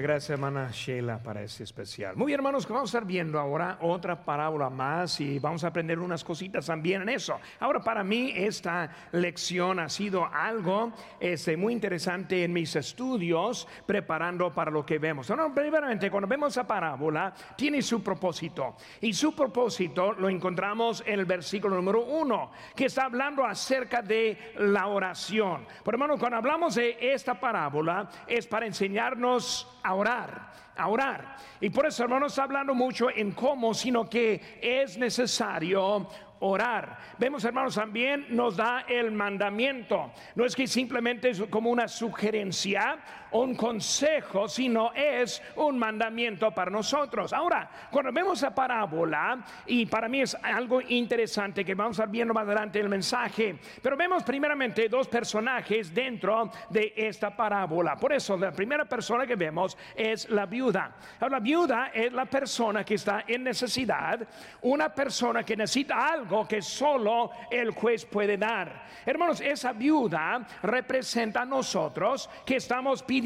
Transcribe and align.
Gracias, 0.00 0.30
hermana 0.30 0.70
Sheila, 0.70 1.18
para 1.18 1.42
este 1.42 1.64
especial. 1.64 2.14
Muy 2.14 2.26
bien, 2.26 2.38
hermanos, 2.38 2.68
vamos 2.68 2.82
a 2.82 2.98
estar 2.98 3.04
viendo 3.04 3.38
ahora 3.38 3.78
otra 3.80 4.24
parábola 4.24 4.70
más 4.70 5.20
y 5.20 5.38
vamos 5.38 5.64
a 5.64 5.68
aprender 5.68 5.98
unas 5.98 6.22
cositas 6.22 6.66
también 6.66 7.02
en 7.02 7.08
eso. 7.08 7.38
Ahora, 7.58 7.80
para 7.80 8.04
mí, 8.04 8.32
esta 8.34 8.90
lección 9.12 9.80
ha 9.80 9.88
sido 9.88 10.24
algo 10.24 10.92
este, 11.18 11.56
muy 11.56 11.72
interesante 11.72 12.44
en 12.44 12.52
mis 12.52 12.76
estudios, 12.76 13.66
preparando 13.86 14.54
para 14.54 14.70
lo 14.70 14.86
que 14.86 14.98
vemos. 14.98 15.30
Ahora, 15.30 15.52
primeramente, 15.52 16.10
cuando 16.10 16.28
vemos 16.28 16.52
esa 16.52 16.66
parábola, 16.66 17.34
tiene 17.56 17.82
su 17.82 18.02
propósito. 18.02 18.76
Y 19.00 19.12
su 19.12 19.34
propósito 19.34 20.12
lo 20.12 20.28
encontramos 20.28 21.02
en 21.06 21.18
el 21.18 21.26
versículo 21.26 21.74
número 21.74 22.04
uno, 22.04 22.52
que 22.76 22.86
está 22.86 23.04
hablando 23.04 23.44
acerca 23.44 24.02
de 24.02 24.52
la 24.58 24.86
oración. 24.86 25.66
Por 25.82 25.94
hermano, 25.94 26.18
cuando 26.18 26.36
hablamos 26.36 26.76
de 26.76 26.96
esta 27.00 27.40
parábola, 27.40 28.08
es 28.26 28.46
para 28.46 28.66
enseñarnos 28.66 29.66
orar, 29.94 30.52
a 30.76 30.88
orar. 30.88 31.36
Y 31.60 31.70
por 31.70 31.86
eso, 31.86 32.04
hermanos, 32.04 32.38
hablando 32.38 32.74
mucho 32.74 33.08
en 33.10 33.32
cómo, 33.32 33.74
sino 33.74 34.08
que 34.08 34.58
es 34.60 34.96
necesario 34.98 36.08
orar. 36.40 36.98
Vemos, 37.18 37.44
hermanos, 37.44 37.74
también 37.74 38.26
nos 38.30 38.56
da 38.56 38.84
el 38.88 39.10
mandamiento. 39.12 40.12
No 40.34 40.44
es 40.44 40.54
que 40.54 40.66
simplemente 40.66 41.30
es 41.30 41.42
como 41.50 41.70
una 41.70 41.88
sugerencia 41.88 42.98
un 43.32 43.54
consejo, 43.54 44.48
sino 44.48 44.92
es 44.94 45.42
un 45.56 45.78
mandamiento 45.78 46.50
para 46.50 46.70
nosotros. 46.70 47.32
Ahora, 47.32 47.68
cuando 47.90 48.12
vemos 48.12 48.40
la 48.42 48.54
parábola, 48.54 49.38
y 49.66 49.86
para 49.86 50.08
mí 50.08 50.22
es 50.22 50.34
algo 50.42 50.80
interesante 50.80 51.64
que 51.64 51.74
vamos 51.74 51.98
a 52.00 52.02
ver 52.02 52.12
viendo 52.12 52.34
más 52.34 52.44
adelante 52.44 52.80
el 52.80 52.88
mensaje, 52.88 53.58
pero 53.82 53.96
vemos 53.96 54.22
primeramente 54.22 54.88
dos 54.88 55.08
personajes 55.08 55.92
dentro 55.92 56.50
de 56.70 56.92
esta 56.96 57.34
parábola. 57.36 57.96
Por 57.96 58.12
eso, 58.12 58.36
la 58.36 58.52
primera 58.52 58.84
persona 58.84 59.26
que 59.26 59.36
vemos 59.36 59.76
es 59.94 60.28
la 60.30 60.46
viuda. 60.46 60.96
Ahora, 61.20 61.36
la 61.36 61.40
viuda 61.40 61.90
es 61.92 62.12
la 62.12 62.24
persona 62.24 62.84
que 62.84 62.94
está 62.94 63.24
en 63.26 63.44
necesidad, 63.44 64.26
una 64.62 64.94
persona 64.94 65.44
que 65.44 65.56
necesita 65.56 66.08
algo 66.08 66.46
que 66.46 66.62
solo 66.62 67.30
el 67.50 67.70
juez 67.70 68.04
puede 68.06 68.36
dar. 68.36 68.86
Hermanos, 69.04 69.40
esa 69.40 69.72
viuda 69.72 70.46
representa 70.62 71.42
a 71.42 71.44
nosotros 71.44 72.28
que 72.44 72.56
estamos 72.56 73.02
pidiendo 73.02 73.17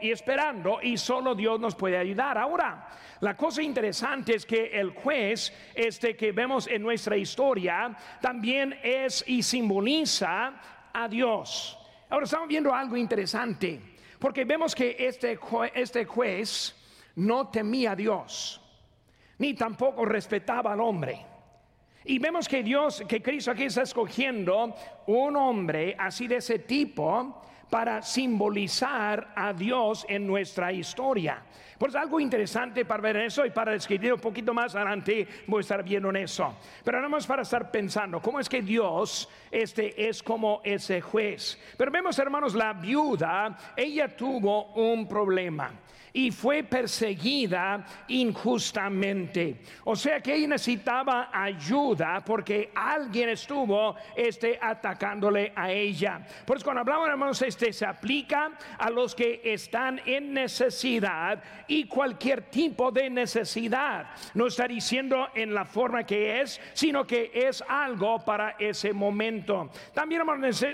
y 0.00 0.10
esperando 0.10 0.80
y 0.82 0.96
solo 0.96 1.34
Dios 1.34 1.60
nos 1.60 1.74
puede 1.74 1.96
ayudar. 1.96 2.38
Ahora, 2.38 2.88
la 3.20 3.36
cosa 3.36 3.62
interesante 3.62 4.34
es 4.34 4.44
que 4.44 4.66
el 4.66 4.90
juez, 4.90 5.52
este 5.74 6.16
que 6.16 6.32
vemos 6.32 6.66
en 6.66 6.82
nuestra 6.82 7.16
historia, 7.16 7.96
también 8.20 8.78
es 8.82 9.24
y 9.26 9.42
simboliza 9.42 10.54
a 10.92 11.08
Dios. 11.08 11.78
Ahora 12.10 12.24
estamos 12.24 12.48
viendo 12.48 12.74
algo 12.74 12.96
interesante, 12.96 13.80
porque 14.18 14.44
vemos 14.44 14.74
que 14.74 14.96
este, 14.98 15.38
este 15.74 16.04
juez 16.04 16.74
no 17.16 17.48
temía 17.48 17.92
a 17.92 17.96
Dios, 17.96 18.60
ni 19.38 19.54
tampoco 19.54 20.04
respetaba 20.04 20.72
al 20.72 20.80
hombre. 20.80 21.24
Y 22.04 22.18
vemos 22.18 22.48
que 22.48 22.62
Dios, 22.62 23.04
que 23.06 23.20
Cristo 23.20 23.50
aquí 23.50 23.64
está 23.64 23.82
escogiendo 23.82 24.74
un 25.06 25.36
hombre 25.36 25.94
así 25.98 26.26
de 26.26 26.36
ese 26.36 26.60
tipo 26.60 27.42
para 27.70 28.02
simbolizar 28.02 29.32
a 29.34 29.52
Dios 29.52 30.06
en 30.08 30.26
nuestra 30.26 30.72
historia. 30.72 31.42
Pues 31.78 31.94
algo 31.94 32.18
interesante 32.18 32.84
para 32.84 33.02
ver 33.02 33.16
eso 33.18 33.46
y 33.46 33.50
para 33.50 33.70
describir 33.70 34.12
un 34.12 34.20
poquito 34.20 34.52
más 34.52 34.74
adelante 34.74 35.28
voy 35.46 35.58
a 35.58 35.60
estar 35.60 35.84
viendo 35.84 36.10
en 36.10 36.16
eso. 36.16 36.56
Pero 36.82 36.98
nada 36.98 37.08
más 37.08 37.24
para 37.24 37.42
estar 37.42 37.70
pensando, 37.70 38.20
¿cómo 38.20 38.40
es 38.40 38.48
que 38.48 38.62
Dios 38.62 39.28
este, 39.50 40.08
es 40.08 40.20
como 40.20 40.60
ese 40.64 41.00
juez? 41.00 41.56
Pero 41.76 41.92
vemos, 41.92 42.18
hermanos, 42.18 42.54
la 42.54 42.72
viuda, 42.72 43.56
ella 43.76 44.16
tuvo 44.16 44.72
un 44.72 45.06
problema 45.06 45.70
y 46.12 46.30
fue 46.30 46.62
perseguida 46.64 47.84
injustamente. 48.08 49.60
O 49.84 49.94
sea 49.94 50.20
que 50.20 50.34
ella 50.34 50.48
necesitaba 50.48 51.30
ayuda 51.32 52.22
porque 52.24 52.72
alguien 52.74 53.28
estuvo 53.28 53.94
este, 54.16 54.58
atacándole 54.60 55.52
a 55.54 55.70
ella. 55.70 56.20
Por 56.44 56.56
eso 56.56 56.64
cuando 56.64 56.80
hablamos, 56.80 57.08
hermanos, 57.08 57.42
este 57.42 57.57
se 57.58 57.84
aplica 57.84 58.52
a 58.78 58.90
los 58.90 59.14
que 59.14 59.40
están 59.44 60.00
en 60.06 60.32
necesidad 60.32 61.42
y 61.66 61.84
cualquier 61.84 62.42
tipo 62.42 62.90
de 62.90 63.10
necesidad. 63.10 64.06
No 64.34 64.46
está 64.46 64.66
diciendo 64.66 65.28
en 65.34 65.54
la 65.54 65.64
forma 65.64 66.04
que 66.04 66.40
es, 66.40 66.60
sino 66.72 67.06
que 67.06 67.30
es 67.34 67.62
algo 67.68 68.24
para 68.24 68.56
ese 68.58 68.92
momento. 68.92 69.70
También 69.92 70.22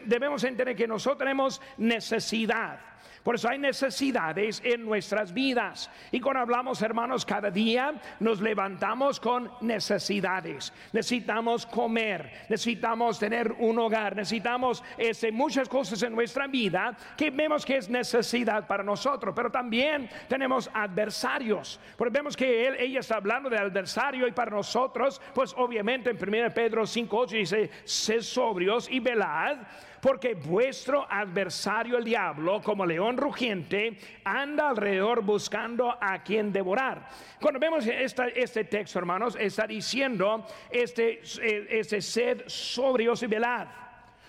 debemos 0.05 0.45
entender 0.45 0.77
que 0.77 0.87
nosotros 0.87 1.19
tenemos 1.19 1.61
necesidad. 1.79 2.94
Por 3.25 3.37
eso 3.37 3.49
hay 3.49 3.59
necesidades 3.59 4.61
en 4.63 4.85
nuestras 4.85 5.33
vidas. 5.33 5.91
Y 6.13 6.21
cuando 6.21 6.41
hablamos, 6.43 6.83
hermanos, 6.83 7.25
cada 7.25 7.51
día 7.51 7.95
nos 8.21 8.43
levantamos 8.43 9.19
con 9.19 9.51
necesidades. 9.63 10.75
Necesitamos 10.93 11.65
comer, 11.65 12.31
necesitamos 12.51 13.19
tener 13.19 13.51
un 13.53 13.79
hogar, 13.79 14.15
necesitamos 14.15 14.85
este, 14.99 15.33
muchas 15.33 15.71
cosas 15.71 16.03
en 16.03 16.15
nuestra 16.15 16.47
vida 16.47 16.95
que 17.17 17.31
vemos 17.31 17.65
que 17.65 17.79
es 17.79 17.89
necesidad 17.89 18.67
para 18.67 18.85
nosotros. 18.85 19.33
Pero 19.35 19.51
también 19.51 20.11
tenemos 20.29 20.71
adversarios. 20.75 21.81
Porque 21.97 22.13
vemos 22.13 22.37
que 22.37 22.67
él, 22.67 22.77
ella 22.79 23.01
está 23.01 23.17
hablando 23.17 23.49
de 23.49 23.57
adversario 23.57 24.29
y 24.29 24.33
para 24.33 24.51
nosotros, 24.51 25.19
pues 25.35 25.55
obviamente 25.57 26.11
en 26.11 26.19
1 26.19 26.53
Pedro 26.53 26.83
5.8 26.83 27.29
dice, 27.29 27.71
sed 27.85 28.21
sobrios 28.21 28.87
y 28.91 29.01
velad 29.01 29.57
porque 30.05 30.35
vuestro 30.35 31.07
adversario 31.11 31.97
el 31.97 32.05
diablo, 32.05 32.61
como 32.61 32.85
león 32.85 33.17
rugiente, 33.17 33.97
anda 34.23 34.69
alrededor 34.69 35.23
buscando 35.23 35.97
a 35.99 36.23
quien 36.23 36.53
devorar. 36.53 37.09
Cuando 37.41 37.59
vemos 37.59 37.87
este 37.87 38.65
texto, 38.65 38.99
hermanos, 38.99 39.35
está 39.41 39.67
diciendo 39.67 40.45
este, 40.71 41.23
este 41.23 42.03
sed 42.03 42.43
sobrios 42.47 43.23
y 43.23 43.29
velad. 43.29 43.67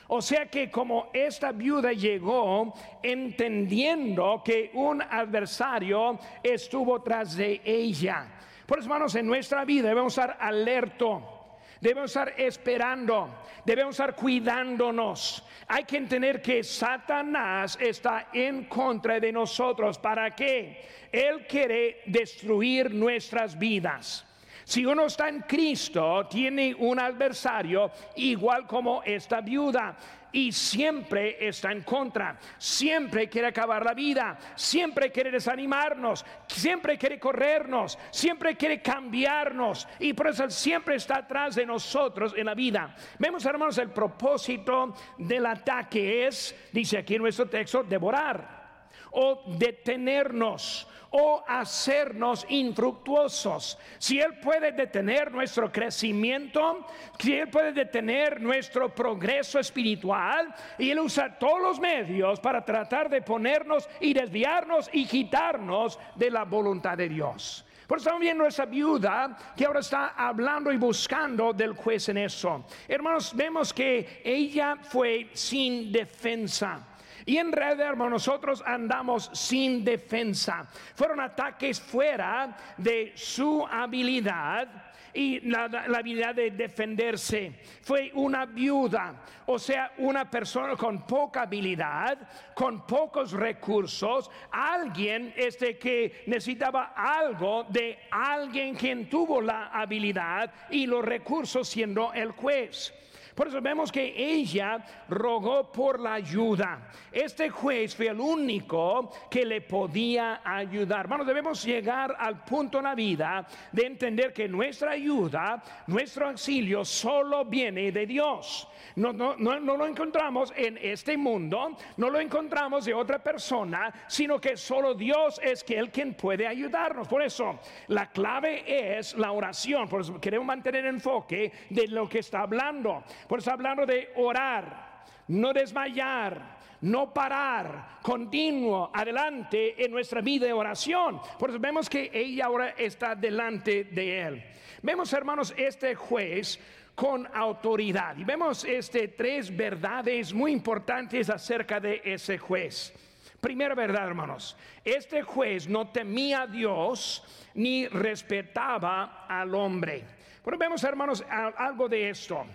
O 0.08 0.22
sea 0.22 0.46
que 0.46 0.72
como 0.72 1.10
esta 1.12 1.52
viuda 1.52 1.92
llegó 1.92 2.74
entendiendo 3.04 4.42
que 4.46 4.72
un 4.76 5.02
adversario 5.02 6.18
estuvo 6.42 7.02
tras 7.02 7.36
de 7.36 7.60
ella. 7.66 8.28
Por 8.66 8.80
eso, 8.80 8.86
hermanos, 8.86 9.14
en 9.16 9.28
nuestra 9.28 9.66
vida 9.66 9.90
debemos 9.90 10.18
estar 10.18 10.38
alerto 10.40 11.35
Debemos 11.82 12.12
estar 12.12 12.34
esperando, 12.38 13.44
debemos 13.66 13.96
estar 13.96 14.16
cuidándonos. 14.16 15.44
Hay 15.68 15.84
que 15.84 15.98
entender 15.98 16.42
que 16.42 16.64
Satanás 16.64 17.78
está 17.80 18.30
en 18.34 18.66
contra 18.66 19.20
de 19.20 19.32
nosotros. 19.32 20.00
¿Para 20.00 20.34
qué? 20.34 20.86
Él 21.12 21.46
quiere 21.48 22.02
destruir 22.06 22.94
nuestras 22.94 23.58
vidas. 23.58 24.26
Si 24.64 24.84
uno 24.84 25.06
está 25.06 25.30
en 25.30 25.42
Cristo, 25.42 26.26
tiene 26.28 26.74
un 26.74 27.00
adversario 27.00 27.92
igual 28.16 28.66
como 28.66 29.04
esta 29.04 29.42
viuda 29.42 29.96
y 30.36 30.52
siempre 30.52 31.48
está 31.48 31.72
en 31.72 31.82
contra, 31.84 32.38
siempre 32.58 33.30
quiere 33.30 33.48
acabar 33.48 33.86
la 33.86 33.94
vida, 33.94 34.38
siempre 34.54 35.10
quiere 35.10 35.32
desanimarnos, 35.32 36.26
siempre 36.46 36.98
quiere 36.98 37.18
corrernos, 37.18 37.98
siempre 38.12 38.58
quiere 38.58 38.82
cambiarnos. 38.82 39.88
Y 39.98 40.12
por 40.12 40.28
eso 40.28 40.50
siempre 40.50 40.96
está 40.96 41.20
atrás 41.20 41.56
de 41.56 41.66
nosotros 41.66 42.34
en 42.36 42.48
la 42.48 42.54
vida. 42.54 42.94
Vemos 43.18 43.46
hermanos 43.46 43.78
el 43.78 43.92
propósito 43.92 44.94
del 45.18 45.46
ataque 45.46 46.28
es, 46.28 46.54
dice 46.74 46.98
aquí 46.98 47.16
en 47.16 47.22
nuestro 47.22 47.48
texto, 47.48 47.82
devorar 47.84 48.90
o 49.12 49.42
detenernos 49.58 50.86
o 51.18 51.46
hacernos 51.48 52.46
infructuosos. 52.50 53.78
Si 53.98 54.20
Él 54.20 54.38
puede 54.42 54.74
detener 54.74 55.32
nuestro 55.32 55.72
crecimiento, 55.72 56.86
si 57.18 57.36
Él 57.36 57.48
puede 57.48 57.72
detener 57.72 58.42
nuestro 58.42 58.94
progreso 58.94 59.58
espiritual, 59.58 60.54
y 60.78 60.92
Él 60.92 61.00
usa 61.00 61.40
todos 61.40 61.62
los 61.62 61.80
medios 61.80 62.42
para 62.42 62.66
tratar 62.66 63.10
de 63.10 63.22
ponernos 63.22 63.88
y 64.02 64.14
desviarnos 64.14 64.90
y 64.92 65.06
quitarnos 65.06 65.98
de 66.16 66.30
la 66.30 66.44
voluntad 66.44 66.98
de 66.98 67.08
Dios. 67.08 67.66
Por 67.88 67.98
eso 67.98 68.10
estamos 68.10 68.22
viendo 68.22 68.46
esa 68.46 68.66
viuda 68.66 69.38
que 69.56 69.66
ahora 69.66 69.80
está 69.80 70.16
hablando 70.18 70.70
y 70.74 70.78
buscando 70.78 71.54
del 71.54 71.74
juez 71.74 72.10
en 72.10 72.18
eso. 72.18 72.66
Hermanos, 72.90 73.34
vemos 73.34 73.72
que 73.72 74.22
ella 74.26 74.76
fue 74.82 75.30
sin 75.32 75.94
defensa. 75.94 76.95
Y 77.26 77.38
en 77.38 77.52
realidad, 77.52 77.88
hermanos, 77.88 78.28
nosotros 78.28 78.64
andamos 78.66 79.32
sin 79.34 79.84
defensa. 79.84 80.68
Fueron 80.94 81.20
ataques 81.20 81.82
fuera 81.82 82.56
de 82.78 83.14
su 83.16 83.66
habilidad 83.66 84.68
y 85.16 85.40
la, 85.40 85.64
habilidad 85.64 86.36
de 86.36 86.52
defenderse. 86.52 87.62
Fue 87.82 88.12
una 88.14 88.46
viuda, 88.46 89.24
o 89.46 89.58
sea, 89.58 89.94
una 89.98 90.30
persona 90.30 90.76
con 90.76 91.08
poca 91.08 91.44
habilidad, 91.44 92.18
con 92.54 92.86
pocos 92.86 93.32
recursos, 93.32 94.30
alguien 94.52 95.34
este 95.36 95.78
que 95.78 96.24
necesitaba 96.28 96.94
algo 96.96 97.64
de 97.70 97.98
alguien 98.12 98.76
quien 98.76 99.10
tuvo 99.10 99.42
la 99.42 99.68
habilidad 99.68 100.54
y 100.70 100.86
los 100.86 101.04
recursos 101.04 101.68
siendo 101.68 102.14
el 102.14 102.32
juez. 102.32 102.94
Por 103.36 103.50
eso 103.50 103.62
vemos 103.62 103.92
que 103.92 104.14
ella 104.16 104.78
rogó 105.10 105.70
por 105.70 106.00
la 106.00 106.14
ayuda. 106.14 106.90
Este 107.12 107.50
juez 107.50 107.94
fue 107.94 108.08
el 108.08 108.20
único 108.20 109.12
que 109.30 109.46
le 109.46 109.60
podía 109.60 110.42
ayudar. 110.44 111.02
Hermanos, 111.02 111.28
debemos 111.28 111.64
llegar 111.64 112.16
al 112.18 112.44
punto 112.46 112.78
en 112.78 112.86
la 112.86 112.96
vida 112.96 113.46
de 113.74 113.86
entender 113.86 114.32
que 114.32 114.48
nuestra 114.48 114.92
ayuda, 114.92 115.62
nuestro 115.88 116.30
auxilio 116.30 116.86
solo 116.86 117.44
viene 117.44 117.92
de 117.92 118.06
Dios. 118.06 118.70
No, 118.96 119.12
lo 119.12 119.86
encontramos 119.86 120.54
en 120.56 120.78
este 120.82 121.18
mundo, 121.18 121.76
no 121.98 122.10
lo 122.10 122.20
encontramos 122.20 122.86
de 122.86 122.94
otra 122.94 123.22
persona, 123.22 123.94
sino 124.08 124.40
que 124.40 124.56
solo 124.56 124.94
Dios 124.94 125.42
es 125.44 125.66
el 125.68 125.92
quien 125.92 126.14
puede 126.14 126.48
ayudarnos. 126.48 127.08
Por 127.08 127.22
eso, 127.22 127.60
la 127.88 128.10
clave 128.12 128.98
es 128.98 129.14
la 129.16 129.34
oración. 129.34 129.90
Por 129.90 130.02
eso 130.02 130.22
queremos 130.22 130.48
mantener 130.48 130.86
el 130.86 130.96
enfoque 130.96 131.52
de 131.70 131.88
lo 131.88 132.08
que 132.08 132.20
está 132.20 132.42
hablando. 132.42 133.04
Por 133.28 133.40
eso 133.40 133.52
hablando 133.52 133.86
de 133.86 134.12
orar, 134.16 135.04
no 135.28 135.54
desmayar, 135.54 136.56
no 136.82 137.14
parar, 137.14 138.00
continuo, 138.02 138.92
adelante 138.94 139.84
en 139.84 139.92
nuestra 139.92 140.22
vida 140.22 140.46
de 140.46 140.54
oración. 140.54 141.20
Por 141.40 141.50
eso 141.50 141.60
vemos 141.60 141.90
que 141.90 142.12
ella 142.14 142.46
ahora 142.46 142.70
está 142.78 143.16
delante 143.16 143.86
de 143.86 144.22
él. 144.22 144.44
Vemos, 144.82 145.12
hermanos, 145.14 145.54
este 145.58 145.96
juez 145.96 146.60
con 146.94 147.28
autoridad. 147.34 148.16
Y 148.18 148.24
vemos 148.24 148.64
este 148.64 149.10
tres 149.10 149.56
verdades 149.56 150.34
muy 150.34 150.52
importantes 150.52 151.30
acerca 151.30 151.80
de 151.80 152.02
ese 152.04 152.38
juez. 152.38 152.94
Primera 153.42 153.76
verdad, 153.76 154.08
hermanos, 154.08 154.58
este 154.84 155.22
juez 155.22 155.68
no 155.68 155.90
temía 155.90 156.44
a 156.44 156.48
Dios 156.48 157.24
ni 157.54 157.88
respetaba 157.88 159.26
al 159.28 159.54
hombre. 159.54 160.04
Pero 160.44 160.58
vemos, 160.58 160.84
hermanos, 160.84 161.24
algo 161.30 161.90
de 161.90 162.10
esto. 162.10 162.46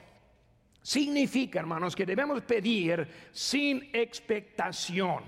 Significa, 0.83 1.61
hermanos, 1.61 1.95
que 1.95 2.07
debemos 2.07 2.43
pedir 2.43 3.07
sin 3.33 3.91
expectación. 3.93 5.23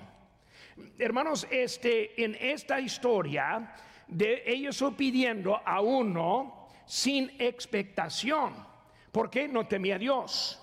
Hermanos, 0.99 1.46
este, 1.50 2.25
en 2.25 2.34
esta 2.40 2.81
historia, 2.81 3.75
de 4.08 4.43
ellos 4.46 4.82
pidiendo 4.96 5.60
a 5.64 5.81
uno 5.81 6.69
sin 6.87 7.31
expectación. 7.38 8.72
porque 9.12 9.46
no 9.46 9.66
temía 9.66 9.96
a 9.96 9.99
Dios? 9.99 10.58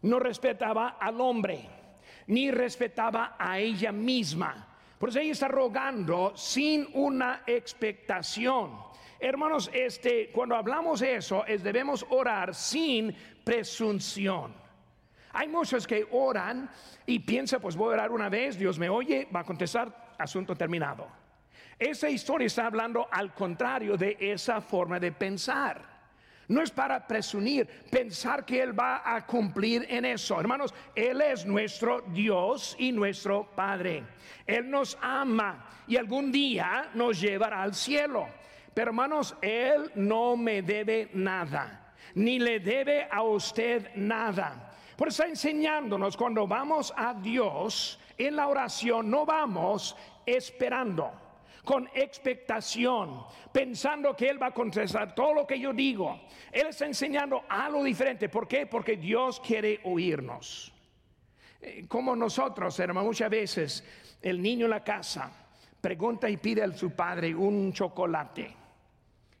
No 0.00 0.18
respetaba 0.18 0.96
al 0.98 1.20
hombre, 1.20 1.68
ni 2.28 2.50
respetaba 2.50 3.36
a 3.38 3.58
ella 3.58 3.92
misma. 3.92 4.66
Por 4.98 5.10
eso 5.10 5.18
ella 5.18 5.32
está 5.32 5.48
rogando 5.48 6.34
sin 6.34 6.88
una 6.94 7.42
expectación. 7.46 8.78
Hermanos, 9.18 9.70
este, 9.74 10.30
cuando 10.30 10.56
hablamos 10.56 11.00
de 11.00 11.16
eso, 11.16 11.44
es 11.44 11.62
debemos 11.62 12.06
orar 12.08 12.54
sin 12.54 13.14
presunción. 13.44 14.54
Hay 15.32 15.48
muchos 15.48 15.86
que 15.86 16.06
oran 16.10 16.68
y 17.06 17.20
piensan, 17.20 17.60
pues 17.60 17.76
voy 17.76 17.90
a 17.90 17.94
orar 17.94 18.10
una 18.10 18.28
vez, 18.28 18.58
Dios 18.58 18.78
me 18.78 18.88
oye, 18.88 19.28
va 19.34 19.40
a 19.40 19.44
contestar, 19.44 20.14
asunto 20.18 20.56
terminado. 20.56 21.06
Esa 21.78 22.10
historia 22.10 22.46
está 22.46 22.66
hablando 22.66 23.08
al 23.10 23.32
contrario 23.32 23.96
de 23.96 24.16
esa 24.20 24.60
forma 24.60 24.98
de 24.98 25.12
pensar. 25.12 26.00
No 26.48 26.60
es 26.62 26.70
para 26.72 27.06
presumir, 27.06 27.68
pensar 27.90 28.44
que 28.44 28.60
Él 28.60 28.78
va 28.78 29.02
a 29.04 29.24
cumplir 29.24 29.86
en 29.88 30.04
eso. 30.04 30.38
Hermanos, 30.40 30.74
Él 30.96 31.20
es 31.20 31.46
nuestro 31.46 32.02
Dios 32.08 32.74
y 32.76 32.90
nuestro 32.90 33.52
Padre. 33.54 34.02
Él 34.44 34.68
nos 34.68 34.98
ama 35.00 35.64
y 35.86 35.96
algún 35.96 36.32
día 36.32 36.90
nos 36.94 37.20
llevará 37.20 37.62
al 37.62 37.74
cielo. 37.74 38.26
Pero 38.74 38.90
hermanos, 38.90 39.36
Él 39.40 39.92
no 39.94 40.36
me 40.36 40.60
debe 40.62 41.08
nada 41.14 41.89
ni 42.14 42.38
le 42.38 42.60
debe 42.60 43.08
a 43.10 43.22
usted 43.22 43.94
nada. 43.94 44.72
Por 44.96 45.08
eso 45.08 45.22
está 45.22 45.30
enseñándonos 45.30 46.16
cuando 46.16 46.46
vamos 46.46 46.92
a 46.96 47.14
Dios 47.14 47.98
en 48.18 48.36
la 48.36 48.48
oración, 48.48 49.10
no 49.10 49.24
vamos 49.24 49.96
esperando 50.26 51.10
con 51.64 51.88
expectación, 51.94 53.24
pensando 53.52 54.14
que 54.14 54.28
Él 54.28 54.42
va 54.42 54.48
a 54.48 54.54
contestar 54.54 55.14
todo 55.14 55.34
lo 55.34 55.46
que 55.46 55.58
yo 55.58 55.72
digo. 55.72 56.20
Él 56.52 56.66
está 56.66 56.86
enseñando 56.86 57.44
algo 57.48 57.84
diferente. 57.84 58.28
¿Por 58.28 58.46
qué? 58.46 58.66
Porque 58.66 58.96
Dios 58.96 59.40
quiere 59.40 59.80
oírnos. 59.84 60.72
Eh, 61.60 61.84
como 61.86 62.16
nosotros, 62.16 62.78
hermano, 62.80 63.06
muchas 63.06 63.30
veces 63.30 63.84
el 64.20 64.40
niño 64.40 64.66
en 64.66 64.70
la 64.70 64.84
casa 64.84 65.30
pregunta 65.80 66.28
y 66.28 66.36
pide 66.36 66.62
a 66.62 66.72
su 66.72 66.90
padre 66.90 67.34
un 67.34 67.72
chocolate 67.72 68.59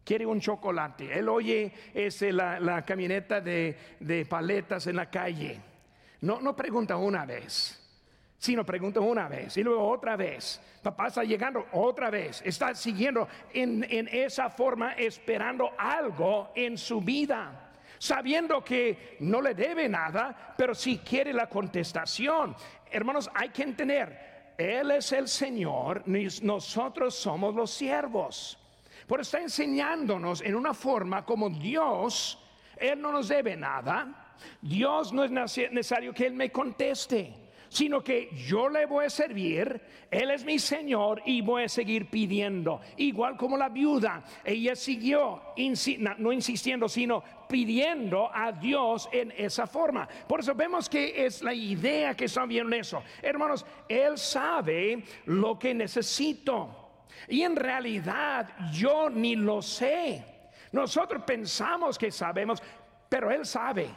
quiere 0.04 0.26
un 0.26 0.40
chocolate. 0.40 1.16
Él 1.18 1.28
oye 1.28 1.72
ese, 1.94 2.32
la, 2.32 2.84
camioneta 2.84 3.40
de, 3.40 3.76
de, 4.00 4.26
paletas 4.26 4.86
en 4.86 4.96
la 4.96 5.10
calle. 5.10 5.60
No, 6.20 6.40
no 6.40 6.54
pregunta 6.54 6.96
una 6.96 7.24
vez, 7.24 7.76
sino 8.38 8.64
pregunta 8.64 9.00
una 9.00 9.28
vez 9.28 9.56
y 9.56 9.62
luego 9.62 9.88
otra 9.88 10.16
vez. 10.16 10.60
Papá 10.82 11.08
está 11.08 11.24
llegando 11.24 11.66
otra 11.72 12.10
vez. 12.10 12.42
Está 12.44 12.74
siguiendo 12.74 13.28
en, 13.52 13.84
en 13.88 14.08
esa 14.08 14.50
forma, 14.50 14.92
esperando 14.92 15.70
algo 15.78 16.50
en 16.54 16.76
su 16.76 17.00
vida 17.00 17.66
sabiendo 18.00 18.64
que 18.64 19.18
no 19.20 19.42
le 19.42 19.54
debe 19.54 19.86
nada, 19.86 20.54
pero 20.56 20.74
si 20.74 20.98
quiere 20.98 21.34
la 21.34 21.48
contestación. 21.48 22.56
Hermanos, 22.90 23.30
hay 23.34 23.50
que 23.50 23.62
entender, 23.62 24.54
Él 24.56 24.90
es 24.90 25.12
el 25.12 25.28
Señor, 25.28 26.02
nosotros 26.06 27.14
somos 27.14 27.54
los 27.54 27.70
siervos. 27.70 28.58
Por 29.10 29.22
está 29.22 29.40
enseñándonos 29.40 30.40
en 30.40 30.54
una 30.54 30.72
forma 30.72 31.24
como 31.24 31.50
Dios, 31.50 32.38
Él 32.76 33.02
no 33.02 33.10
nos 33.10 33.26
debe 33.26 33.56
nada. 33.56 34.36
Dios 34.62 35.12
no 35.12 35.24
es 35.24 35.32
necesario 35.32 36.14
que 36.14 36.26
Él 36.26 36.34
me 36.34 36.52
conteste, 36.52 37.34
sino 37.68 38.04
que 38.04 38.30
yo 38.46 38.68
le 38.68 38.86
voy 38.86 39.06
a 39.06 39.10
servir, 39.10 39.80
Él 40.12 40.30
es 40.30 40.44
mi 40.44 40.60
Señor 40.60 41.22
y 41.26 41.40
voy 41.40 41.64
a 41.64 41.68
seguir 41.68 42.08
pidiendo. 42.08 42.82
Igual 42.98 43.36
como 43.36 43.56
la 43.56 43.68
viuda, 43.68 44.22
ella 44.44 44.76
siguió, 44.76 45.42
no 46.18 46.32
insistiendo, 46.32 46.88
sino 46.88 47.24
pidiendo 47.48 48.30
a 48.32 48.52
Dios 48.52 49.08
en 49.10 49.32
esa 49.36 49.66
forma. 49.66 50.08
Por 50.28 50.38
eso 50.38 50.54
vemos 50.54 50.88
que 50.88 51.26
es 51.26 51.42
la 51.42 51.52
idea 51.52 52.14
que 52.14 52.26
está 52.26 52.46
viendo 52.46 52.76
eso. 52.76 53.02
Hermanos, 53.20 53.66
Él 53.88 54.16
sabe 54.18 55.02
lo 55.24 55.58
que 55.58 55.74
necesito. 55.74 56.79
Y 57.28 57.42
en 57.42 57.56
realidad 57.56 58.48
yo 58.72 59.10
ni 59.10 59.36
lo 59.36 59.62
sé. 59.62 60.24
Nosotros 60.72 61.22
pensamos 61.26 61.98
que 61.98 62.10
sabemos, 62.10 62.62
pero 63.08 63.30
Él 63.30 63.44
sabe. 63.44 63.88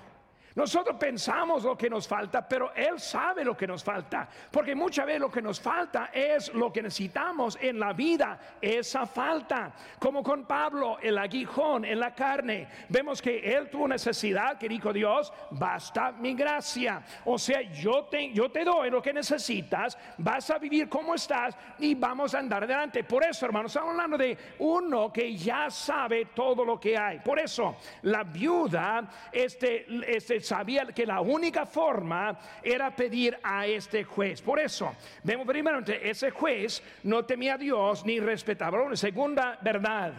Nosotros 0.56 0.98
pensamos 1.00 1.64
lo 1.64 1.76
que 1.76 1.90
nos 1.90 2.08
falta, 2.08 2.48
pero 2.48 2.74
Él 2.76 3.00
sabe 3.00 3.44
lo 3.44 3.58
que 3.58 3.66
nos 3.66 3.84
falta. 3.84 4.28
Porque 4.52 4.76
muchas 4.76 5.06
veces 5.06 5.22
lo 5.22 5.32
que 5.32 5.42
nos 5.42 5.60
falta 5.60 6.12
es 6.14 6.54
lo 6.54 6.72
que 6.72 6.84
necesitamos 6.84 7.58
en 7.60 7.80
la 7.80 7.94
vida, 7.94 8.40
esa 8.62 9.08
falta. 9.08 9.74
Como 9.98 10.22
con 10.22 10.46
Pablo, 10.46 11.00
el 11.02 11.18
aguijón 11.18 11.86
en 11.86 12.00
la 12.00 12.14
carne. 12.14 12.68
Vemos 12.90 13.22
que 13.22 13.40
Él 13.40 13.70
tuvo 13.70 13.88
necesidad, 13.88 14.60
que 14.60 14.70
dijo 14.70 14.94
Dios, 14.94 15.34
basta 15.52 16.12
mi 16.12 16.36
gracia. 16.36 17.04
O 17.26 17.40
sea, 17.40 17.62
yo 17.62 18.06
te, 18.06 18.32
doy 18.64 18.92
lo 18.92 19.02
que 19.02 19.12
necesitas, 19.12 19.98
vas 20.20 20.52
a 20.52 20.60
vivir 20.60 20.88
como 20.88 21.16
estás 21.16 21.58
y 21.80 21.96
vamos 21.96 22.36
a 22.36 22.40
andar 22.40 22.64
adelante. 22.64 23.04
Por 23.04 23.26
eso, 23.26 23.48
hermanos, 23.48 23.72
estamos 23.72 23.92
hablando 23.92 24.18
de 24.18 24.38
uno 24.60 25.12
que 25.12 25.36
ya 25.36 25.72
sabe 25.72 26.28
todo 26.28 26.64
lo 26.64 26.80
que 26.80 26.96
hay. 26.96 27.20
Por 27.20 27.40
eso, 27.40 27.78
la 28.04 28.24
viuda, 28.24 29.10
este, 29.32 29.88
este 30.16 30.43
sabía 30.44 30.86
que 30.86 31.06
la 31.06 31.22
única 31.22 31.66
forma 31.66 32.38
era 32.62 32.96
pedir 32.96 33.38
a 33.42 33.66
este 33.66 34.04
juez. 34.04 34.42
Por 34.42 34.60
eso, 34.60 34.96
vemos 35.24 35.48
primeramente, 35.48 36.10
ese 36.10 36.30
juez 36.32 36.84
no 37.04 37.26
temía 37.26 37.56
a 37.56 37.58
Dios 37.58 38.06
ni 38.06 38.20
respetaba. 38.20 38.90
La 38.90 38.96
segunda 38.96 39.58
verdad, 39.62 40.14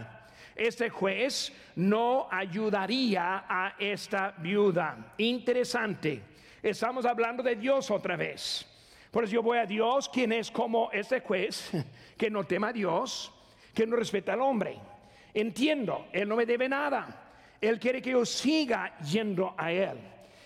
este 0.57 0.91
juez 0.91 1.53
no 1.77 2.29
ayudaría 2.31 3.45
a 3.49 3.75
esta 3.79 4.35
viuda. 4.39 5.15
Interesante. 5.19 6.23
Estamos 6.63 7.05
hablando 7.05 7.43
de 7.43 7.57
Dios 7.57 7.91
otra 7.91 8.17
vez. 8.17 8.67
Por 9.11 9.25
eso 9.25 9.35
yo 9.35 9.43
voy 9.43 9.59
a 9.59 9.67
Dios, 9.67 10.09
quien 10.09 10.33
es 10.33 10.51
como 10.51 10.91
este 10.93 11.21
juez, 11.21 11.71
que 12.17 12.31
no 12.31 12.45
tema 12.45 12.69
a 12.69 12.73
Dios, 12.73 13.33
que 13.73 13.87
no 13.87 13.97
respeta 13.97 14.33
al 14.33 14.41
hombre. 14.41 14.79
Entiendo, 15.33 16.07
Él 16.13 16.29
no 16.29 16.37
me 16.37 16.47
debe 16.47 16.69
nada. 16.69 17.23
Él 17.61 17.79
quiere 17.79 18.01
que 18.01 18.11
yo 18.11 18.25
siga 18.25 18.97
yendo 18.99 19.55
a 19.57 19.73
Él. 19.73 19.99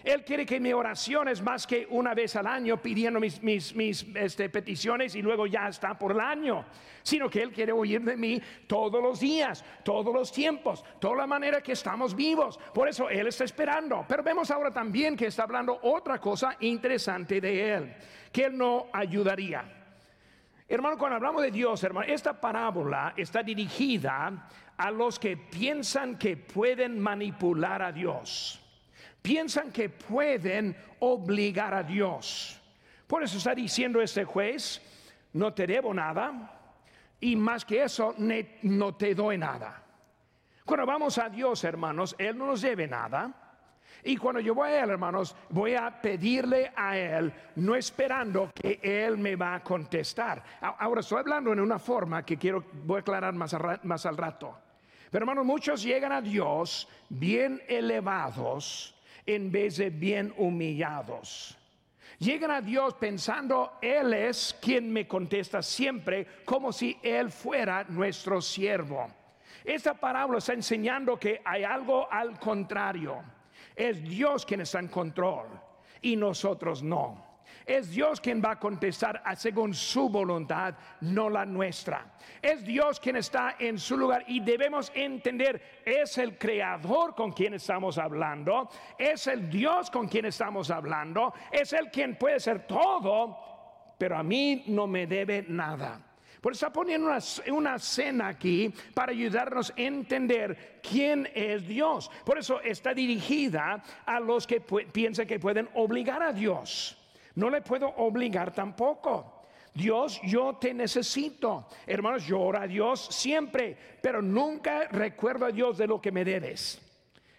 Él 0.08 0.24
quiere 0.24 0.46
que 0.46 0.58
mi 0.58 0.72
oración 0.72 1.28
es 1.28 1.42
más 1.42 1.66
que 1.66 1.86
una 1.90 2.14
vez 2.14 2.34
al 2.34 2.46
año 2.46 2.78
pidiendo 2.78 3.20
mis, 3.20 3.42
mis, 3.42 3.74
mis 3.74 4.06
este, 4.14 4.48
peticiones 4.48 5.14
y 5.14 5.20
luego 5.20 5.46
ya 5.46 5.68
está 5.68 5.98
por 5.98 6.12
el 6.12 6.20
año, 6.20 6.64
sino 7.02 7.28
que 7.28 7.42
Él 7.42 7.52
quiere 7.52 7.72
oír 7.72 8.00
de 8.00 8.16
mí 8.16 8.40
todos 8.66 9.02
los 9.02 9.20
días, 9.20 9.62
todos 9.84 10.14
los 10.14 10.32
tiempos, 10.32 10.82
toda 10.98 11.14
la 11.14 11.26
manera 11.26 11.60
que 11.60 11.72
estamos 11.72 12.16
vivos. 12.16 12.58
Por 12.72 12.88
eso 12.88 13.10
Él 13.10 13.26
está 13.26 13.44
esperando. 13.44 14.06
Pero 14.08 14.22
vemos 14.22 14.50
ahora 14.50 14.70
también 14.70 15.14
que 15.14 15.26
está 15.26 15.42
hablando 15.42 15.78
otra 15.82 16.18
cosa 16.18 16.56
interesante 16.60 17.38
de 17.38 17.74
Él, 17.74 17.94
que 18.32 18.46
Él 18.46 18.56
no 18.56 18.86
ayudaría. 18.90 19.62
Hermano, 20.66 20.96
cuando 20.96 21.16
hablamos 21.16 21.42
de 21.42 21.50
Dios, 21.50 21.84
hermano, 21.84 22.06
esta 22.10 22.40
parábola 22.40 23.12
está 23.14 23.42
dirigida 23.42 24.48
a 24.74 24.90
los 24.90 25.18
que 25.18 25.36
piensan 25.36 26.16
que 26.16 26.38
pueden 26.38 26.98
manipular 26.98 27.82
a 27.82 27.92
Dios 27.92 28.64
piensan 29.22 29.72
que 29.72 29.88
pueden 29.88 30.76
obligar 31.00 31.74
a 31.74 31.82
Dios. 31.82 32.60
Por 33.06 33.22
eso 33.22 33.38
está 33.38 33.54
diciendo 33.54 34.00
este 34.00 34.24
juez, 34.24 34.82
no 35.32 35.52
te 35.54 35.66
debo 35.66 35.94
nada 35.94 36.58
y 37.20 37.36
más 37.36 37.64
que 37.64 37.82
eso, 37.82 38.14
no 38.62 38.94
te 38.94 39.14
doy 39.14 39.38
nada. 39.38 39.82
Cuando 40.64 40.86
vamos 40.86 41.16
a 41.18 41.28
Dios, 41.28 41.64
hermanos, 41.64 42.14
Él 42.18 42.36
no 42.36 42.46
nos 42.46 42.60
debe 42.60 42.86
nada. 42.86 43.32
Y 44.04 44.16
cuando 44.16 44.40
yo 44.40 44.54
voy 44.54 44.68
a 44.68 44.84
Él, 44.84 44.90
hermanos, 44.90 45.34
voy 45.48 45.74
a 45.74 46.00
pedirle 46.00 46.70
a 46.76 46.96
Él, 46.96 47.32
no 47.56 47.74
esperando 47.74 48.52
que 48.54 48.78
Él 48.82 49.18
me 49.18 49.34
va 49.34 49.54
a 49.54 49.62
contestar. 49.62 50.42
Ahora 50.60 51.00
estoy 51.00 51.18
hablando 51.18 51.52
en 51.52 51.60
una 51.60 51.78
forma 51.78 52.24
que 52.24 52.36
quiero, 52.36 52.64
voy 52.84 53.00
aclarar 53.00 53.32
más, 53.34 53.56
más 53.82 54.06
al 54.06 54.16
rato. 54.16 54.58
Pero 55.10 55.22
hermanos, 55.22 55.46
muchos 55.46 55.82
llegan 55.82 56.12
a 56.12 56.20
Dios 56.20 56.86
bien 57.08 57.62
elevados 57.66 58.94
en 59.28 59.52
vez 59.52 59.76
de 59.76 59.90
bien 59.90 60.32
humillados. 60.38 61.54
Llegan 62.18 62.50
a 62.50 62.62
Dios 62.62 62.94
pensando, 62.94 63.74
Él 63.82 64.14
es 64.14 64.56
quien 64.60 64.90
me 64.90 65.06
contesta 65.06 65.62
siempre, 65.62 66.26
como 66.46 66.72
si 66.72 66.98
Él 67.02 67.30
fuera 67.30 67.84
nuestro 67.84 68.40
siervo. 68.40 69.06
Esta 69.62 69.92
parábola 69.92 70.38
está 70.38 70.54
enseñando 70.54 71.18
que 71.18 71.42
hay 71.44 71.62
algo 71.62 72.10
al 72.10 72.40
contrario. 72.40 73.22
Es 73.76 74.02
Dios 74.02 74.46
quien 74.46 74.62
está 74.62 74.78
en 74.78 74.88
control 74.88 75.46
y 76.00 76.16
nosotros 76.16 76.82
no. 76.82 77.27
Es 77.68 77.90
Dios 77.90 78.18
quien 78.18 78.42
va 78.42 78.52
a 78.52 78.58
contestar 78.58 79.22
según 79.36 79.74
su 79.74 80.08
voluntad, 80.08 80.74
no 81.02 81.28
la 81.28 81.44
nuestra. 81.44 82.14
Es 82.40 82.64
Dios 82.64 82.98
quien 82.98 83.16
está 83.16 83.56
en 83.58 83.78
su 83.78 83.98
lugar 83.98 84.24
y 84.26 84.40
debemos 84.40 84.90
entender, 84.94 85.82
es 85.84 86.16
el 86.16 86.38
creador 86.38 87.14
con 87.14 87.32
quien 87.32 87.52
estamos 87.52 87.98
hablando, 87.98 88.70
es 88.96 89.26
el 89.26 89.50
Dios 89.50 89.90
con 89.90 90.08
quien 90.08 90.24
estamos 90.24 90.70
hablando, 90.70 91.34
es 91.52 91.74
el 91.74 91.90
quien 91.90 92.16
puede 92.16 92.40
ser 92.40 92.66
todo, 92.66 93.36
pero 93.98 94.16
a 94.16 94.22
mí 94.22 94.64
no 94.68 94.86
me 94.86 95.06
debe 95.06 95.44
nada. 95.46 96.00
Por 96.40 96.52
eso 96.52 96.64
está 96.66 96.72
poniendo 96.72 97.08
una, 97.08 97.18
una, 97.52 97.78
cena 97.78 98.28
aquí 98.28 98.72
para 98.94 99.12
ayudarnos 99.12 99.70
a 99.70 99.74
entender 99.76 100.80
quién 100.88 101.28
es 101.34 101.68
Dios. 101.68 102.10
Por 102.24 102.38
eso 102.38 102.62
está 102.62 102.94
dirigida 102.94 103.82
a 104.06 104.20
los 104.20 104.46
que 104.46 104.60
piensan 104.60 105.26
que 105.26 105.38
pueden 105.38 105.68
obligar 105.74 106.22
a 106.22 106.32
Dios. 106.32 106.97
No 107.38 107.50
le 107.50 107.62
puedo 107.62 107.88
obligar 107.88 108.52
tampoco. 108.52 109.42
Dios, 109.72 110.20
yo 110.24 110.56
te 110.56 110.74
necesito. 110.74 111.68
Hermanos, 111.86 112.26
yo 112.26 112.40
oro 112.40 112.60
a 112.60 112.66
Dios 112.66 113.08
siempre, 113.10 113.76
pero 114.02 114.20
nunca 114.20 114.88
recuerdo 114.88 115.46
a 115.46 115.52
Dios 115.52 115.78
de 115.78 115.86
lo 115.86 116.00
que 116.00 116.12
me 116.12 116.24
debes. 116.24 116.80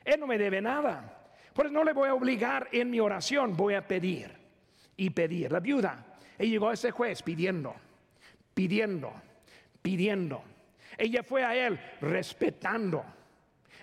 Él 0.04 0.20
no 0.20 0.28
me 0.28 0.38
debe 0.38 0.62
nada. 0.62 1.32
Por 1.54 1.66
eso 1.66 1.74
no 1.74 1.84
le 1.84 1.94
voy 1.94 2.10
a 2.10 2.14
obligar 2.14 2.70
en 2.72 2.90
mi 2.90 3.00
oración, 3.00 3.56
voy 3.56 3.74
a 3.74 3.88
pedir 3.88 4.32
y 4.96 5.10
pedir. 5.10 5.52
La 5.52 5.60
viuda, 5.60 6.18
y 6.38 6.48
llegó 6.48 6.70
a 6.70 6.74
ese 6.74 6.92
juez 6.92 7.22
pidiendo 7.22 7.76
pidiendo, 8.60 9.14
pidiendo. 9.82 10.44
Ella 10.98 11.24
fue 11.24 11.46
a 11.46 11.56
él 11.56 11.80
respetando. 12.02 13.06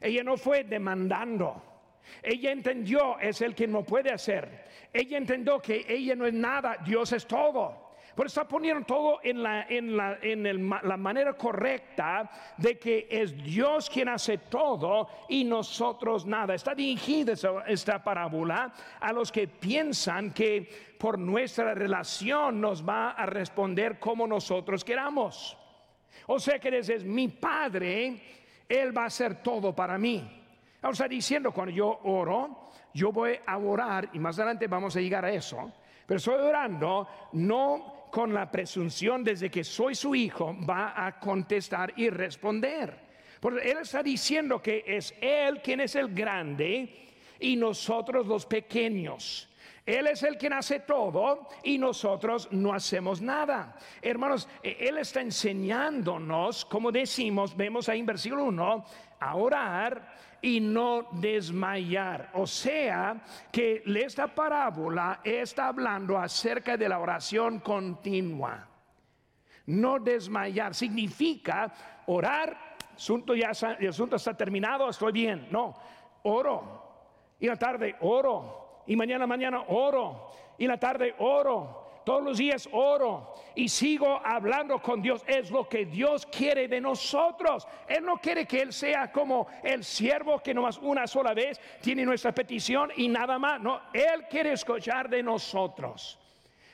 Ella 0.03 0.23
no 0.23 0.37
fue 0.37 0.65
demandando. 0.65 1.76
Ella 2.23 2.53
entendió, 2.53 3.19
es 3.19 3.41
el 3.41 3.55
que 3.55 3.67
no 3.67 3.83
puede 3.83 4.11
hacer. 4.11 4.67
Ella 4.93 5.19
entendió 5.19 5.61
que 5.61 5.85
ella 5.89 6.15
no 6.15 6.27
es 6.27 6.35
nada, 6.35 6.77
Dios 6.85 7.13
es 7.13 7.27
todo. 7.27 7.87
Por 8.17 8.25
eso 8.27 8.41
está 8.41 8.49
poniendo 8.49 8.87
todo 8.87 9.21
en, 9.23 9.43
la, 9.43 9.67
en, 9.69 9.95
la, 9.95 10.17
en 10.23 10.71
la 10.71 10.97
manera 10.97 11.35
correcta 11.35 12.31
de 12.57 12.79
que 12.79 13.07
es 13.11 13.37
Dios 13.37 13.91
quien 13.91 14.09
hace 14.09 14.39
todo 14.39 15.07
y 15.29 15.45
nosotros 15.45 16.25
nada. 16.25 16.55
Está 16.55 16.75
dirigida 16.75 17.35
esta 17.67 18.03
parábola 18.03 18.73
a 19.01 19.13
los 19.13 19.31
que 19.31 19.47
piensan 19.49 20.33
que 20.33 20.67
por 20.99 21.19
nuestra 21.19 21.75
relación 21.75 22.59
nos 22.59 22.89
va 22.89 23.11
a 23.11 23.27
responder 23.27 23.99
como 23.99 24.27
nosotros 24.27 24.83
queramos. 24.83 25.55
O 26.29 26.39
sea 26.41 26.59
que 26.59 26.71
desde 26.71 27.01
mi 27.01 27.29
Padre, 27.29 28.19
Él 28.67 28.97
va 28.97 29.03
a 29.03 29.07
hacer 29.07 29.43
todo 29.43 29.77
para 29.77 29.99
mí. 29.99 30.46
Ahora 30.83 30.93
está 30.93 31.09
diciendo, 31.09 31.53
cuando 31.53 31.75
yo 31.75 32.01
oro, 32.05 32.71
yo 32.93 33.13
voy 33.13 33.39
a 33.45 33.59
orar, 33.59 34.11
y 34.13 34.19
más 34.19 34.39
adelante 34.39 34.67
vamos 34.67 34.97
a 34.97 35.01
llegar 35.01 35.25
a 35.25 35.31
eso, 35.31 35.73
pero 36.07 36.19
estoy 36.19 36.35
orando 36.35 37.09
no 37.33 38.09
con 38.11 38.33
la 38.33 38.51
presunción 38.51 39.25
desde 39.25 39.51
que 39.51 39.65
soy 39.65 39.95
su 39.95 40.15
hijo, 40.15 40.57
va 40.69 40.95
a 41.07 41.19
contestar 41.19 41.93
y 41.97 42.09
responder. 42.09 43.07
Porque 43.41 43.71
él 43.71 43.79
está 43.79 44.03
diciendo 44.03 44.63
que 44.63 44.85
es 44.87 45.15
él 45.21 45.61
quien 45.63 45.81
es 45.81 45.95
el 45.97 46.15
grande 46.15 47.07
y 47.41 47.57
nosotros 47.57 48.27
los 48.27 48.47
pequeños. 48.47 49.49
Él 49.85 50.09
es 50.09 50.25
el 50.25 50.37
quien 50.37 50.53
hace 50.53 50.81
todo 50.81 51.49
y 51.63 51.79
nosotros 51.79 52.49
no 52.51 52.73
hacemos 52.73 53.21
nada. 53.23 53.77
Hermanos, 54.03 54.49
e, 54.61 54.77
Él 54.81 54.99
está 54.99 55.21
enseñándonos, 55.21 56.65
como 56.65 56.91
decimos, 56.91 57.57
vemos 57.57 57.89
ahí 57.89 58.01
en 58.01 58.07
versículo 58.07 58.45
1, 58.47 58.85
a 59.21 59.37
orar 59.37 60.13
y 60.43 60.61
no 60.61 61.09
desmayar. 61.13 62.31
O 62.35 62.47
sea, 62.47 63.23
que 63.51 63.83
esta 63.85 64.27
parábola 64.29 65.21
está 65.25 65.69
hablando 65.69 66.19
acerca 66.19 66.77
de 66.77 66.89
la 66.89 66.99
oración 66.99 67.61
continua. 67.61 68.69
No 69.67 69.99
desmayar 69.99 70.75
significa 70.75 71.73
orar, 72.07 72.77
asunto 72.95 73.35
ya, 73.35 73.51
el 73.79 73.89
asunto 73.89 74.17
está 74.17 74.37
terminado, 74.37 74.89
estoy 74.89 75.13
bien. 75.13 75.49
No, 75.51 75.75
oro. 76.23 76.83
Y 77.41 77.47
la 77.47 77.57
tarde 77.57 77.97
oro. 78.01 78.83
Y 78.87 78.97
mañana, 78.97 79.27
mañana 79.27 79.65
oro. 79.69 80.31
Y 80.59 80.67
la 80.67 80.79
tarde 80.79 81.15
oro 81.19 81.86
todos 82.07 82.23
los 82.23 82.39
días 82.39 82.69
oro 82.71 83.35
y 83.57 83.69
sigo 83.69 84.21
hablando 84.25 84.81
con 84.81 85.03
Dios. 85.03 85.25
Es 85.27 85.51
lo 85.51 85.69
que 85.69 85.87
Dios 85.87 86.25
quiere 86.25 86.69
de 86.69 86.81
nosotros. 86.81 87.67
Él 87.89 88.05
no 88.05 88.19
quiere 88.19 88.47
que 88.47 88.63
Él 88.63 88.73
sea 88.73 89.11
como 89.11 89.49
el 89.65 89.83
siervo 89.83 90.39
que 90.39 90.55
nomás 90.55 90.79
una 90.79 91.09
sola 91.09 91.35
vez 91.35 91.61
tiene 91.81 92.05
nuestra 92.05 92.33
petición 92.33 92.93
y 92.97 93.09
nada 93.09 93.41
más. 93.41 93.61
No, 93.61 93.81
Él 93.93 94.25
quiere 94.31 94.53
escuchar 94.53 95.11
de 95.11 95.21
nosotros. 95.21 96.17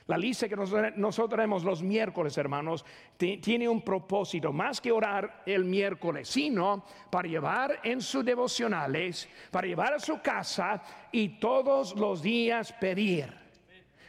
La 0.06 0.18
lista 0.18 0.50
que 0.50 0.56
nosotros 0.56 1.30
tenemos 1.30 1.64
los 1.64 1.82
miércoles, 1.82 2.36
hermanos, 2.36 2.84
tiene 3.16 3.66
un 3.66 3.80
propósito, 3.80 4.52
más 4.52 4.82
que 4.82 4.92
orar 4.92 5.44
el 5.46 5.64
miércoles, 5.64 6.28
sino 6.28 6.84
para 7.08 7.26
llevar 7.26 7.80
en 7.84 8.02
sus 8.02 8.22
devocionales, 8.22 9.26
para 9.50 9.66
llevar 9.66 9.94
a 9.94 9.98
su 9.98 10.20
casa 10.20 10.82
y 11.10 11.40
todos 11.40 11.96
los 11.96 12.20
días 12.20 12.70
pedir 12.74 13.41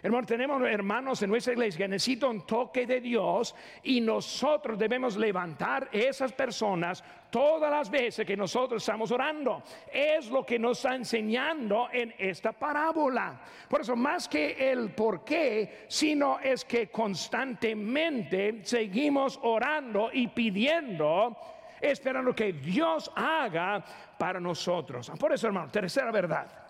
Hermano, 0.04 0.28
tenemos 0.28 0.62
hermanos 0.64 1.24
en 1.24 1.30
nuestra 1.30 1.54
iglesia 1.54 1.78
que 1.78 1.88
necesitan 1.88 2.32
un 2.32 2.46
toque 2.46 2.86
de 2.86 3.00
Dios 3.00 3.56
y 3.84 4.02
nosotros 4.02 4.78
debemos 4.78 5.16
levantar 5.16 5.88
esas 5.94 6.34
personas 6.34 7.02
todas 7.30 7.72
las 7.72 7.90
veces 7.90 8.28
que 8.28 8.36
nosotros 8.36 8.84
estamos 8.84 9.14
orando. 9.14 9.64
Es 9.90 10.30
lo 10.30 10.46
que 10.46 10.60
nos 10.60 10.80
está 10.80 10.96
enseñando 10.96 11.88
en 11.90 12.14
esta 12.18 12.52
parábola. 12.52 13.40
Por 13.70 13.80
eso, 13.80 13.96
más 13.96 14.28
que 14.28 14.72
el 14.74 14.92
por 14.92 15.24
qué, 15.24 15.86
sino 15.88 16.38
es 16.38 16.66
que 16.66 16.90
constantemente 16.90 18.60
seguimos 18.66 19.40
orando 19.42 20.10
y 20.12 20.28
pidiendo 20.28 21.38
esperando 21.80 22.34
que 22.34 22.52
Dios 22.52 23.10
haga 23.16 23.84
para 24.18 24.40
nosotros. 24.42 25.12
Por 25.18 25.32
eso, 25.32 25.48
hermano, 25.48 25.72
tercera 25.72 26.12
verdad. 26.12 26.63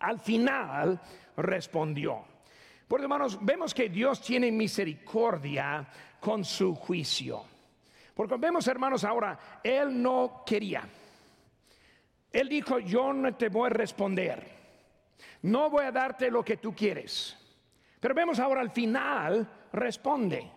Al 0.00 0.18
final, 0.20 1.00
respondió. 1.36 2.24
Por 2.88 3.00
hermanos, 3.00 3.38
vemos 3.40 3.74
que 3.74 3.88
Dios 3.88 4.20
tiene 4.20 4.52
misericordia 4.52 5.86
con 6.20 6.44
su 6.44 6.74
juicio. 6.74 7.44
Porque 8.14 8.36
vemos, 8.36 8.66
hermanos, 8.68 9.04
ahora, 9.04 9.60
Él 9.62 10.00
no 10.00 10.42
quería. 10.46 10.88
Él 12.30 12.48
dijo, 12.48 12.78
yo 12.78 13.12
no 13.12 13.34
te 13.34 13.48
voy 13.48 13.66
a 13.66 13.70
responder. 13.70 14.54
No 15.42 15.70
voy 15.70 15.84
a 15.84 15.92
darte 15.92 16.30
lo 16.30 16.44
que 16.44 16.56
tú 16.56 16.74
quieres. 16.74 17.36
Pero 18.00 18.14
vemos 18.14 18.38
ahora 18.38 18.60
al 18.60 18.70
final, 18.70 19.48
responde. 19.72 20.50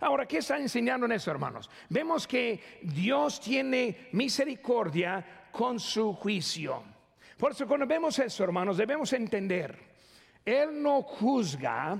Ahora, 0.00 0.26
¿qué 0.26 0.38
está 0.38 0.58
enseñando 0.58 1.06
en 1.06 1.12
eso, 1.12 1.30
hermanos? 1.30 1.70
Vemos 1.88 2.26
que 2.26 2.80
Dios 2.82 3.40
tiene 3.40 4.08
misericordia 4.12 5.48
con 5.52 5.78
su 5.78 6.12
juicio. 6.14 6.82
Por 7.42 7.50
eso 7.50 7.66
cuando 7.66 7.88
vemos 7.88 8.16
eso, 8.20 8.44
hermanos, 8.44 8.76
debemos 8.76 9.12
entender 9.14 9.76
él 10.44 10.80
no 10.80 11.02
juzga 11.02 11.98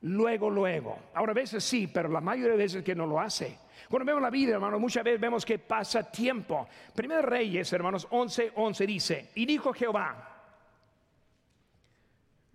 luego, 0.00 0.50
luego. 0.50 0.98
Ahora 1.14 1.30
a 1.30 1.34
veces 1.36 1.62
sí, 1.62 1.86
pero 1.86 2.08
la 2.08 2.20
mayoría 2.20 2.50
de 2.50 2.56
veces 2.56 2.82
que 2.82 2.96
no 2.96 3.06
lo 3.06 3.20
hace. 3.20 3.56
Cuando 3.88 4.04
vemos 4.04 4.20
la 4.20 4.30
vida, 4.30 4.54
hermanos, 4.54 4.80
muchas 4.80 5.04
veces 5.04 5.20
vemos 5.20 5.46
que 5.46 5.60
pasa 5.60 6.10
tiempo. 6.10 6.66
Primero 6.92 7.22
Reyes, 7.22 7.72
hermanos, 7.72 8.08
11, 8.10 8.50
11 8.56 8.86
dice, 8.88 9.30
y 9.36 9.46
dijo 9.46 9.72
Jehová, 9.72 10.42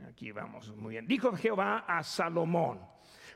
aquí 0.06 0.34
vamos, 0.34 0.76
muy 0.76 0.96
bien, 0.96 1.08
dijo 1.08 1.32
Jehová 1.38 1.86
a 1.88 2.04
Salomón, 2.04 2.82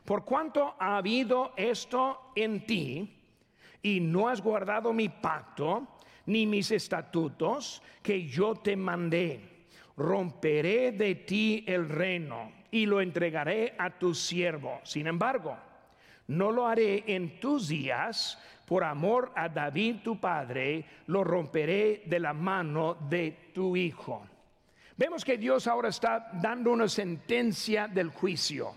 por 0.03 0.25
cuanto 0.25 0.75
ha 0.77 0.97
habido 0.97 1.53
esto 1.55 2.33
en 2.35 2.65
ti, 2.65 3.15
y 3.81 4.01
no 4.01 4.27
has 4.27 4.41
guardado 4.41 4.91
mi 4.91 5.07
pacto, 5.07 5.87
ni 6.29 6.45
mis 6.45 6.71
estatutos 6.71 7.81
que 8.01 8.25
yo 8.27 8.55
te 8.55 8.75
mandé 8.75 9.59
romperé 9.97 10.93
de 10.93 11.15
ti 11.15 11.65
el 11.67 11.89
reino 11.89 12.51
y 12.71 12.85
lo 12.85 13.01
entregaré 13.01 13.75
a 13.77 13.89
tu 13.89 14.13
siervo. 14.13 14.79
Sin 14.83 15.07
embargo, 15.07 15.57
no 16.27 16.51
lo 16.51 16.67
haré 16.67 17.03
en 17.07 17.39
tus 17.39 17.67
días, 17.67 18.39
por 18.65 18.83
amor 18.83 19.31
a 19.35 19.49
David 19.49 19.97
tu 20.03 20.19
padre, 20.19 20.85
lo 21.07 21.23
romperé 21.23 22.03
de 22.05 22.19
la 22.19 22.33
mano 22.33 22.95
de 23.09 23.49
tu 23.53 23.75
hijo. 23.75 24.25
Vemos 24.95 25.25
que 25.25 25.37
Dios 25.37 25.67
ahora 25.67 25.89
está 25.89 26.29
dando 26.33 26.71
una 26.71 26.87
sentencia 26.87 27.87
del 27.87 28.09
juicio, 28.09 28.75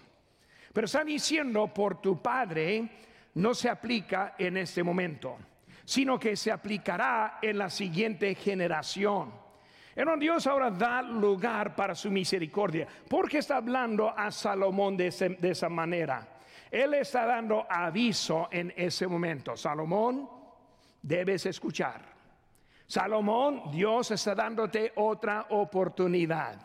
pero 0.72 0.86
está 0.86 1.04
diciendo 1.04 1.68
por 1.68 2.00
tu 2.00 2.20
padre 2.22 2.88
no 3.34 3.52
se 3.54 3.68
aplica 3.68 4.34
en 4.38 4.56
este 4.56 4.82
momento, 4.82 5.36
sino 5.84 6.18
que 6.18 6.36
se 6.36 6.50
aplicará 6.50 7.38
en 7.42 7.58
la 7.58 7.70
siguiente 7.70 8.34
generación. 8.34 9.32
Hermano, 9.94 10.20
Dios 10.20 10.46
ahora 10.46 10.70
da 10.70 11.02
lugar 11.02 11.76
para 11.76 11.94
su 11.94 12.10
misericordia. 12.10 12.86
¿Por 13.08 13.28
qué 13.28 13.38
está 13.38 13.56
hablando 13.56 14.08
a 14.08 14.30
Salomón 14.30 14.96
de, 14.96 15.10
de 15.38 15.50
esa 15.50 15.68
manera? 15.68 16.28
Él 16.70 16.94
está 16.94 17.26
dando 17.26 17.66
aviso 17.68 18.48
en 18.50 18.72
ese 18.74 19.06
momento. 19.06 19.54
Salomón, 19.56 20.28
debes 21.02 21.44
escuchar. 21.44 22.00
Salomón, 22.86 23.70
Dios 23.70 24.10
está 24.10 24.34
dándote 24.34 24.92
otra 24.96 25.46
oportunidad. 25.50 26.56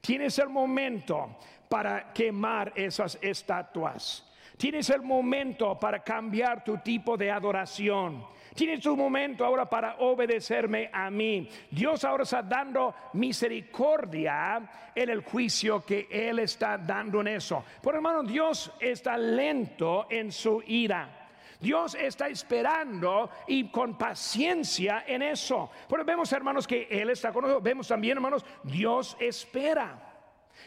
Tienes 0.00 0.38
el 0.38 0.48
momento 0.48 1.36
para 1.68 2.12
quemar 2.12 2.72
esas 2.76 3.18
estatuas. 3.20 4.28
Tienes 4.56 4.90
el 4.90 5.02
momento 5.02 5.78
para 5.78 6.04
cambiar 6.04 6.62
tu 6.62 6.78
tipo 6.78 7.16
de 7.16 7.30
adoración. 7.30 8.24
Tienes 8.54 8.80
tu 8.80 8.96
momento 8.96 9.44
ahora 9.44 9.68
para 9.68 9.96
obedecerme 9.96 10.90
a 10.92 11.10
mí. 11.10 11.48
Dios 11.70 12.04
ahora 12.04 12.24
está 12.24 12.42
dando 12.42 12.94
misericordia 13.14 14.90
en 14.94 15.08
el 15.08 15.22
juicio 15.22 15.84
que 15.84 16.06
Él 16.10 16.38
está 16.40 16.76
dando 16.76 17.20
en 17.20 17.28
eso. 17.28 17.64
Por 17.82 17.94
hermano, 17.94 18.22
Dios 18.22 18.70
está 18.78 19.16
lento 19.16 20.06
en 20.10 20.30
su 20.30 20.62
ira. 20.66 21.18
Dios 21.60 21.94
está 21.94 22.28
esperando 22.28 23.30
y 23.46 23.70
con 23.70 23.96
paciencia 23.96 25.04
en 25.06 25.22
eso. 25.22 25.70
Pero 25.88 26.04
vemos, 26.04 26.32
hermanos, 26.32 26.66
que 26.66 26.88
Él 26.90 27.10
está 27.10 27.32
con 27.32 27.42
nosotros. 27.42 27.62
Vemos 27.62 27.86
también, 27.88 28.18
hermanos, 28.18 28.44
Dios 28.64 29.16
espera. 29.20 30.11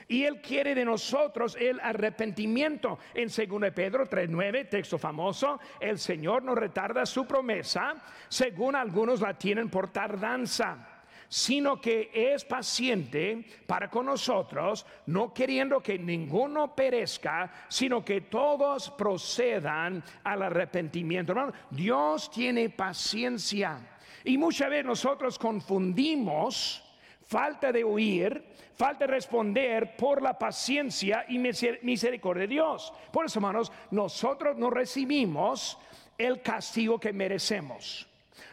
Y 0.07 0.23
Él 0.23 0.41
quiere 0.41 0.75
de 0.75 0.85
nosotros 0.85 1.57
el 1.59 1.79
arrepentimiento. 1.79 2.99
En 3.13 3.27
2 3.27 3.71
Pedro 3.73 4.07
3.9, 4.07 4.69
texto 4.69 4.97
famoso, 4.97 5.59
el 5.79 5.97
Señor 5.97 6.43
no 6.43 6.53
retarda 6.55 7.05
su 7.05 7.25
promesa, 7.25 7.95
según 8.29 8.75
algunos 8.75 9.21
la 9.21 9.37
tienen 9.37 9.69
por 9.69 9.91
tardanza 9.91 10.91
sino 11.27 11.81
que 11.81 12.11
es 12.13 12.45
paciente 12.45 13.45
para 13.65 13.89
con 13.89 14.05
nosotros, 14.05 14.85
no 15.07 15.33
queriendo 15.33 15.81
que 15.81 15.97
ninguno 15.97 16.75
perezca, 16.75 17.51
sino 17.67 18.03
que 18.03 18.21
todos 18.21 18.91
procedan 18.91 20.03
al 20.23 20.43
arrepentimiento. 20.43 21.33
Dios 21.71 22.29
tiene 22.31 22.69
paciencia. 22.69 23.79
Y 24.23 24.37
muchas 24.37 24.69
veces 24.69 24.85
nosotros 24.85 25.37
confundimos 25.37 26.84
falta 27.25 27.71
de 27.71 27.83
oír, 27.83 28.43
falta 28.75 29.05
de 29.05 29.13
responder 29.13 29.95
por 29.95 30.21
la 30.21 30.37
paciencia 30.37 31.25
y 31.27 31.37
misericordia 31.37 32.41
de 32.41 32.47
Dios. 32.47 32.93
Por 33.11 33.25
eso, 33.25 33.39
hermanos, 33.39 33.71
nosotros 33.91 34.57
no 34.57 34.69
recibimos 34.69 35.77
el 36.17 36.41
castigo 36.41 36.99
que 36.99 37.11
merecemos. 37.11 38.07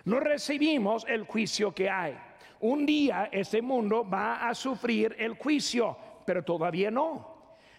No 0.04 0.20
recibimos 0.20 1.04
el 1.08 1.24
juicio 1.24 1.72
que 1.72 1.88
hay. 1.88 2.18
Un 2.60 2.86
día 2.86 3.28
este 3.30 3.60
mundo 3.60 4.08
va 4.08 4.48
a 4.48 4.54
sufrir 4.54 5.16
el 5.18 5.34
juicio, 5.34 5.96
pero 6.24 6.42
todavía 6.42 6.90
no. 6.90 7.32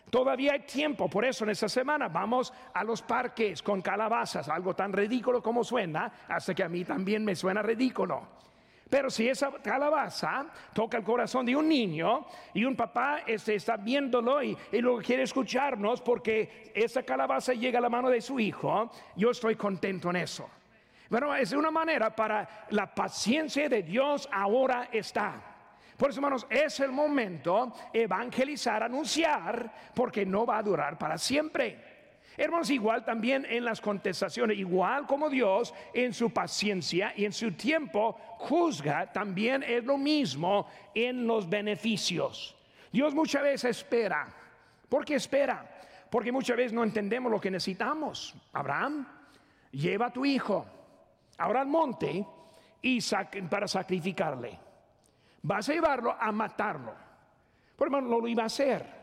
Todavía 0.10 0.54
hay 0.54 0.60
tiempo, 0.60 1.10
por 1.10 1.26
eso 1.26 1.44
en 1.44 1.50
esta 1.50 1.68
semana 1.68 2.08
vamos 2.08 2.54
a 2.74 2.84
los 2.84 3.02
parques 3.02 3.64
con 3.64 3.82
calabazas, 3.82 4.48
algo 4.48 4.76
tan 4.76 4.94
ridículo 4.94 5.42
como 5.42 5.64
suena, 5.64 6.26
hasta 6.28 6.54
que 6.54 6.64
a 6.64 6.70
mí 6.70 6.86
también 6.86 7.26
me 7.26 7.36
suena 7.36 7.64
ridículo. 7.64 8.43
Pero 8.94 9.10
si 9.10 9.28
esa 9.28 9.52
calabaza 9.54 10.46
toca 10.72 11.00
el 11.00 11.04
corazón 11.04 11.48
de 11.48 11.56
un 11.56 11.68
niño 11.68 12.28
y 12.54 12.64
un 12.64 12.76
papá 12.76 13.22
este, 13.26 13.56
está 13.56 13.76
viéndolo 13.76 14.44
y, 14.44 14.56
y 14.72 14.82
luego 14.82 15.00
quiere 15.02 15.24
escucharnos 15.24 16.00
porque 16.00 16.72
esa 16.76 17.02
calabaza 17.02 17.54
llega 17.56 17.80
a 17.80 17.82
la 17.82 17.90
mano 17.90 18.12
de 18.12 18.22
su 18.22 18.40
hijo, 18.40 18.92
yo 19.16 19.32
estoy 19.32 19.56
contento 19.56 20.12
en 20.12 20.18
eso. 20.18 20.48
Bueno, 21.10 21.34
es 21.34 21.52
una 21.54 21.72
manera 21.72 22.16
para 22.16 22.68
la 22.70 22.94
paciencia 22.94 23.68
de 23.68 23.82
Dios 23.82 24.30
ahora 24.32 24.90
está. 24.92 25.42
Por 25.98 26.12
eso, 26.12 26.20
hermanos, 26.20 26.46
es 26.48 26.80
el 26.80 26.92
momento 26.92 27.74
evangelizar, 27.92 28.84
anunciar, 28.84 29.74
porque 29.96 30.24
no 30.24 30.46
va 30.46 30.60
a 30.60 30.64
durar 30.64 31.00
para 31.00 31.18
siempre. 31.18 31.93
Hermanos, 32.36 32.70
igual 32.72 33.06
también 33.06 33.46
en 33.48 33.64
las 33.64 33.80
contestaciones, 33.80 34.58
igual 34.58 35.06
como 35.06 35.30
Dios 35.30 35.74
en 35.94 36.14
su 36.14 36.32
paciencia 36.32 37.14
y 37.16 37.26
en 37.26 37.34
su 37.34 37.52
tiempo 37.52 38.18
juzga, 38.38 39.12
también 39.12 39.62
es 39.64 39.84
lo 39.84 39.98
mismo 39.98 40.68
en 40.96 41.28
los 41.28 41.48
beneficios. 41.48 42.56
Dios 42.92 43.14
muchas 43.14 43.44
veces 43.44 43.78
espera. 43.78 44.28
¿Por 44.90 45.06
qué 45.06 45.16
espera? 45.16 45.70
Porque 46.10 46.32
muchas 46.32 46.58
veces 46.58 46.74
no 46.74 46.84
entendemos 46.84 47.32
lo 47.32 47.40
que 47.40 47.52
necesitamos. 47.52 48.36
Abraham, 48.54 49.08
lleva 49.72 50.08
a 50.08 50.14
tu 50.14 50.26
hijo 50.26 50.66
ahora 51.38 51.62
al 51.62 51.68
monte 51.68 52.26
y 52.82 53.00
para 53.50 53.68
sacrificarle. 53.68 54.60
Vas 55.42 55.70
a 55.70 55.74
llevarlo 55.74 56.16
a 56.20 56.32
matarlo. 56.32 56.94
Por 57.76 57.88
hermano, 57.88 58.08
no 58.08 58.20
lo 58.20 58.28
iba 58.28 58.44
a 58.44 58.48
hacer. 58.48 59.03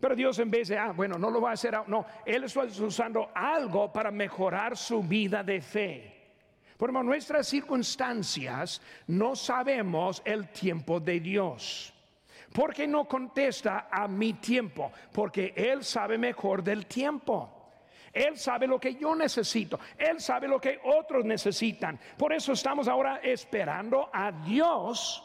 Pero 0.00 0.14
Dios 0.14 0.38
en 0.38 0.50
vez 0.50 0.68
de, 0.68 0.78
ah, 0.78 0.92
bueno, 0.92 1.18
no 1.18 1.30
lo 1.30 1.40
va 1.40 1.50
a 1.50 1.54
hacer, 1.54 1.74
no, 1.86 2.06
Él 2.24 2.44
está 2.44 2.64
usando 2.64 3.30
algo 3.34 3.92
para 3.92 4.10
mejorar 4.10 4.76
su 4.76 5.02
vida 5.02 5.42
de 5.42 5.60
fe. 5.60 6.16
Por 6.76 6.92
nuestras 6.92 7.48
circunstancias 7.48 8.82
no 9.06 9.34
sabemos 9.34 10.20
el 10.24 10.48
tiempo 10.48 11.00
de 11.00 11.20
Dios. 11.20 11.92
¿Por 12.52 12.74
qué 12.74 12.86
no 12.86 13.06
contesta 13.06 13.88
a 13.90 14.06
mi 14.06 14.34
tiempo? 14.34 14.92
Porque 15.12 15.54
Él 15.56 15.84
sabe 15.84 16.18
mejor 16.18 16.62
del 16.62 16.86
tiempo. 16.86 17.52
Él 18.12 18.38
sabe 18.38 18.66
lo 18.66 18.78
que 18.78 18.94
yo 18.94 19.14
necesito. 19.14 19.78
Él 19.98 20.20
sabe 20.20 20.48
lo 20.48 20.58
que 20.60 20.80
otros 20.84 21.24
necesitan. 21.24 21.98
Por 22.16 22.32
eso 22.32 22.52
estamos 22.52 22.88
ahora 22.88 23.20
esperando 23.22 24.08
a 24.12 24.32
Dios 24.32 25.22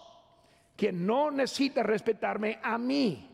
que 0.76 0.92
no 0.92 1.32
necesita 1.32 1.84
respetarme 1.84 2.60
a 2.62 2.78
mí. 2.78 3.31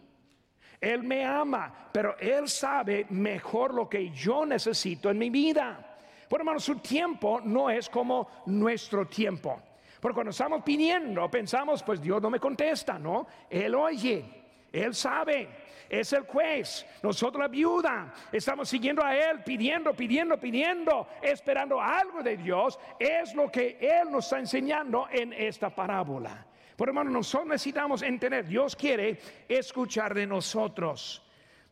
Él 0.79 1.03
me 1.03 1.25
ama, 1.25 1.89
pero 1.91 2.17
Él 2.19 2.47
sabe 2.47 3.07
mejor 3.09 3.73
lo 3.73 3.89
que 3.89 4.09
yo 4.11 4.45
necesito 4.45 5.09
en 5.09 5.17
mi 5.17 5.29
vida. 5.29 5.97
Por 6.29 6.41
hermano, 6.41 6.59
su 6.59 6.75
tiempo 6.79 7.41
no 7.43 7.69
es 7.69 7.89
como 7.89 8.29
nuestro 8.45 9.07
tiempo. 9.07 9.61
Porque 9.99 10.13
cuando 10.13 10.31
estamos 10.31 10.61
pidiendo, 10.63 11.29
pensamos, 11.31 11.81
pues 11.81 12.01
Dios 12.01 12.21
no 12.21 12.29
me 12.29 12.39
contesta, 12.39 12.99
¿no? 12.99 13.25
Él 13.49 13.73
oye, 13.73 14.23
Él 14.71 14.93
sabe, 14.93 15.49
es 15.89 16.13
el 16.13 16.23
juez. 16.23 16.85
Nosotros 17.01 17.41
la 17.41 17.47
viuda, 17.47 18.13
estamos 18.31 18.69
siguiendo 18.69 19.03
a 19.03 19.15
Él, 19.15 19.43
pidiendo, 19.43 19.93
pidiendo, 19.93 20.37
pidiendo, 20.37 21.07
esperando 21.21 21.81
algo 21.81 22.21
de 22.21 22.37
Dios. 22.37 22.77
Es 22.99 23.33
lo 23.33 23.51
que 23.51 23.77
Él 23.81 24.11
nos 24.11 24.25
está 24.25 24.39
enseñando 24.39 25.07
en 25.11 25.33
esta 25.33 25.69
parábola. 25.69 26.45
Por 26.77 26.89
hermano, 26.89 27.09
nosotros 27.09 27.49
necesitamos 27.49 28.03
entender, 28.03 28.45
Dios 28.45 28.75
quiere 28.75 29.19
escuchar 29.49 30.13
de 30.13 30.27
nosotros. 30.27 31.23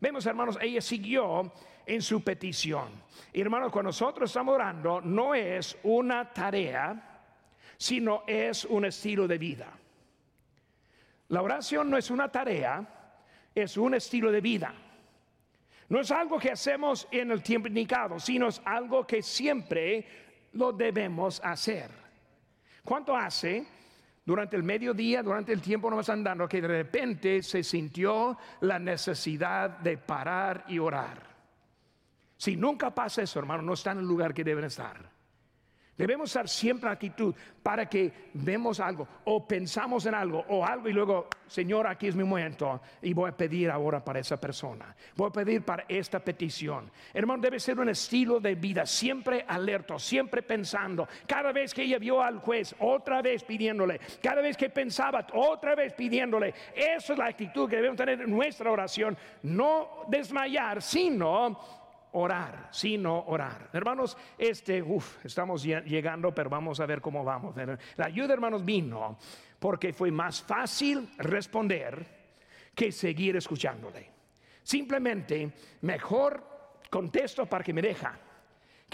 Vemos, 0.01 0.25
hermanos, 0.25 0.57
ella 0.59 0.81
siguió 0.81 1.53
en 1.85 2.01
su 2.01 2.23
petición. 2.23 2.89
Y 3.31 3.39
hermanos, 3.39 3.71
cuando 3.71 3.89
nosotros 3.89 4.31
estamos 4.31 4.55
orando, 4.55 5.01
no 5.01 5.35
es 5.35 5.77
una 5.83 6.33
tarea, 6.33 7.21
sino 7.77 8.23
es 8.25 8.65
un 8.65 8.85
estilo 8.85 9.27
de 9.27 9.37
vida. 9.37 9.67
La 11.27 11.43
oración 11.43 11.87
no 11.87 11.97
es 11.97 12.09
una 12.09 12.31
tarea, 12.31 13.13
es 13.53 13.77
un 13.77 13.93
estilo 13.93 14.31
de 14.31 14.41
vida. 14.41 14.73
No 15.87 15.99
es 15.99 16.09
algo 16.09 16.39
que 16.39 16.49
hacemos 16.49 17.07
en 17.11 17.29
el 17.29 17.43
tiempo 17.43 17.67
indicado, 17.67 18.19
sino 18.19 18.47
es 18.47 18.59
algo 18.65 19.05
que 19.05 19.21
siempre 19.21 20.07
lo 20.53 20.73
debemos 20.73 21.39
hacer. 21.43 21.91
¿Cuánto 22.83 23.15
hace 23.15 23.74
durante 24.25 24.55
el 24.55 24.63
mediodía, 24.63 25.21
durante 25.21 25.53
el 25.53 25.61
tiempo 25.61 25.89
no 25.89 25.99
están 25.99 26.23
dando, 26.23 26.47
que 26.47 26.61
de 26.61 26.67
repente 26.67 27.43
se 27.43 27.63
sintió 27.63 28.37
la 28.61 28.79
necesidad 28.79 29.69
de 29.79 29.97
parar 29.97 30.65
y 30.67 30.79
orar. 30.79 31.21
Si 32.35 32.57
nunca 32.57 32.93
pasa 32.93 33.21
eso, 33.21 33.39
hermano, 33.39 33.61
no 33.61 33.73
está 33.73 33.91
en 33.91 33.99
el 33.99 34.05
lugar 34.05 34.33
que 34.33 34.43
deben 34.43 34.65
estar. 34.65 35.14
Debemos 35.97 36.29
estar 36.29 36.49
siempre 36.49 36.89
en 36.89 36.93
actitud 36.93 37.33
para 37.63 37.87
que 37.87 38.11
vemos 38.33 38.81
algo 38.81 39.07
o 39.23 39.47
pensamos 39.47 40.05
en 40.05 40.13
algo 40.13 40.43
o 40.49 40.65
algo 40.65 40.89
y 40.89 40.93
luego, 40.93 41.27
Señor, 41.47 41.87
aquí 41.87 42.07
es 42.07 42.15
mi 42.15 42.25
momento 42.25 42.81
y 43.01 43.13
voy 43.13 43.29
a 43.29 43.37
pedir 43.37 43.71
ahora 43.71 44.03
para 44.03 44.19
esa 44.19 44.39
persona. 44.39 44.93
Voy 45.15 45.29
a 45.29 45.31
pedir 45.31 45.63
para 45.63 45.85
esta 45.87 46.19
petición. 46.19 46.91
Hermano, 47.13 47.41
debe 47.41 47.61
ser 47.61 47.79
un 47.79 47.87
estilo 47.87 48.41
de 48.41 48.55
vida, 48.55 48.85
siempre 48.85 49.45
alerta, 49.47 49.97
siempre 49.97 50.41
pensando. 50.41 51.07
Cada 51.25 51.53
vez 51.53 51.73
que 51.73 51.83
ella 51.83 51.97
vio 51.97 52.21
al 52.21 52.39
juez, 52.39 52.75
otra 52.79 53.21
vez 53.21 53.45
pidiéndole. 53.45 54.01
Cada 54.21 54.41
vez 54.41 54.57
que 54.57 54.69
pensaba, 54.69 55.25
otra 55.33 55.75
vez 55.75 55.93
pidiéndole. 55.93 56.53
Esa 56.75 57.13
es 57.13 57.19
la 57.19 57.27
actitud 57.27 57.69
que 57.69 57.77
debemos 57.77 57.97
tener 57.97 58.19
en 58.19 58.29
nuestra 58.29 58.69
oración. 58.69 59.17
No 59.43 60.03
desmayar, 60.09 60.81
sino 60.81 61.84
orar, 62.15 62.69
sino 62.71 63.25
orar. 63.27 63.69
Hermanos, 63.73 64.17
este, 64.37 64.81
uff, 64.81 65.23
estamos 65.25 65.63
llegando, 65.63 66.33
pero 66.33 66.49
vamos 66.49 66.79
a 66.79 66.85
ver 66.85 67.01
cómo 67.01 67.23
vamos. 67.23 67.55
La 67.97 68.05
ayuda, 68.05 68.33
hermanos, 68.33 68.63
vino 68.63 69.17
porque 69.59 69.93
fue 69.93 70.11
más 70.11 70.41
fácil 70.41 71.09
responder 71.17 72.05
que 72.73 72.91
seguir 72.91 73.35
escuchándole. 73.35 74.09
Simplemente, 74.63 75.51
mejor 75.81 76.79
contesto 76.89 77.45
para 77.45 77.63
que 77.63 77.73
me 77.73 77.81
deja 77.81 78.17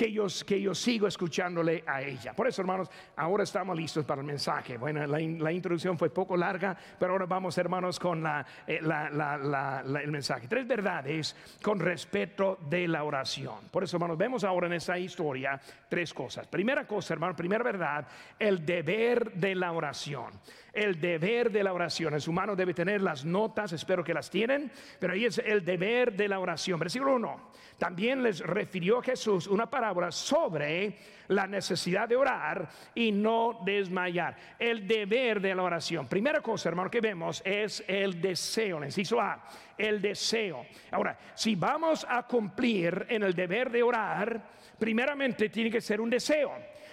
que 0.02 0.12
yo, 0.12 0.26
que 0.48 0.60
yo 0.60 0.74
sigo 0.74 1.06
escuchándole 1.06 1.84
a 1.86 2.02
ella. 2.02 2.34
Por 2.34 2.48
eso, 2.48 2.64
hermanos, 2.64 2.90
ahora 3.18 3.44
estamos 3.44 3.78
listos 3.78 4.04
para 4.04 4.22
el 4.22 4.26
mensaje. 4.26 4.76
Bueno, 4.76 5.06
la, 5.06 5.52
introducción 5.52 5.96
fue 5.96 6.10
poco 6.10 6.36
larga, 6.36 6.76
pero 6.98 7.12
ahora 7.12 7.28
vamos, 7.28 7.56
hermanos, 7.60 8.00
con 8.00 8.26
eh, 8.26 8.80
el 8.80 10.12
mensaje. 10.12 10.48
Tres 10.48 10.68
verdades 10.68 11.36
con 11.62 11.80
respecto 11.80 12.58
de 12.68 12.88
la 12.88 13.04
oración. 13.04 13.70
Por 13.70 13.84
eso, 13.84 13.98
hermanos, 13.98 14.18
vemos 14.18 14.44
ahora 14.44 14.66
en 14.66 14.74
esta 14.74 14.98
historia 14.98 15.62
tres 15.88 16.16
cosas. 16.16 16.48
Primera 16.48 16.88
cosa, 16.88 17.14
hermano, 17.14 17.36
primera 17.36 17.64
verdad, 17.64 18.08
el 18.40 18.66
deber 18.66 19.34
de 19.34 19.54
la 19.54 19.72
oración. 19.72 20.32
El 20.74 21.02
deber 21.02 21.52
de 21.52 21.64
la 21.64 21.74
oración. 21.74 22.14
El 22.14 22.30
humano 22.30 22.56
debe 22.56 22.74
tener 22.74 23.02
las 23.02 23.26
notas, 23.26 23.74
espero 23.74 24.04
que 24.04 24.14
las 24.14 24.30
tienen, 24.30 24.72
pero 25.00 25.14
ahí 25.14 25.26
es 25.26 25.38
el 25.40 25.66
deber 25.66 26.14
de 26.14 26.28
la 26.28 26.40
oración. 26.40 26.80
Versículo 26.80 27.16
1. 27.16 27.52
También 27.78 28.22
les 28.22 28.40
refirió 28.40 29.02
Jesús 29.02 29.48
una 29.48 29.70
parábola 29.70 30.12
sobre 30.12 30.96
la 31.30 31.48
necesidad 31.48 32.08
de 32.08 32.16
orar 32.16 32.70
y 32.94 33.12
no 33.12 33.60
desmayar. 33.66 34.38
El 34.60 34.88
deber 34.88 35.42
de 35.42 35.56
la 35.56 35.64
oración. 35.64 36.08
Primera 36.08 36.42
cosa, 36.42 36.70
hermano, 36.70 36.92
que 36.92 37.02
vemos 37.02 37.42
es 37.44 37.84
el 37.88 38.22
deseo. 38.22 38.80
Necesito 38.80 39.20
A, 39.20 39.44
el 39.78 40.02
deseo. 40.02 40.66
Ahora, 40.92 41.18
si 41.34 41.56
vamos 41.56 42.06
a 42.08 42.24
cumplir 42.24 43.08
en 43.10 43.24
el 43.24 43.34
deber 43.34 43.72
de 43.72 43.82
orar, 43.82 44.42
primeramente 44.78 45.50
tiene 45.50 45.72
que 45.72 45.82
ser 45.82 46.00
un 46.00 46.10
deseo. 46.10 46.52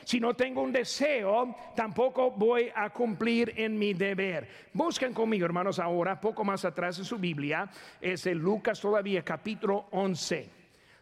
Si 0.08 0.18
no 0.20 0.32
tengo 0.32 0.62
un 0.62 0.72
deseo, 0.72 1.54
tampoco 1.76 2.30
voy 2.30 2.72
a 2.74 2.88
cumplir 2.88 3.52
en 3.58 3.78
mi 3.78 3.92
deber. 3.92 4.48
Busquen 4.72 5.12
conmigo, 5.12 5.44
hermanos, 5.44 5.78
ahora, 5.78 6.18
poco 6.18 6.44
más 6.44 6.64
atrás 6.64 6.98
en 6.98 7.04
su 7.04 7.18
Biblia, 7.18 7.68
es 8.00 8.24
el 8.24 8.38
Lucas 8.38 8.80
todavía 8.80 9.22
capítulo 9.22 9.88
11. 9.90 10.48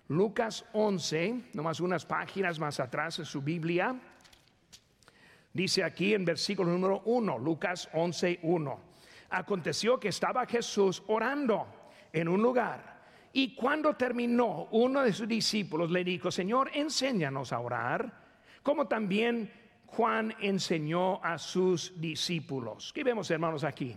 Lucas 0.09 0.65
11, 0.73 1.53
nomás 1.53 1.79
unas 1.79 2.05
páginas 2.05 2.59
más 2.59 2.81
atrás 2.81 3.21
en 3.21 3.27
su 3.27 3.43
Biblia, 3.43 3.95
dice 5.53 5.85
aquí 5.85 6.13
en 6.13 6.25
versículo 6.25 6.73
número 6.73 7.03
1, 7.05 7.39
Lucas 7.39 7.89
11, 7.93 8.41
1. 8.43 8.81
Aconteció 9.31 10.01
que 10.01 10.09
estaba 10.09 10.47
Jesús 10.47 11.01
orando 11.07 11.69
en 12.13 12.27
un 12.27 12.43
lugar 12.43 12.97
y 13.33 13.55
cuando 13.55 13.95
terminó, 13.95 14.67
uno 14.73 15.05
de 15.05 15.13
sus 15.13 15.29
discípulos 15.29 15.93
le 15.93 16.03
dijo, 16.03 16.33
Señor, 16.33 16.73
enséñanos 16.75 17.53
a 17.53 17.61
orar, 17.61 18.26
como 18.67 18.89
también 18.89 19.49
Juan 19.87 20.35
enseñó 20.41 21.23
a 21.23 21.39
sus 21.39 22.01
discípulos. 22.01 22.93
¿Qué 22.93 23.05
vemos, 23.05 23.31
hermanos, 23.31 23.63
aquí? 23.63 23.97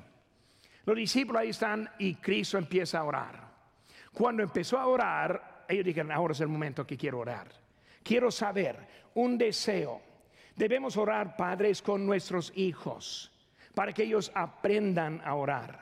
Los 0.85 0.95
discípulos 0.95 1.41
ahí 1.41 1.49
están 1.49 1.89
y 1.97 2.13
Cristo 2.13 2.59
empieza 2.59 2.99
a 2.99 3.03
orar. 3.03 3.49
Cuando 4.13 4.43
empezó 4.43 4.77
a 4.77 4.85
orar, 4.85 5.65
ellos 5.67 5.85
dijeron, 5.85 6.11
ahora 6.11 6.33
es 6.33 6.41
el 6.41 6.49
momento 6.49 6.85
que 6.85 6.97
quiero 6.97 7.17
orar. 7.17 7.47
Quiero 8.03 8.29
saber, 8.29 8.77
un 9.15 9.39
deseo. 9.39 10.03
Debemos 10.55 10.97
orar, 10.97 11.35
padres, 11.35 11.81
con 11.81 12.05
nuestros 12.05 12.53
hijos, 12.55 13.31
para 13.73 13.91
que 13.91 14.03
ellos 14.03 14.31
aprendan 14.35 15.19
a 15.25 15.33
orar. 15.33 15.79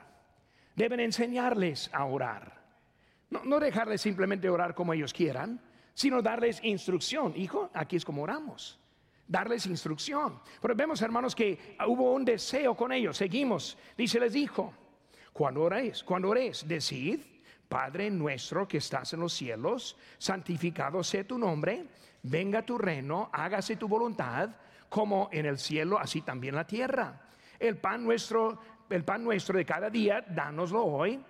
Deben 0.74 1.00
enseñarles 1.00 1.90
a 1.92 2.06
orar. 2.06 2.58
No, 3.28 3.44
no 3.44 3.60
dejarles 3.60 4.00
simplemente 4.00 4.48
orar 4.48 4.74
como 4.74 4.94
ellos 4.94 5.12
quieran, 5.12 5.60
sino 5.98 6.22
darles 6.22 6.62
instrucción. 6.62 7.32
Hijo, 7.34 7.70
aquí 7.74 7.96
es 7.96 8.04
como 8.04 8.22
oramos 8.22 8.78
darles 9.26 9.66
instrucción. 9.66 10.40
Pero 10.62 10.74
vemos, 10.74 11.02
hermanos, 11.02 11.34
que 11.34 11.76
hubo 11.86 12.14
un 12.14 12.24
deseo 12.24 12.74
con 12.74 12.92
ellos. 12.92 13.16
Seguimos. 13.16 13.76
Dice, 13.96 14.18
les 14.20 14.32
dijo, 14.32 14.72
cuando 15.32 15.62
oréis, 15.62 16.04
cuando 16.04 16.30
oréis, 16.30 16.66
decid, 16.66 17.20
Padre 17.68 18.10
nuestro 18.10 18.66
que 18.66 18.78
estás 18.78 19.12
en 19.12 19.20
los 19.20 19.32
cielos, 19.34 19.96
santificado 20.16 21.02
sea 21.02 21.26
tu 21.26 21.36
nombre, 21.36 21.84
venga 22.22 22.62
tu 22.62 22.78
reino, 22.78 23.28
hágase 23.32 23.76
tu 23.76 23.88
voluntad, 23.88 24.50
como 24.88 25.28
en 25.32 25.46
el 25.46 25.58
cielo, 25.58 25.98
así 25.98 26.22
también 26.22 26.54
la 26.54 26.66
tierra. 26.66 27.28
El 27.58 27.76
pan 27.76 28.04
nuestro, 28.04 28.60
el 28.88 29.04
pan 29.04 29.24
nuestro 29.24 29.58
de 29.58 29.66
cada 29.66 29.90
día, 29.90 30.24
dánoslo 30.26 30.86
hoy 30.86 31.20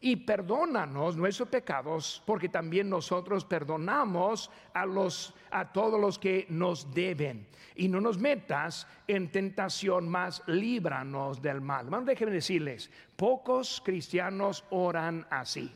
y 0.00 0.16
perdónanos 0.16 1.16
nuestros 1.16 1.48
pecados, 1.48 2.22
porque 2.24 2.48
también 2.48 2.88
nosotros 2.88 3.44
perdonamos 3.44 4.50
a 4.72 4.86
los 4.86 5.34
a 5.50 5.72
todos 5.72 6.00
los 6.00 6.18
que 6.18 6.46
nos 6.48 6.92
deben. 6.94 7.46
Y 7.74 7.88
no 7.88 8.00
nos 8.00 8.18
metas 8.18 8.86
en 9.06 9.30
tentación, 9.30 10.08
más 10.08 10.42
líbranos 10.46 11.40
del 11.40 11.60
mal. 11.60 11.86
Hermanos, 11.86 12.06
déjenme 12.06 12.32
decirles, 12.32 12.90
pocos 13.16 13.80
cristianos 13.84 14.64
oran 14.70 15.26
así. 15.30 15.72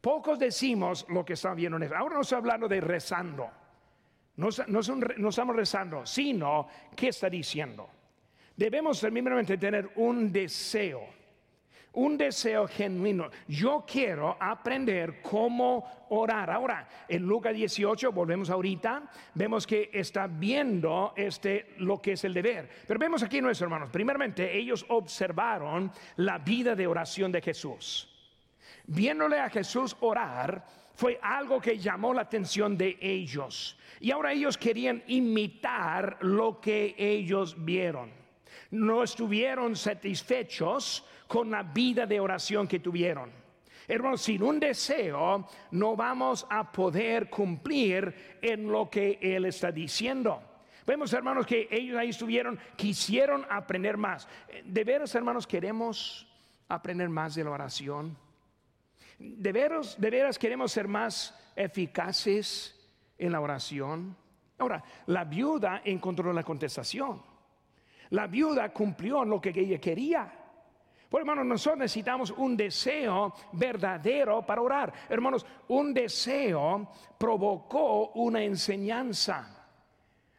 Pocos 0.00 0.38
decimos 0.38 1.06
lo 1.08 1.24
que 1.24 1.34
está 1.34 1.54
viendo. 1.54 1.78
Ahora 1.96 2.16
no 2.16 2.22
estoy 2.22 2.38
hablando 2.38 2.68
de 2.68 2.80
rezando. 2.80 3.48
No, 4.36 4.48
estamos 4.48 5.54
rezando, 5.54 6.06
sino 6.06 6.66
¿qué 6.96 7.08
está 7.08 7.28
diciendo? 7.28 7.88
Debemos 8.56 9.00
primeramente 9.00 9.58
tener 9.58 9.92
un 9.96 10.32
deseo, 10.32 11.02
un 11.94 12.16
deseo 12.16 12.66
genuino. 12.66 13.30
Yo 13.48 13.84
quiero 13.86 14.36
aprender 14.40 15.20
cómo 15.22 16.06
orar. 16.10 16.50
Ahora, 16.50 16.88
en 17.08 17.22
Lucas 17.22 17.54
18, 17.54 18.12
volvemos 18.12 18.50
ahorita, 18.50 19.02
vemos 19.34 19.66
que 19.66 19.90
está 19.92 20.26
viendo 20.26 21.12
este, 21.16 21.74
lo 21.78 22.00
que 22.00 22.12
es 22.12 22.24
el 22.24 22.34
deber. 22.34 22.68
Pero 22.86 23.00
vemos 23.00 23.22
aquí 23.22 23.40
nuestros 23.40 23.66
hermanos, 23.66 23.90
primeramente 23.90 24.56
ellos 24.56 24.84
observaron 24.88 25.92
la 26.16 26.38
vida 26.38 26.74
de 26.74 26.86
oración 26.86 27.32
de 27.32 27.40
Jesús 27.40 28.08
viéndole 28.86 29.38
a 29.38 29.50
Jesús 29.50 29.96
orar, 30.00 30.64
fue 30.94 31.18
algo 31.22 31.60
que 31.60 31.78
llamó 31.78 32.12
la 32.12 32.22
atención 32.22 32.76
de 32.76 32.98
ellos. 33.00 33.78
Y 34.00 34.10
ahora 34.10 34.32
ellos 34.32 34.58
querían 34.58 35.02
imitar 35.06 36.18
lo 36.20 36.60
que 36.60 36.94
ellos 36.98 37.56
vieron. 37.64 38.21
No 38.72 39.02
estuvieron 39.02 39.76
satisfechos 39.76 41.06
con 41.26 41.50
la 41.50 41.62
vida 41.62 42.04
de 42.06 42.20
oración 42.20 42.66
que 42.66 42.80
tuvieron. 42.80 43.30
Hermanos, 43.88 44.22
sin 44.22 44.42
un 44.42 44.60
deseo 44.60 45.46
no 45.70 45.96
vamos 45.96 46.46
a 46.48 46.70
poder 46.70 47.28
cumplir 47.28 48.38
en 48.40 48.70
lo 48.70 48.88
que 48.88 49.18
Él 49.20 49.46
está 49.46 49.72
diciendo. 49.72 50.42
Vemos, 50.86 51.12
hermanos, 51.12 51.46
que 51.46 51.68
ellos 51.70 51.96
ahí 51.96 52.08
estuvieron, 52.08 52.58
quisieron 52.76 53.46
aprender 53.48 53.96
más. 53.96 54.28
De 54.64 54.84
veras, 54.84 55.14
hermanos, 55.14 55.46
queremos 55.46 56.26
aprender 56.68 57.08
más 57.08 57.34
de 57.34 57.44
la 57.44 57.50
oración. 57.50 58.16
¿De 59.18 59.52
veras, 59.52 60.38
queremos 60.38 60.72
ser 60.72 60.88
más 60.88 61.38
eficaces 61.54 62.78
en 63.16 63.32
la 63.32 63.40
oración? 63.40 64.16
Ahora, 64.58 64.82
la 65.06 65.24
viuda 65.24 65.82
encontró 65.84 66.32
la 66.32 66.42
contestación. 66.42 67.22
La 68.12 68.26
viuda 68.26 68.72
cumplió 68.72 69.24
lo 69.24 69.40
que 69.40 69.52
ella 69.54 69.78
quería. 69.78 70.30
Por 71.08 71.20
hermanos, 71.20 71.46
nosotros 71.46 71.80
necesitamos 71.80 72.30
un 72.30 72.56
deseo 72.56 73.34
verdadero 73.52 74.44
para 74.44 74.60
orar. 74.60 74.92
Hermanos, 75.08 75.46
un 75.68 75.94
deseo 75.94 76.88
provocó 77.18 78.12
una 78.14 78.42
enseñanza. 78.42 79.66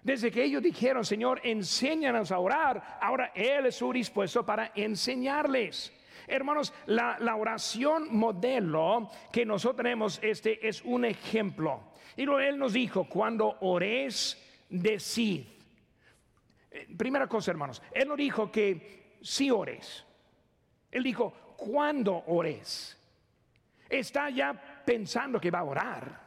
Desde 0.04 0.32
que 0.32 0.44
ellos 0.44 0.62
dijeron, 0.62 1.04
Señor, 1.04 1.42
enséñanos 1.44 2.32
a 2.32 2.40
orar, 2.40 3.00
ahora 3.02 3.32
Él 3.34 3.66
es 3.66 3.84
dispuesto 3.94 4.46
para 4.46 4.72
enseñarles. 4.76 5.94
Hermanos, 6.28 6.74
la, 6.86 7.36
oración 7.36 8.08
modelo 8.16 9.10
que 9.32 9.46
nosotros 9.46 9.78
tenemos 9.78 10.20
este 10.22 10.68
es 10.68 10.84
un 10.84 11.06
ejemplo. 11.06 11.82
Y 12.16 12.26
lo 12.26 12.40
él 12.40 12.60
nos 12.60 12.74
dijo, 12.74 13.06
cuando 13.06 13.58
ores, 13.62 14.40
decid. 14.70 15.53
Eh, 16.74 16.88
primera 16.98 17.28
cosa, 17.28 17.52
hermanos, 17.52 17.82
él 17.92 18.08
no 18.08 18.16
dijo 18.16 18.52
que 18.52 19.18
si 19.22 19.52
ores. 19.52 20.04
Él 20.92 21.04
dijo, 21.04 21.56
cuando 21.56 22.24
ores. 22.28 23.00
Está 23.88 24.32
ya 24.32 24.54
pensando 24.84 25.40
que 25.40 25.52
va 25.52 25.60
a 25.60 25.64
orar. 25.64 26.24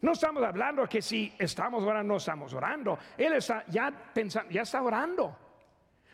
No 0.00 0.12
estamos 0.12 0.44
hablando 0.44 0.88
que 0.88 1.02
si 1.02 1.32
estamos 1.36 1.82
orando, 1.82 2.12
no 2.12 2.16
estamos 2.18 2.54
orando. 2.54 2.98
Él 3.16 3.32
está 3.32 3.64
ya 3.66 3.90
pensando, 3.90 4.48
ya 4.50 4.62
está 4.62 4.80
orando. 4.80 5.36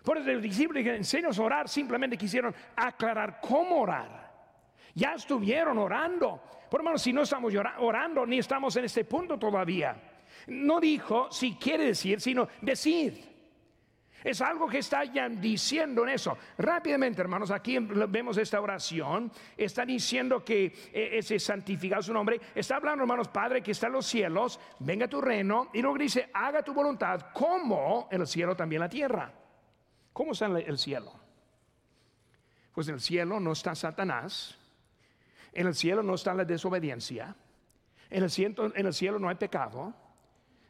Por 0.03 0.17
eso 0.17 0.33
los 0.33 0.43
discípulos 0.43 0.83
que 0.83 0.97
enseñan 0.97 1.33
a 1.37 1.43
orar 1.43 1.69
simplemente 1.69 2.17
quisieron 2.17 2.55
aclarar 2.77 3.41
cómo 3.43 3.83
orar. 3.83 4.33
Ya 4.95 5.15
estuvieron 5.15 5.77
orando. 5.77 6.41
Por 6.71 6.81
hermano, 6.81 6.97
si 6.97 7.13
no 7.13 7.23
estamos 7.23 7.53
orando, 7.79 8.25
ni 8.25 8.39
estamos 8.39 8.75
en 8.77 8.87
este 8.87 9.05
punto 9.05 9.39
todavía. 9.39 9.97
No 10.47 10.81
dijo 10.81 11.31
si 11.31 11.57
quiere 11.57 11.87
decir, 11.87 12.21
sino 12.23 12.49
decir. 12.63 13.34
Es 14.25 14.41
algo 14.41 14.67
que 14.67 14.79
está 14.79 15.05
ya 15.05 15.29
diciendo 15.29 16.03
en 16.05 16.09
eso. 16.09 16.39
Rápidamente, 16.57 17.21
hermanos, 17.21 17.51
aquí 17.51 17.79
vemos 17.79 18.39
esta 18.39 18.59
oración. 18.59 19.31
Está 19.55 19.85
diciendo 19.85 20.43
que 20.43 20.73
eh, 20.95 21.19
ese 21.19 21.39
santificado 21.39 22.03
su 22.03 22.15
nombre. 22.15 22.41
Está 22.55 22.77
hablando, 22.77 23.03
hermanos, 23.03 23.29
Padre 23.29 23.63
que 23.63 23.73
está 23.73 23.89
en 23.89 23.93
los 23.93 24.07
cielos, 24.07 24.59
venga 24.79 25.07
tu 25.09 25.21
reino. 25.21 25.69
Y 25.75 25.83
luego 25.83 25.99
dice, 25.99 26.31
haga 26.33 26.63
tu 26.63 26.73
voluntad 26.73 27.33
como 27.35 28.09
en 28.11 28.23
el 28.23 28.27
cielo 28.27 28.57
también 28.57 28.81
la 28.81 28.89
tierra. 28.89 29.31
¿Cómo 30.15 30.33
está 30.33 30.47
el 30.47 30.79
cielo? 30.79 31.13
Pues 32.73 32.89
en 32.89 32.95
el 32.95 33.01
cielo 33.03 33.39
no 33.41 33.53
está 33.53 33.75
Satanás. 33.75 34.57
En 35.53 35.67
el 35.67 35.75
cielo 35.75 36.03
no 36.03 36.15
está 36.15 36.33
la 36.33 36.47
desobediencia. 36.47 37.37
En 38.09 38.23
el 38.23 38.31
cielo, 38.31 38.73
en 38.75 38.87
el 38.87 38.95
cielo 38.95 39.19
no 39.19 39.29
hay 39.29 39.35
pecado. 39.35 39.93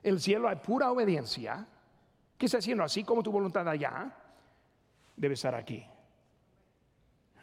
En 0.02 0.14
el 0.14 0.20
cielo 0.20 0.48
hay 0.48 0.56
pura 0.56 0.90
obediencia. 0.90 1.68
¿Qué 2.38 2.46
está 2.46 2.58
haciendo? 2.58 2.84
Así 2.84 3.04
como 3.04 3.22
tu 3.22 3.30
voluntad 3.30 3.68
allá, 3.68 4.12
debe 5.16 5.34
estar 5.34 5.54
aquí. 5.54 5.86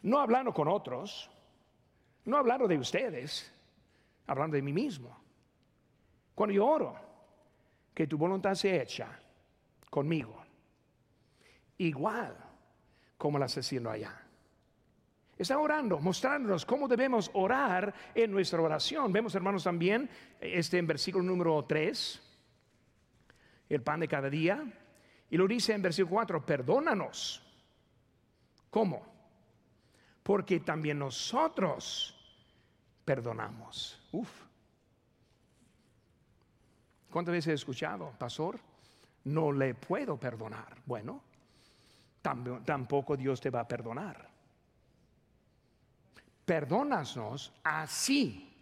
No 0.02 0.18
hablando 0.18 0.52
con 0.52 0.68
otros, 0.68 1.30
no 2.24 2.36
hablando 2.36 2.66
de 2.66 2.76
ustedes, 2.76 3.52
hablando 4.26 4.56
de 4.56 4.62
mí 4.62 4.72
mismo. 4.72 5.16
Cuando 6.34 6.54
yo 6.54 6.66
oro, 6.66 6.96
que 7.94 8.06
tu 8.06 8.16
voluntad 8.16 8.54
se 8.54 8.80
echa 8.80 9.08
conmigo, 9.90 10.42
igual 11.78 12.36
como 13.18 13.38
la 13.38 13.46
está 13.46 13.60
haciendo 13.60 13.90
allá. 13.90 14.18
Está 15.36 15.58
orando, 15.58 15.98
mostrándonos 15.98 16.64
cómo 16.64 16.86
debemos 16.86 17.30
orar 17.34 17.92
en 18.14 18.30
nuestra 18.30 18.60
oración. 18.60 19.12
Vemos, 19.12 19.34
hermanos, 19.34 19.64
también 19.64 20.08
este 20.40 20.78
en 20.78 20.86
versículo 20.86 21.24
número 21.24 21.64
3, 21.64 22.22
el 23.68 23.82
pan 23.82 24.00
de 24.00 24.08
cada 24.08 24.30
día. 24.30 24.64
Y 25.32 25.38
lo 25.38 25.48
dice 25.48 25.72
en 25.72 25.80
versículo 25.80 26.16
4, 26.16 26.44
perdónanos. 26.44 27.42
¿Cómo? 28.68 29.02
Porque 30.22 30.60
también 30.60 30.98
nosotros 30.98 32.14
perdonamos. 33.02 33.98
Uf. 34.12 34.28
¿Cuántas 37.10 37.32
veces 37.32 37.48
he 37.48 37.54
escuchado, 37.54 38.12
pastor? 38.18 38.60
No 39.24 39.50
le 39.52 39.74
puedo 39.74 40.20
perdonar. 40.20 40.76
Bueno, 40.84 41.22
tampoco 42.20 43.16
Dios 43.16 43.40
te 43.40 43.48
va 43.48 43.60
a 43.60 43.68
perdonar. 43.68 44.28
Perdónanos 46.44 47.54
así 47.64 48.54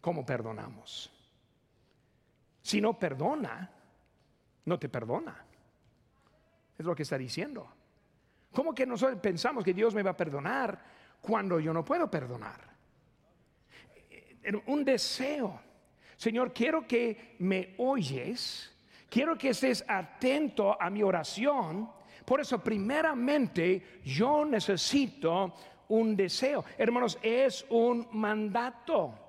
como 0.00 0.24
perdonamos. 0.24 1.10
Si 2.62 2.80
no 2.80 2.96
perdona, 2.96 3.68
no 4.66 4.78
te 4.78 4.88
perdona. 4.88 5.46
Es 6.80 6.86
lo 6.86 6.96
que 6.96 7.02
está 7.02 7.18
diciendo. 7.18 7.68
¿Cómo 8.52 8.74
que 8.74 8.86
nosotros 8.86 9.20
pensamos 9.20 9.62
que 9.62 9.74
Dios 9.74 9.94
me 9.94 10.02
va 10.02 10.12
a 10.12 10.16
perdonar 10.16 10.82
cuando 11.20 11.60
yo 11.60 11.74
no 11.74 11.84
puedo 11.84 12.10
perdonar? 12.10 12.58
Un 14.64 14.82
deseo. 14.82 15.60
Señor, 16.16 16.54
quiero 16.54 16.86
que 16.86 17.36
me 17.40 17.74
oyes. 17.76 18.74
Quiero 19.10 19.36
que 19.36 19.50
estés 19.50 19.84
atento 19.86 20.80
a 20.80 20.88
mi 20.88 21.02
oración. 21.02 21.90
Por 22.24 22.40
eso, 22.40 22.64
primeramente, 22.64 24.00
yo 24.02 24.46
necesito 24.46 25.52
un 25.88 26.16
deseo. 26.16 26.64
Hermanos, 26.78 27.18
es 27.20 27.66
un 27.68 28.08
mandato. 28.12 29.19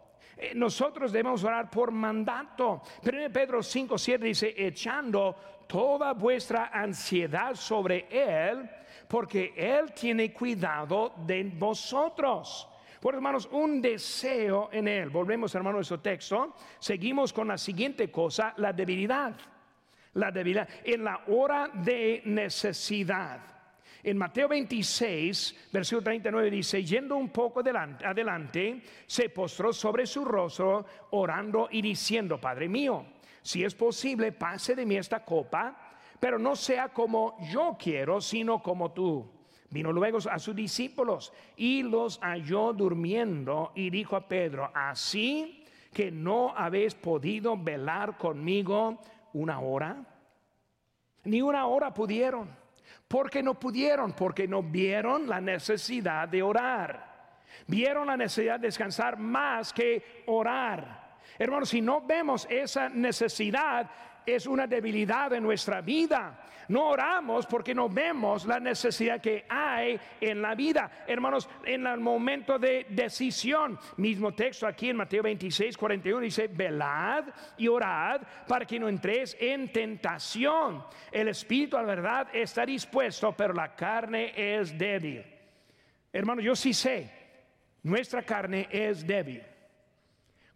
Eh, 0.42 0.54
nosotros 0.56 1.12
debemos 1.12 1.44
orar 1.44 1.70
por 1.70 1.92
mandato. 1.92 2.82
Pero 3.04 3.22
en 3.22 3.32
Pedro 3.32 3.62
5, 3.62 3.96
7 3.96 4.26
dice, 4.26 4.56
echando 4.58 5.36
toda 5.68 6.14
vuestra 6.14 6.72
ansiedad 6.74 7.54
sobre 7.54 8.08
Él, 8.10 8.68
porque 9.08 9.54
Él 9.56 9.94
tiene 9.94 10.34
cuidado 10.34 11.14
de 11.28 11.44
vosotros. 11.44 12.68
Por 13.00 13.14
hermanos, 13.14 13.48
un 13.52 13.84
deseo 13.84 14.70
en 14.72 14.88
Él. 14.88 15.10
Volvemos, 15.12 15.54
hermanos, 15.54 15.76
a 15.76 15.78
nuestro 15.78 16.00
texto. 16.00 16.56
Seguimos 16.80 17.32
con 17.32 17.48
la 17.48 17.58
siguiente 17.60 18.10
cosa, 18.10 18.56
la 18.58 18.74
debilidad. 18.74 19.36
La 20.16 20.32
debilidad. 20.32 20.68
En 20.84 21.04
la 21.04 21.22
hora 21.28 21.70
de 21.72 22.24
necesidad. 22.26 23.61
En 24.04 24.18
Mateo 24.18 24.48
26, 24.48 25.70
versículo 25.72 26.04
39 26.04 26.50
dice, 26.50 26.84
yendo 26.84 27.16
un 27.18 27.30
poco 27.30 27.60
adelante, 27.60 28.06
adelante, 28.06 28.82
se 29.06 29.30
postró 29.30 29.72
sobre 29.72 30.08
su 30.08 30.26
rostro, 30.26 30.86
orando 31.12 31.68
y 31.72 31.82
diciendo, 31.82 32.40
Padre 32.40 32.68
mío, 32.68 33.06
si 33.44 33.64
es 33.64 33.76
posible, 33.76 34.32
pase 34.32 34.76
de 34.76 34.86
mí 34.86 34.96
esta 34.96 35.24
copa, 35.24 35.92
pero 36.20 36.40
no 36.40 36.56
sea 36.56 36.90
como 36.90 37.38
yo 37.52 37.78
quiero, 37.80 38.22
sino 38.22 38.62
como 38.62 38.92
tú. 38.92 39.30
Vino 39.70 39.92
luego 39.92 40.18
a 40.30 40.38
sus 40.38 40.56
discípulos 40.56 41.32
y 41.56 41.84
los 41.84 42.20
halló 42.20 42.74
durmiendo 42.74 43.72
y 43.74 43.90
dijo 43.90 44.16
a 44.16 44.28
Pedro, 44.28 44.70
así 44.74 45.66
que 45.94 46.12
no 46.12 46.54
habéis 46.56 46.96
podido 46.96 47.56
velar 47.58 48.18
conmigo 48.18 49.00
una 49.34 49.60
hora, 49.60 50.06
ni 51.24 51.42
una 51.42 51.68
hora 51.68 51.94
pudieron. 51.94 52.61
Porque 53.12 53.44
no 53.44 53.60
pudieron? 53.60 54.14
Porque 54.14 54.48
no 54.48 54.64
vieron 54.64 55.28
la 55.28 55.42
necesidad 55.42 56.30
de 56.30 56.42
orar. 56.42 57.36
Vieron 57.68 58.08
la 58.08 58.16
necesidad 58.16 58.58
de 58.58 58.68
descansar 58.68 59.18
más 59.18 59.74
que 59.74 60.24
orar. 60.28 61.18
Hermanos, 61.38 61.68
si 61.68 61.82
no 61.82 62.00
vemos 62.00 62.48
esa 62.50 62.88
necesidad, 62.88 63.92
es 64.26 64.48
una 64.48 64.68
debilidad 64.68 65.34
en 65.34 65.44
nuestra 65.44 65.82
vida. 65.82 66.46
No 66.68 66.90
oramos 66.90 67.46
porque 67.48 67.76
no 67.76 67.90
vemos 67.90 68.46
la 68.46 68.60
necesidad 68.60 69.20
que 69.20 69.46
hay 69.50 70.00
en 70.22 70.42
la 70.42 70.56
vida. 70.56 71.04
Hermanos, 71.06 71.50
en 71.66 71.86
el 71.86 72.00
momento 72.00 72.58
de 72.58 72.86
decisión, 72.90 73.78
mismo 73.98 74.34
texto 74.34 74.66
aquí 74.66 74.90
en 74.90 74.96
Mateo 74.96 75.24
26, 75.24 75.76
41 75.76 76.22
dice, 76.22 76.48
velad 76.48 77.26
y 77.58 77.68
orad 77.68 78.22
para 78.48 78.66
que 78.66 78.80
no 78.80 78.88
entréis 78.88 79.36
en 79.40 79.72
tentación. 79.72 80.84
El 81.12 81.28
espíritu, 81.28 81.76
a 81.76 81.82
la 81.82 81.88
verdad, 81.88 82.28
está 82.32 82.66
dispuesto, 82.66 83.34
pero 83.36 83.54
la 83.54 83.76
carne 83.76 84.32
es 84.36 84.78
débil. 84.78 85.26
Hermanos, 86.14 86.46
yo 86.46 86.56
sí 86.56 86.74
sé, 86.74 87.12
nuestra 87.84 88.24
carne 88.24 88.68
es 88.72 89.06
débil. 89.06 89.44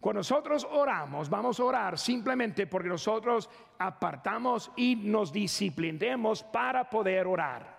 Cuando 0.00 0.20
nosotros 0.20 0.66
oramos, 0.70 1.30
vamos 1.30 1.58
a 1.58 1.64
orar 1.64 1.98
simplemente 1.98 2.66
porque 2.66 2.88
nosotros 2.88 3.48
apartamos 3.78 4.70
y 4.76 4.96
nos 4.96 5.32
disciplinemos 5.32 6.42
para 6.42 6.88
poder 6.88 7.26
orar. 7.26 7.76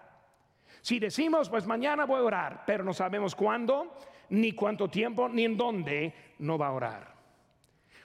Si 0.81 0.99
decimos, 0.99 1.49
pues 1.49 1.65
mañana 1.65 2.05
voy 2.05 2.19
a 2.19 2.23
orar, 2.23 2.63
pero 2.65 2.83
no 2.83 2.93
sabemos 2.93 3.35
cuándo, 3.35 3.97
ni 4.29 4.53
cuánto 4.53 4.89
tiempo, 4.89 5.29
ni 5.29 5.45
en 5.45 5.57
dónde, 5.57 6.13
no 6.39 6.57
va 6.57 6.67
a 6.67 6.71
orar. 6.71 7.17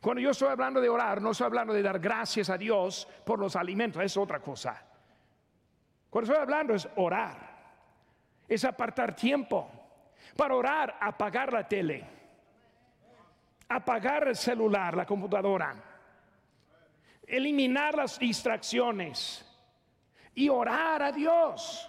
Cuando 0.01 0.21
yo 0.21 0.31
estoy 0.31 0.49
hablando 0.49 0.81
de 0.81 0.89
orar, 0.89 1.23
no 1.23 1.31
estoy 1.31 1.47
hablando 1.47 1.73
de 1.73 1.83
dar 1.83 1.99
gracias 1.99 2.51
a 2.51 2.59
Dios 2.59 3.09
por 3.25 3.39
los 3.39 3.57
alimentos, 3.57 4.03
es 4.03 4.17
otra 4.17 4.41
cosa. 4.41 4.83
Cuando 6.11 6.31
estoy 6.31 6.43
hablando 6.43 6.75
es 6.75 6.89
orar, 6.97 7.39
es 8.49 8.65
apartar 8.65 9.17
tiempo. 9.17 9.71
Para 10.37 10.55
orar, 10.55 10.97
apagar 11.01 11.53
la 11.53 11.67
tele 11.67 12.22
apagar 13.77 14.29
el 14.29 14.37
celular, 14.37 14.97
la 14.97 15.07
computadora, 15.07 15.75
eliminar 17.27 17.95
las 17.95 18.19
distracciones 18.19 19.49
y 20.35 20.49
orar 20.49 21.03
a 21.03 21.13
Dios. 21.13 21.89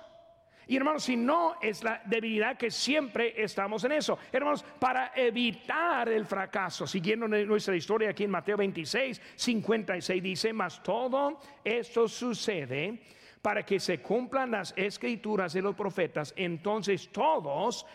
Y 0.66 0.78
hermanos, 0.78 1.04
si 1.04 1.18
no 1.18 1.56
es 1.62 1.84
la 1.84 2.02
debilidad 2.06 2.58
que 2.58 2.72
siempre 2.72 3.34
estamos 3.42 3.84
en 3.84 3.92
eso. 3.92 4.18
Hermanos, 4.32 4.64
para 4.80 5.12
evitar 5.14 6.08
el 6.08 6.26
fracaso, 6.26 6.88
siguiendo 6.88 7.28
nuestra 7.28 7.76
historia 7.76 8.12
aquí 8.12 8.24
en 8.24 8.32
Mateo 8.32 8.56
26, 8.58 9.22
56 9.36 10.24
dice, 10.24 10.54
mas 10.54 10.82
todo 10.82 11.40
esto 11.64 12.08
sucede 12.08 13.02
para 13.42 13.66
que 13.66 13.78
se 13.78 14.02
cumplan 14.02 14.52
las 14.52 14.74
escrituras 14.78 15.52
de 15.52 15.62
los 15.62 15.76
profetas. 15.76 16.34
Entonces 16.38 17.10
todos 17.12 17.86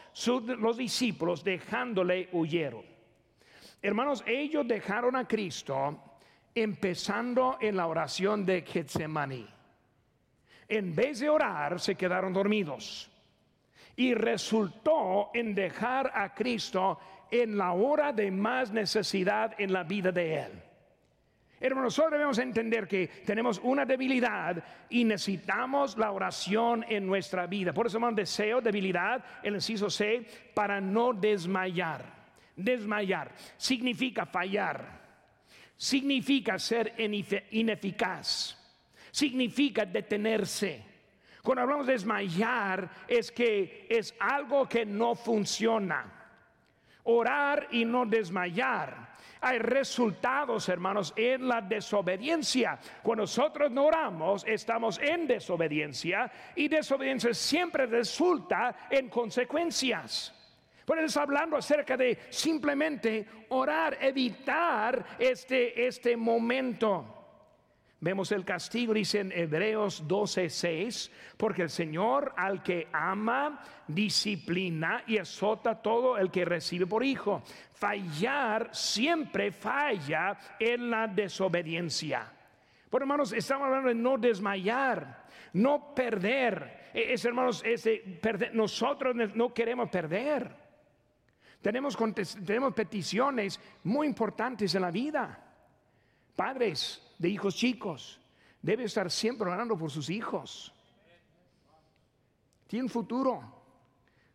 los 0.59 0.77
discípulos 0.77 1.42
dejándole 1.42 2.29
huyeron. 2.33 2.97
Hermanos, 3.80 4.24
ellos 4.26 4.66
dejaron 4.66 5.14
a 5.16 5.26
Cristo 5.26 6.02
empezando 6.54 7.58
en 7.60 7.76
la 7.76 7.86
oración 7.86 8.44
de 8.44 8.62
Getsemaní. 8.62 9.46
En 10.68 10.94
vez 10.94 11.20
de 11.20 11.30
orar, 11.30 11.78
se 11.80 11.94
quedaron 11.94 12.32
dormidos. 12.32 13.10
Y 13.96 14.14
resultó 14.14 15.30
en 15.34 15.54
dejar 15.54 16.10
a 16.14 16.34
Cristo 16.34 16.98
en 17.30 17.56
la 17.56 17.72
hora 17.72 18.12
de 18.12 18.30
más 18.30 18.70
necesidad 18.70 19.54
en 19.58 19.72
la 19.72 19.84
vida 19.84 20.12
de 20.12 20.40
Él. 20.40 20.62
Hermanos, 21.60 21.96
nosotros 21.96 22.12
debemos 22.12 22.38
entender 22.38 22.86
que 22.86 23.08
tenemos 23.26 23.60
una 23.64 23.84
debilidad 23.84 24.62
y 24.88 25.04
necesitamos 25.04 25.98
la 25.98 26.12
oración 26.12 26.84
en 26.88 27.04
nuestra 27.06 27.46
vida. 27.48 27.72
Por 27.72 27.88
eso, 27.88 27.96
hermano, 27.96 28.14
deseo, 28.14 28.60
debilidad, 28.60 29.24
el 29.42 29.54
inciso 29.54 29.90
C, 29.90 30.24
para 30.54 30.80
no 30.80 31.12
desmayar. 31.12 32.17
Desmayar 32.59 33.31
significa 33.57 34.27
fallar, 34.27 35.01
significa 35.77 36.59
ser 36.59 36.94
ineficaz, 37.53 38.59
significa 39.12 39.87
detenerse. 39.87 40.85
Cuando 41.40 41.62
hablamos 41.62 41.87
de 41.87 41.92
desmayar 41.92 42.90
es 43.07 43.31
que 43.31 43.87
es 43.88 44.12
algo 44.18 44.68
que 44.68 44.85
no 44.85 45.14
funciona. 45.14 46.12
Orar 47.05 47.68
y 47.71 47.85
no 47.85 48.05
desmayar 48.05 49.09
hay 49.40 49.59
resultados, 49.59 50.68
hermanos, 50.68 51.12
en 51.16 51.47
la 51.47 51.61
desobediencia. 51.61 52.79
Cuando 53.03 53.23
nosotros 53.23 53.71
no 53.71 53.87
oramos, 53.87 54.44
estamos 54.47 54.99
en 54.99 55.27
desobediencia 55.27 56.31
y 56.57 56.68
desobediencia 56.68 57.33
siempre 57.35 57.87
resulta 57.87 58.88
en 58.90 59.09
consecuencias. 59.09 60.35
Por 60.88 60.98
eso 60.98 61.20
hablando 61.20 61.55
acerca 61.55 61.98
de 61.98 62.18
simplemente 62.31 63.27
orar, 63.51 63.98
evitar 64.01 65.05
este, 65.18 65.87
este 65.87 66.16
momento. 66.16 67.05
Vemos 68.01 68.33
el 68.33 68.42
castigo, 68.42 68.94
dice 68.94 69.20
en 69.20 69.31
Hebreos 69.33 70.09
12:6, 70.09 71.11
porque 71.37 71.61
el 71.61 71.68
Señor 71.68 72.33
al 72.38 72.62
que 72.62 72.88
ama, 72.90 73.62
disciplina 73.87 75.05
y 75.07 75.18
azota 75.18 75.83
todo 75.83 76.16
el 76.16 76.31
que 76.31 76.46
recibe 76.46 76.87
por 76.87 77.05
hijo. 77.05 77.42
Fallar 77.74 78.70
siempre 78.74 79.53
falla 79.53 80.38
en 80.59 80.88
la 80.88 81.07
desobediencia. 81.07 82.33
Por 82.88 83.03
hermanos, 83.03 83.35
estamos 83.35 83.66
hablando 83.66 83.90
de 83.90 83.94
no 83.94 84.16
desmayar, 84.16 85.27
no 85.53 85.94
perder. 85.94 86.88
E, 86.94 87.12
es, 87.12 87.27
hermanos, 87.27 87.62
ese, 87.62 88.03
nosotros 88.55 89.14
no 89.35 89.53
queremos 89.53 89.90
perder. 89.90 90.66
Tenemos, 91.61 91.97
tenemos 92.44 92.75
peticiones 92.75 93.59
muy 93.85 94.07
importantes 94.07 94.75
en 94.75 94.83
la 94.83 94.90
vida. 94.90 95.44
Padres, 96.37 97.03
de 97.18 97.29
hijos 97.29 97.55
chicos. 97.57 98.21
Debe 98.62 98.85
estar 98.85 99.11
siempre 99.11 99.49
orando 99.51 99.77
por 99.77 99.90
sus 99.90 100.11
hijos. 100.11 100.73
Tienen 102.66 102.88
futuro. 102.88 103.59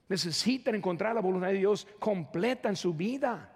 Necesitan 0.10 0.76
encontrar 0.76 1.16
la 1.16 1.22
voluntad 1.22 1.48
de 1.48 1.60
Dios 1.60 1.88
completa 2.00 2.70
en 2.70 2.76
su 2.76 2.94
vida. 2.94 3.50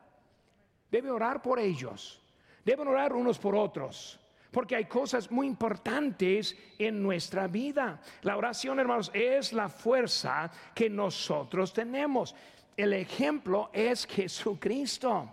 Debe 0.89 1.11
orar 1.11 1.41
por 1.41 1.59
ellos. 1.59 2.21
Deben 2.63 2.87
orar 2.87 3.13
unos 3.13 3.37
por 3.37 3.55
otros. 3.55 4.19
Porque 4.51 4.75
hay 4.75 4.85
cosas 4.85 5.29
muy 5.29 5.45
importantes 5.45 6.55
en 6.79 7.03
nuestra 7.03 7.47
vida. 7.47 8.01
La 8.21 8.37
oración, 8.37 8.79
hermanos, 8.79 9.11
es 9.13 9.51
la 9.51 9.67
fuerza 9.69 10.49
que 10.73 10.89
nosotros 10.89 11.73
tenemos. 11.73 12.33
El 12.77 12.93
ejemplo 12.93 13.71
es 13.73 14.05
Jesucristo. 14.05 15.27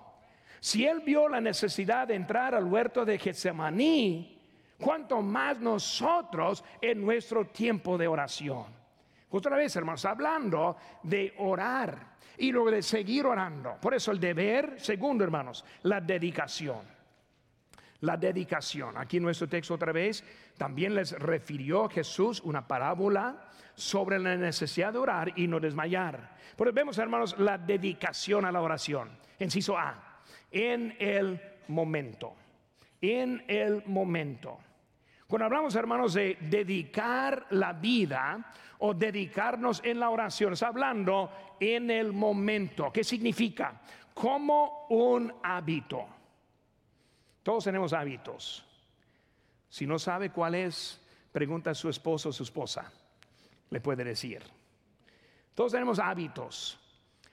Si 0.58 0.86
él 0.86 1.02
vio 1.04 1.28
la 1.28 1.42
necesidad 1.42 2.08
de 2.08 2.14
entrar 2.14 2.54
al 2.54 2.64
huerto 2.64 3.04
de 3.04 3.18
Getsemaní, 3.18 4.40
cuanto 4.78 5.20
más 5.20 5.60
nosotros 5.60 6.64
en 6.80 7.02
nuestro 7.02 7.46
tiempo 7.48 7.98
de 7.98 8.08
oración. 8.08 8.64
Otra 9.30 9.56
vez, 9.56 9.76
hermanos, 9.76 10.06
hablando 10.06 10.76
de 11.02 11.34
orar 11.38 12.16
y 12.38 12.50
luego 12.50 12.70
de 12.70 12.82
seguir 12.82 13.26
orando. 13.26 13.76
Por 13.80 13.94
eso 13.94 14.10
el 14.10 14.20
deber, 14.20 14.80
segundo, 14.80 15.22
hermanos, 15.22 15.64
la 15.82 16.00
dedicación. 16.00 16.80
La 18.00 18.16
dedicación. 18.16 18.96
Aquí 18.96 19.20
nuestro 19.20 19.48
texto 19.48 19.74
otra 19.74 19.92
vez 19.92 20.24
también 20.56 20.94
les 20.94 21.12
refirió 21.12 21.88
Jesús 21.88 22.40
una 22.44 22.66
parábola 22.66 23.48
sobre 23.74 24.18
la 24.18 24.36
necesidad 24.36 24.92
de 24.92 24.98
orar 24.98 25.32
y 25.36 25.48
no 25.48 25.58
desmayar. 25.60 26.36
Por 26.56 26.72
vemos, 26.72 26.98
hermanos, 26.98 27.36
la 27.38 27.58
dedicación 27.58 28.44
a 28.44 28.52
la 28.52 28.60
oración. 28.60 29.10
Enciso 29.38 29.76
A 29.76 30.20
en 30.50 30.96
el 31.00 31.40
momento. 31.68 32.34
En 33.00 33.44
el 33.48 33.84
momento. 33.86 34.58
Cuando 35.26 35.46
hablamos, 35.46 35.74
hermanos, 35.74 36.14
de 36.14 36.38
dedicar 36.40 37.46
la 37.50 37.72
vida 37.72 38.52
o 38.78 38.94
dedicarnos 38.94 39.82
en 39.84 39.98
la 39.98 40.10
oración, 40.10 40.52
está 40.52 40.68
hablando 40.68 41.30
en 41.58 41.90
el 41.90 42.12
momento. 42.12 42.92
¿Qué 42.92 43.02
significa? 43.02 43.80
Como 44.12 44.86
un 44.90 45.34
hábito. 45.42 46.06
Todos 47.42 47.64
tenemos 47.64 47.92
hábitos. 47.92 48.73
Si 49.74 49.88
no 49.88 49.98
sabe 49.98 50.30
cuál 50.30 50.54
es, 50.54 51.00
pregunta 51.32 51.70
a 51.70 51.74
su 51.74 51.88
esposo 51.88 52.28
o 52.28 52.32
su 52.32 52.44
esposa. 52.44 52.92
Le 53.70 53.80
puede 53.80 54.04
decir. 54.04 54.40
Todos 55.52 55.72
tenemos 55.72 55.98
hábitos. 55.98 56.78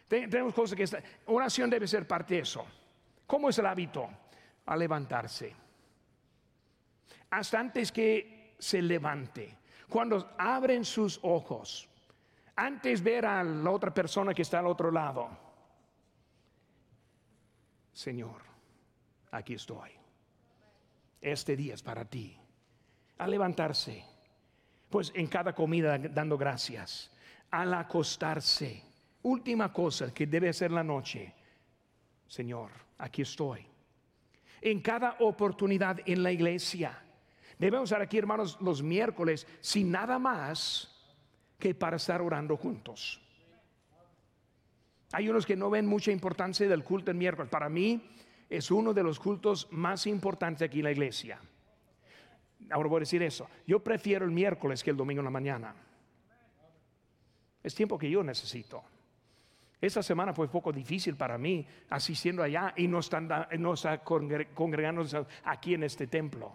Tenemos 0.08 0.52
cosas 0.52 0.76
que... 0.76 1.04
oración 1.28 1.70
debe 1.70 1.88
ser 1.88 2.08
parte 2.08 2.34
de 2.34 2.40
eso. 2.42 2.66
¿Cómo 3.28 3.50
es 3.50 3.60
el 3.60 3.68
hábito? 3.68 4.10
A 4.66 4.76
levantarse. 4.76 5.54
Hasta 7.30 7.60
antes 7.60 7.92
que 7.92 8.56
se 8.58 8.82
levante. 8.82 9.60
Cuando 9.88 10.34
abren 10.40 10.84
sus 10.84 11.20
ojos. 11.22 11.88
Antes 12.56 13.04
ver 13.04 13.28
a 13.28 13.44
la 13.44 13.70
otra 13.70 13.94
persona 13.94 14.34
que 14.34 14.42
está 14.42 14.58
al 14.58 14.66
otro 14.66 14.90
lado. 14.90 15.30
Señor, 17.94 18.42
aquí 19.30 19.54
estoy. 19.54 20.01
Este 21.22 21.56
día 21.56 21.76
es 21.76 21.84
para 21.84 22.04
ti. 22.06 22.36
A 23.20 23.28
levantarse. 23.28 24.04
Pues 24.90 25.12
en 25.16 25.28
cada 25.28 25.54
comida 25.54 25.98
dando 25.98 26.38
gracias. 26.38 27.12
Al 27.52 27.74
acostarse. 27.74 28.84
Última 29.22 29.72
cosa 29.72 30.12
que 30.14 30.26
debe 30.26 30.52
ser 30.52 30.72
la 30.72 30.84
noche. 30.84 31.34
Señor, 32.28 32.72
aquí 32.98 33.22
estoy. 33.22 33.66
En 34.62 34.82
cada 34.82 35.18
oportunidad 35.20 36.00
en 36.06 36.24
la 36.24 36.32
iglesia. 36.32 37.00
Debemos 37.60 37.90
estar 37.90 38.02
aquí, 38.02 38.18
hermanos, 38.18 38.58
los 38.60 38.82
miércoles 38.82 39.46
sin 39.60 39.92
nada 39.92 40.18
más 40.18 40.92
que 41.60 41.76
para 41.76 41.98
estar 41.98 42.22
orando 42.22 42.58
juntos. 42.58 43.22
Hay 45.12 45.30
unos 45.30 45.46
que 45.46 45.56
no 45.56 45.70
ven 45.70 45.86
mucha 45.86 46.12
importancia 46.12 46.68
del 46.68 46.84
culto 46.84 47.12
el 47.12 47.18
miércoles. 47.18 47.52
Para 47.52 47.70
mí 47.70 48.02
es 48.52 48.70
uno 48.70 48.94
de 48.94 49.02
los 49.02 49.18
cultos 49.18 49.70
más 49.72 50.06
importantes 50.08 50.66
aquí 50.68 50.80
en 50.80 50.84
la 50.84 50.92
iglesia. 50.92 51.40
Ahora 52.70 52.90
voy 52.90 52.98
a 52.98 53.00
decir 53.00 53.24
eso. 53.24 53.50
Yo 53.66 53.80
prefiero 53.80 54.26
el 54.26 54.32
miércoles 54.32 54.84
que 54.84 54.90
el 54.90 54.98
domingo 54.98 55.22
en 55.22 55.26
la 55.26 55.32
mañana. 55.32 55.74
Es 57.64 57.74
tiempo 57.74 57.98
que 57.98 58.10
yo 58.10 58.22
necesito. 58.24 58.84
Esta 59.80 60.04
semana 60.04 60.34
fue 60.34 60.50
poco 60.50 60.74
difícil 60.74 61.16
para 61.16 61.38
mí 61.38 61.66
asistiendo 61.90 62.44
allá 62.44 62.74
y 62.76 62.90
no, 62.90 63.00
están, 63.00 63.30
no 63.58 63.74
está 63.74 64.04
congregándonos 64.04 65.16
aquí 65.46 65.74
en 65.74 65.84
este 65.84 66.08
templo. 66.08 66.52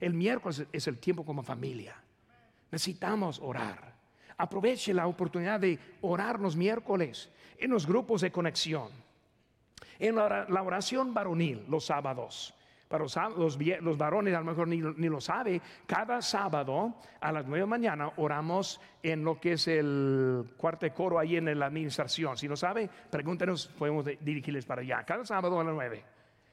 El 0.00 0.14
miércoles 0.14 0.66
es 0.72 0.88
el 0.88 0.98
tiempo 0.98 1.24
como 1.24 1.44
familia. 1.44 1.94
Necesitamos 2.72 3.38
orar. 3.40 3.94
Aproveche 4.36 4.92
la 4.92 5.06
oportunidad 5.06 5.60
de 5.60 5.78
orar 6.00 6.40
los 6.40 6.56
miércoles 6.56 7.30
en 7.56 7.70
los 7.70 7.86
grupos 7.86 8.20
de 8.20 8.32
conexión, 8.32 8.90
en 9.98 10.16
la 10.16 10.62
oración 10.62 11.14
varonil 11.14 11.64
los 11.68 11.86
sábados 11.86 12.54
para 12.94 13.04
los, 13.04 13.58
los, 13.80 13.98
varones 13.98 14.34
a 14.34 14.38
lo 14.38 14.44
mejor 14.44 14.68
ni, 14.68 15.08
lo 15.08 15.20
sabe, 15.20 15.60
cada 15.84 16.22
sábado 16.22 16.94
a 17.20 17.32
las 17.32 17.44
nueve 17.44 17.58
de 17.58 17.62
la 17.62 17.66
mañana 17.66 18.12
oramos 18.18 18.80
en 19.02 19.24
lo 19.24 19.40
que 19.40 19.54
es 19.54 19.66
el 19.66 20.52
cuarto 20.56 20.86
coro 20.94 21.18
ahí 21.18 21.36
en 21.36 21.58
la 21.58 21.66
administración. 21.66 22.36
Si 22.36 22.46
no 22.46 22.56
sabe, 22.56 22.88
pregúntenos, 23.10 23.66
podemos 23.66 24.04
dirigirles 24.20 24.64
para 24.64 24.82
allá. 24.82 25.02
Cada 25.04 25.24
sábado 25.24 25.58
a 25.58 25.64
las 25.64 25.74
nueve. 25.74 26.04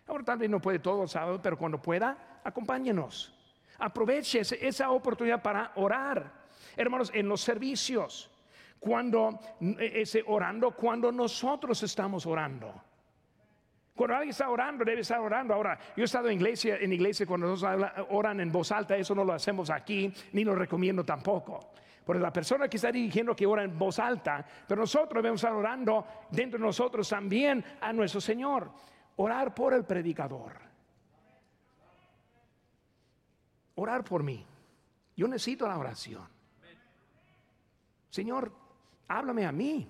Ahora 0.08 0.24
tal 0.24 0.40
vez 0.40 0.50
no 0.50 0.60
puede 0.60 0.80
todo 0.80 1.04
el 1.04 1.10
sábado, 1.10 1.40
pero 1.42 1.58
cuando 1.60 1.80
pueda, 1.80 2.40
acompáñenos. 2.44 3.34
Aproveche 3.78 4.40
esa 4.40 4.90
oportunidad 4.90 5.44
para 5.44 5.72
orar. 5.76 6.42
Hermanos, 6.76 7.12
en 7.14 7.28
los 7.28 7.42
servicios, 7.42 8.32
cuando 8.80 9.40
e, 9.60 10.02
ese 10.02 10.24
orando, 10.26 10.72
cuando 10.72 11.12
nosotros 11.12 11.84
estamos 11.84 12.26
orando. 12.26 12.74
Cuando 14.02 14.16
alguien 14.16 14.32
está 14.32 14.50
orando, 14.50 14.84
debe 14.84 15.02
estar 15.02 15.20
orando. 15.20 15.54
Ahora, 15.54 15.78
yo 15.96 16.02
he 16.02 16.06
estado 16.06 16.28
en 16.28 16.38
iglesia, 16.38 16.76
en 16.78 16.92
iglesia 16.92 17.28
cuando 17.28 17.46
nos 17.46 17.64
oran 18.10 18.40
en 18.40 18.52
voz 18.52 18.72
alta, 18.72 18.98
eso 18.98 19.14
no 19.14 19.24
lo 19.24 19.32
hacemos 19.32 19.70
aquí, 19.70 20.12
ni 20.34 20.44
lo 20.44 20.56
recomiendo 20.56 21.06
tampoco. 21.06 21.74
Porque 22.04 22.20
la 22.20 22.34
persona 22.34 22.68
que 22.68 22.78
está 22.78 22.92
dirigiendo 22.92 23.36
que 23.36 23.46
ora 23.46 23.64
en 23.64 23.78
voz 23.78 24.00
alta, 24.00 24.44
pero 24.68 24.82
nosotros 24.82 25.22
debemos 25.22 25.44
estar 25.44 25.54
orando 25.54 26.04
dentro 26.32 26.58
de 26.58 26.66
nosotros 26.66 27.08
también 27.08 27.64
a 27.80 27.94
nuestro 27.94 28.20
Señor. 28.20 28.72
Orar 29.18 29.54
por 29.54 29.76
el 29.76 29.86
predicador. 29.86 30.54
Orar 33.76 34.04
por 34.04 34.24
mí. 34.24 34.44
Yo 35.16 35.28
necesito 35.28 35.68
la 35.68 35.78
oración. 35.78 36.28
Señor, 38.10 38.52
háblame 39.10 39.46
a 39.46 39.52
mí. 39.52 39.88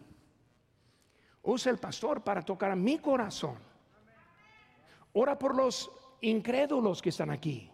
Usa 1.43 1.71
el 1.71 1.77
pastor 1.77 2.21
para 2.21 2.41
tocar 2.41 2.71
a 2.71 2.75
mi 2.75 2.99
corazón 2.99 3.70
Ora 5.13 5.37
por 5.37 5.55
los 5.55 5.91
incrédulos 6.21 7.01
que 7.01 7.09
están 7.09 7.29
aquí. 7.29 7.69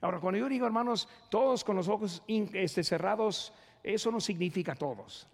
Ahora, 0.00 0.18
cuando 0.20 0.38
yo 0.38 0.48
digo, 0.48 0.66
hermanos, 0.66 1.08
todos 1.28 1.62
con 1.62 1.76
los 1.76 1.88
ojos 1.88 2.22
este, 2.26 2.82
cerrados, 2.82 3.52
eso 3.82 4.10
no 4.10 4.20
significa 4.20 4.74
todos. 4.74 5.26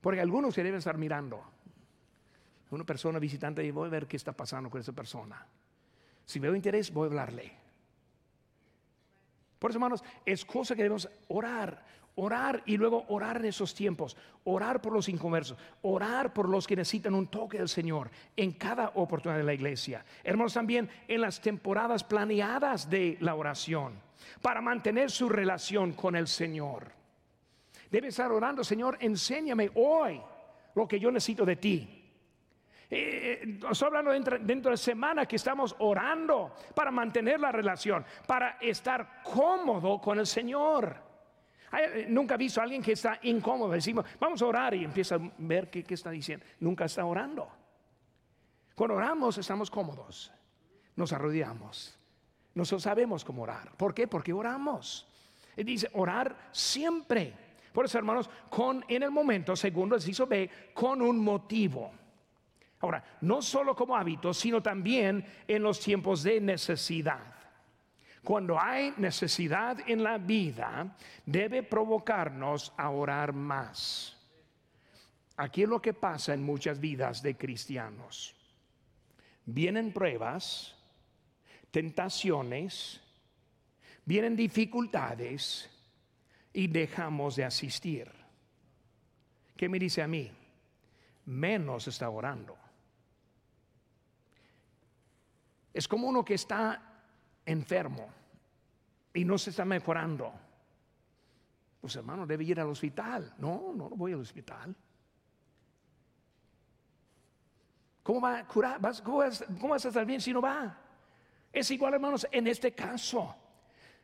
Porque 0.00 0.20
algunos 0.20 0.54
se 0.54 0.62
deben 0.62 0.78
estar 0.78 0.96
mirando. 0.96 1.42
Una 2.70 2.84
persona 2.84 3.18
visitante 3.18 3.62
y 3.64 3.70
voy 3.70 3.88
a 3.88 3.90
ver 3.90 4.06
qué 4.06 4.16
está 4.16 4.32
pasando 4.32 4.70
con 4.70 4.80
esa 4.80 4.92
persona. 4.92 5.46
Si 6.24 6.38
veo 6.38 6.54
interés, 6.54 6.92
voy 6.92 7.04
a 7.04 7.10
hablarle. 7.10 7.52
Por 9.58 9.70
eso, 9.70 9.76
hermanos, 9.76 10.02
es 10.24 10.44
cosa 10.44 10.74
que 10.74 10.82
debemos 10.82 11.08
orar, 11.28 11.84
orar 12.16 12.62
y 12.66 12.76
luego 12.76 13.04
orar 13.08 13.38
en 13.38 13.46
esos 13.46 13.74
tiempos, 13.74 14.16
orar 14.44 14.80
por 14.80 14.92
los 14.92 15.08
inconversos, 15.08 15.56
orar 15.82 16.32
por 16.32 16.48
los 16.48 16.66
que 16.66 16.76
necesitan 16.76 17.14
un 17.14 17.28
toque 17.28 17.58
del 17.58 17.68
Señor 17.68 18.10
en 18.36 18.52
cada 18.52 18.92
oportunidad 18.94 19.38
de 19.38 19.44
la 19.44 19.54
iglesia. 19.54 20.04
Hermanos, 20.22 20.54
también 20.54 20.88
en 21.08 21.20
las 21.20 21.40
temporadas 21.40 22.04
planeadas 22.04 22.88
de 22.90 23.16
la 23.20 23.34
oración, 23.34 23.94
para 24.40 24.60
mantener 24.60 25.10
su 25.10 25.28
relación 25.28 25.92
con 25.92 26.16
el 26.16 26.28
Señor. 26.28 26.92
Debe 27.90 28.08
estar 28.08 28.30
orando, 28.30 28.64
Señor, 28.64 28.96
enséñame 29.00 29.70
hoy 29.74 30.20
lo 30.74 30.88
que 30.88 30.98
yo 30.98 31.10
necesito 31.10 31.44
de 31.44 31.56
ti. 31.56 31.98
Eh, 32.94 33.58
estoy 33.70 33.86
hablando 33.86 34.10
dentro, 34.10 34.38
dentro, 34.38 34.70
de 34.70 34.76
semana 34.76 35.24
que 35.24 35.36
estamos 35.36 35.74
orando 35.78 36.54
para 36.74 36.90
mantener 36.90 37.40
la 37.40 37.50
relación, 37.50 38.04
para 38.26 38.58
estar 38.60 39.22
cómodo 39.22 39.98
con 39.98 40.18
el 40.18 40.26
Señor. 40.26 41.11
Eh, 41.78 42.06
nunca 42.08 42.34
he 42.34 42.38
visto 42.38 42.60
a 42.60 42.64
alguien 42.64 42.82
que 42.82 42.92
está 42.92 43.18
incómodo. 43.22 43.72
Decimos, 43.72 44.04
vamos 44.20 44.42
a 44.42 44.46
orar 44.46 44.74
y 44.74 44.84
empieza 44.84 45.16
a 45.16 45.20
ver 45.38 45.70
qué, 45.70 45.82
qué 45.84 45.94
está 45.94 46.10
diciendo. 46.10 46.44
Nunca 46.60 46.84
está 46.84 47.04
orando. 47.04 47.48
Cuando 48.74 48.96
oramos 48.96 49.38
estamos 49.38 49.70
cómodos. 49.70 50.32
Nos 50.96 51.12
arrodillamos. 51.12 51.98
Nosotros 52.54 52.82
sabemos 52.82 53.24
cómo 53.24 53.42
orar. 53.42 53.72
¿Por 53.76 53.94
qué? 53.94 54.06
Porque 54.06 54.32
oramos. 54.32 55.06
Y 55.56 55.64
dice, 55.64 55.88
orar 55.94 56.50
siempre. 56.52 57.34
Por 57.72 57.86
eso, 57.86 57.98
hermanos, 57.98 58.28
con 58.50 58.84
en 58.88 59.02
el 59.02 59.10
momento, 59.10 59.56
segundo 59.56 59.94
el 59.94 60.02
inciso 60.02 60.26
B, 60.26 60.50
con 60.74 61.00
un 61.00 61.18
motivo. 61.18 61.90
Ahora, 62.80 63.02
no 63.22 63.40
solo 63.40 63.74
como 63.74 63.96
hábito, 63.96 64.34
sino 64.34 64.62
también 64.62 65.24
en 65.46 65.62
los 65.62 65.80
tiempos 65.80 66.22
de 66.22 66.40
necesidad. 66.40 67.20
Cuando 68.24 68.60
hay 68.60 68.94
necesidad 68.98 69.78
en 69.88 70.04
la 70.04 70.16
vida, 70.16 70.96
debe 71.26 71.64
provocarnos 71.64 72.72
a 72.76 72.90
orar 72.90 73.32
más. 73.32 74.16
Aquí 75.36 75.64
es 75.64 75.68
lo 75.68 75.82
que 75.82 75.92
pasa 75.92 76.32
en 76.32 76.42
muchas 76.42 76.78
vidas 76.78 77.20
de 77.20 77.36
cristianos. 77.36 78.36
Vienen 79.44 79.92
pruebas, 79.92 80.76
tentaciones, 81.72 83.00
vienen 84.04 84.36
dificultades 84.36 85.68
y 86.52 86.68
dejamos 86.68 87.34
de 87.34 87.44
asistir. 87.44 88.08
¿Qué 89.56 89.68
me 89.68 89.80
dice 89.80 90.00
a 90.00 90.06
mí? 90.06 90.30
Menos 91.24 91.88
está 91.88 92.08
orando. 92.08 92.56
Es 95.74 95.88
como 95.88 96.06
uno 96.06 96.24
que 96.24 96.34
está 96.34 96.91
enfermo 97.46 98.08
y 99.14 99.24
no 99.24 99.38
se 99.38 99.50
está 99.50 99.64
mejorando. 99.64 100.32
Pues 101.80 101.96
hermano, 101.96 102.26
debe 102.26 102.44
ir 102.44 102.60
al 102.60 102.68
hospital. 102.68 103.34
No, 103.38 103.72
no, 103.74 103.88
no 103.88 103.96
voy 103.96 104.12
al 104.12 104.20
hospital. 104.20 104.74
¿Cómo 108.02 108.20
va 108.20 108.38
a 108.38 108.46
curar? 108.46 108.80
¿Cómo 109.02 109.18
vas, 109.18 109.44
cómo 109.60 109.68
vas 109.68 109.84
a 109.84 109.88
estar 109.88 110.04
bien 110.04 110.20
si 110.20 110.32
no 110.32 110.40
va? 110.40 110.78
Es 111.52 111.70
igual, 111.70 111.94
hermanos, 111.94 112.26
en 112.30 112.46
este 112.46 112.72
caso. 112.72 113.36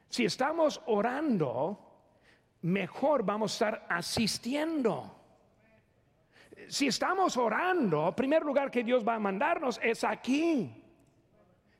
Si 0.09 0.25
estamos 0.25 0.81
orando, 0.87 1.79
mejor 2.63 3.25
vamos 3.25 3.53
a 3.53 3.55
estar 3.55 3.87
asistiendo. 3.89 5.15
Si 6.69 6.89
estamos 6.89 7.37
orando, 7.37 8.15
primer 8.15 8.43
lugar 8.43 8.71
que 8.71 8.85
Dios 8.85 9.07
va 9.07 9.15
a 9.15 9.19
mandarnos 9.19 9.81
es 9.83 10.05
aquí. 10.05 10.78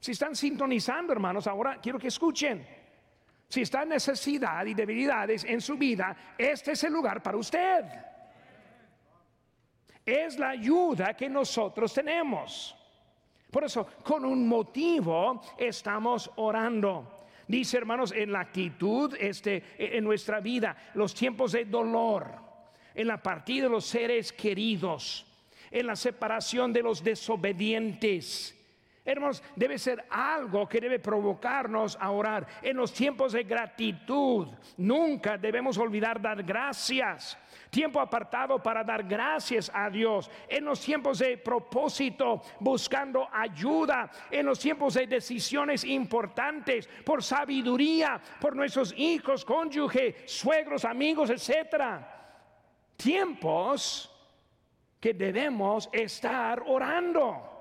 Si 0.01 0.13
están 0.13 0.37
sintonizando, 0.37 1.13
hermanos, 1.13 1.47
ahora 1.47 1.79
quiero 1.81 1.99
que 1.99 2.09
escuchen. 2.09 2.67
Si 3.49 3.63
está 3.63 3.83
en 3.83 3.91
necesidad 3.91 4.65
y 4.67 4.75
debilidades 4.75 5.45
en 5.45 5.61
su 5.61 5.77
vida, 5.77 6.35
este 6.37 6.73
es 6.73 6.85
el 6.85 6.93
lugar 6.93 7.23
para 7.23 7.39
usted. 7.39 7.85
Es 10.05 10.39
la 10.39 10.51
ayuda 10.51 11.15
que 11.15 11.29
nosotros 11.29 11.93
tenemos. 11.93 12.77
Por 13.51 13.65
eso, 13.65 13.87
con 14.05 14.25
un 14.25 14.47
motivo 14.47 15.41
estamos 15.57 16.31
orando. 16.37 17.27
Dice, 17.47 17.79
hermanos, 17.79 18.13
en 18.13 18.31
la 18.31 18.41
actitud 18.41 19.17
este, 19.19 19.65
en 19.79 20.05
nuestra 20.05 20.41
vida, 20.41 20.77
los 20.95 21.15
tiempos 21.15 21.53
de 21.53 21.65
dolor, 21.65 22.27
en 22.95 23.07
la 23.07 23.23
partida 23.23 23.65
de 23.65 23.71
los 23.71 23.87
seres 23.87 24.35
queridos, 24.35 25.27
en 25.71 25.87
la 25.87 25.97
separación 25.97 26.73
de 26.75 26.83
los 26.83 27.03
desobedientes 27.03 28.58
Hermanos, 29.09 29.43
debe 29.57 29.79
ser 29.79 30.05
algo 30.11 30.69
que 30.69 30.83
debe 30.83 30.99
provocarnos 30.99 31.97
a 31.99 32.11
orar. 32.11 32.47
En 32.61 32.77
los 32.77 32.93
tiempos 32.93 33.33
de 33.33 33.43
gratitud, 33.43 34.49
nunca 34.77 35.39
debemos 35.39 35.79
olvidar 35.79 36.21
dar 36.21 36.43
gracias. 36.43 37.39
Tiempo 37.71 38.01
apartado 38.01 38.63
para 38.63 38.85
dar 38.85 39.03
gracias 39.05 39.71
a 39.73 39.89
Dios. 39.89 40.31
En 40.47 40.67
los 40.67 40.83
tiempos 40.83 41.21
de 41.21 41.39
propósito, 41.39 42.43
buscando 42.61 43.27
ayuda. 43.33 44.11
En 44.31 44.45
los 44.45 44.59
tiempos 44.59 44.93
de 44.93 45.07
decisiones 45.07 45.85
importantes, 45.85 46.87
por 47.03 47.25
sabiduría, 47.25 48.21
por 48.39 48.55
nuestros 48.55 48.93
hijos, 48.95 49.43
cónyuge, 49.43 50.17
suegros, 50.27 50.85
amigos, 50.85 51.31
etcétera. 51.31 52.45
Tiempos 52.95 54.15
que 55.01 55.15
debemos 55.15 55.89
estar 55.95 56.63
orando. 56.67 57.58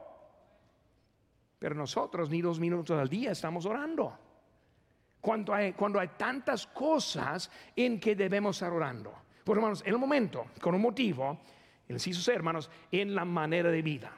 Pero 1.59 1.75
nosotros 1.75 2.29
ni 2.29 2.41
dos 2.41 2.59
minutos 2.59 2.99
al 2.99 3.09
día 3.09 3.31
estamos 3.31 3.65
orando. 3.65 4.17
Cuando 5.19 5.53
hay, 5.53 5.73
cuando 5.73 5.99
hay 5.99 6.09
tantas 6.17 6.67
cosas 6.67 7.49
en 7.75 7.99
que 7.99 8.15
debemos 8.15 8.55
estar 8.55 8.71
orando. 8.71 9.13
Pues 9.43 9.57
hermanos, 9.57 9.81
en 9.85 9.93
el 9.93 9.97
momento, 9.97 10.47
con 10.61 10.75
un 10.75 10.81
motivo, 10.81 11.39
el 11.87 11.95
inciso 11.95 12.21
C, 12.21 12.33
hermanos, 12.33 12.69
en 12.91 13.15
la 13.15 13.25
manera 13.25 13.71
de 13.71 13.81
vida. 13.81 14.11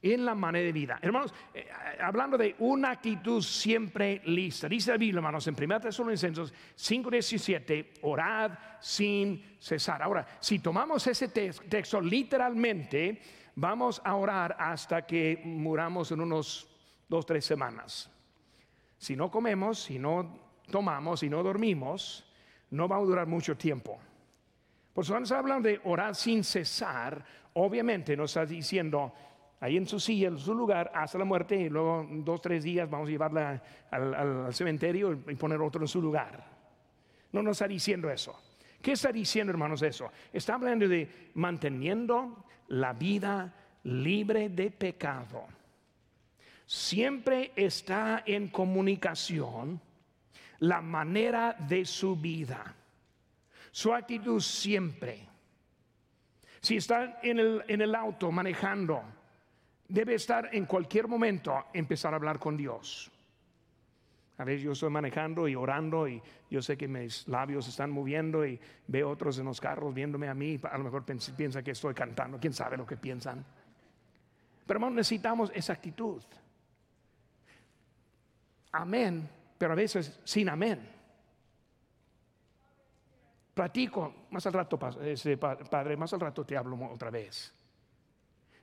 En 0.00 0.24
la 0.24 0.34
manera 0.34 0.64
de 0.64 0.72
vida. 0.72 0.98
Hermanos, 1.02 1.34
eh, 1.52 1.68
hablando 2.00 2.38
de 2.38 2.56
una 2.60 2.92
actitud 2.92 3.42
siempre 3.42 4.22
lista. 4.24 4.68
Dice 4.68 4.92
la 4.92 4.96
Biblia, 4.96 5.18
hermanos, 5.18 5.46
en 5.48 5.54
1 5.54 5.80
Tesalonicenses 5.80 6.52
5:17, 6.76 7.94
orad 8.02 8.52
sin 8.80 9.56
cesar. 9.58 10.02
Ahora, 10.02 10.26
si 10.40 10.60
tomamos 10.60 11.06
ese 11.06 11.28
texto 11.28 12.00
literalmente, 12.00 13.20
vamos 13.58 14.00
a 14.04 14.14
orar 14.14 14.56
hasta 14.58 15.04
que 15.04 15.42
muramos 15.44 16.12
en 16.12 16.20
unos 16.20 16.68
dos, 17.08 17.26
tres 17.26 17.44
semanas. 17.44 18.08
Si 18.96 19.16
no 19.16 19.30
comemos, 19.30 19.82
si 19.82 19.98
no 19.98 20.38
tomamos, 20.70 21.20
si 21.20 21.28
no 21.28 21.42
dormimos, 21.42 22.24
no 22.70 22.86
va 22.86 22.96
a 22.96 23.00
durar 23.00 23.26
mucho 23.26 23.56
tiempo. 23.56 23.98
Por 24.94 25.02
eso 25.02 25.12
cuando 25.12 25.26
se 25.26 25.60
de 25.68 25.80
orar 25.84 26.14
sin 26.14 26.44
cesar, 26.44 27.24
obviamente 27.54 28.16
nos 28.16 28.30
está 28.30 28.46
diciendo 28.46 29.12
ahí 29.60 29.76
en 29.76 29.86
su 29.86 29.98
silla, 29.98 30.28
en 30.28 30.38
su 30.38 30.54
lugar, 30.54 30.92
hasta 30.94 31.18
la 31.18 31.24
muerte, 31.24 31.56
y 31.56 31.68
luego 31.68 32.06
dos, 32.08 32.40
tres 32.40 32.62
días 32.62 32.88
vamos 32.88 33.08
a 33.08 33.10
llevarla 33.10 33.62
al 33.90 34.54
cementerio 34.54 35.12
y 35.12 35.34
poner 35.34 35.60
otro 35.60 35.82
en 35.82 35.88
su 35.88 36.00
lugar. 36.00 36.44
No 37.32 37.42
nos 37.42 37.56
está 37.56 37.66
diciendo 37.66 38.08
eso. 38.08 38.40
¿Qué 38.82 38.92
está 38.92 39.10
diciendo, 39.10 39.50
hermanos, 39.50 39.82
eso? 39.82 40.10
Está 40.32 40.54
hablando 40.54 40.86
de 40.88 41.30
manteniendo 41.34 42.44
la 42.68 42.92
vida 42.92 43.54
libre 43.84 44.48
de 44.48 44.70
pecado. 44.70 45.46
Siempre 46.66 47.52
está 47.56 48.22
en 48.26 48.48
comunicación 48.48 49.80
la 50.60 50.80
manera 50.80 51.56
de 51.58 51.84
su 51.84 52.16
vida, 52.16 52.74
su 53.70 53.94
actitud 53.94 54.40
siempre. 54.40 55.26
Si 56.60 56.76
está 56.76 57.20
en 57.22 57.38
el, 57.38 57.64
en 57.68 57.80
el 57.80 57.94
auto 57.94 58.30
manejando, 58.30 59.02
debe 59.86 60.14
estar 60.14 60.50
en 60.52 60.66
cualquier 60.66 61.08
momento 61.08 61.66
empezar 61.72 62.12
a 62.12 62.16
hablar 62.16 62.38
con 62.38 62.56
Dios. 62.56 63.10
A 64.38 64.44
veces 64.44 64.62
yo 64.62 64.72
estoy 64.72 64.90
manejando 64.90 65.48
y 65.48 65.56
orando 65.56 66.06
y 66.06 66.22
yo 66.48 66.62
sé 66.62 66.76
que 66.76 66.86
mis 66.86 67.26
labios 67.26 67.66
están 67.66 67.90
moviendo 67.90 68.46
y 68.46 68.58
veo 68.86 69.10
otros 69.10 69.38
en 69.38 69.46
los 69.46 69.60
carros 69.60 69.92
viéndome 69.92 70.28
a 70.28 70.34
mí. 70.34 70.58
A 70.70 70.78
lo 70.78 70.84
mejor 70.84 71.04
piensa 71.04 71.62
que 71.62 71.72
estoy 71.72 71.92
cantando. 71.92 72.38
¿Quién 72.38 72.52
sabe 72.52 72.76
lo 72.76 72.86
que 72.86 72.96
piensan? 72.96 73.44
Pero 74.64 74.76
hermanos, 74.76 74.96
necesitamos 74.96 75.50
esa 75.54 75.72
actitud. 75.72 76.22
Amén, 78.70 79.28
pero 79.58 79.72
a 79.72 79.76
veces 79.76 80.20
sin 80.22 80.48
amén. 80.48 80.88
Platico, 83.54 84.26
más 84.30 84.46
al 84.46 84.52
rato, 84.52 84.78
Padre, 84.78 85.96
más 85.96 86.12
al 86.12 86.20
rato 86.20 86.44
te 86.44 86.56
hablo 86.56 86.78
otra 86.92 87.10
vez. 87.10 87.52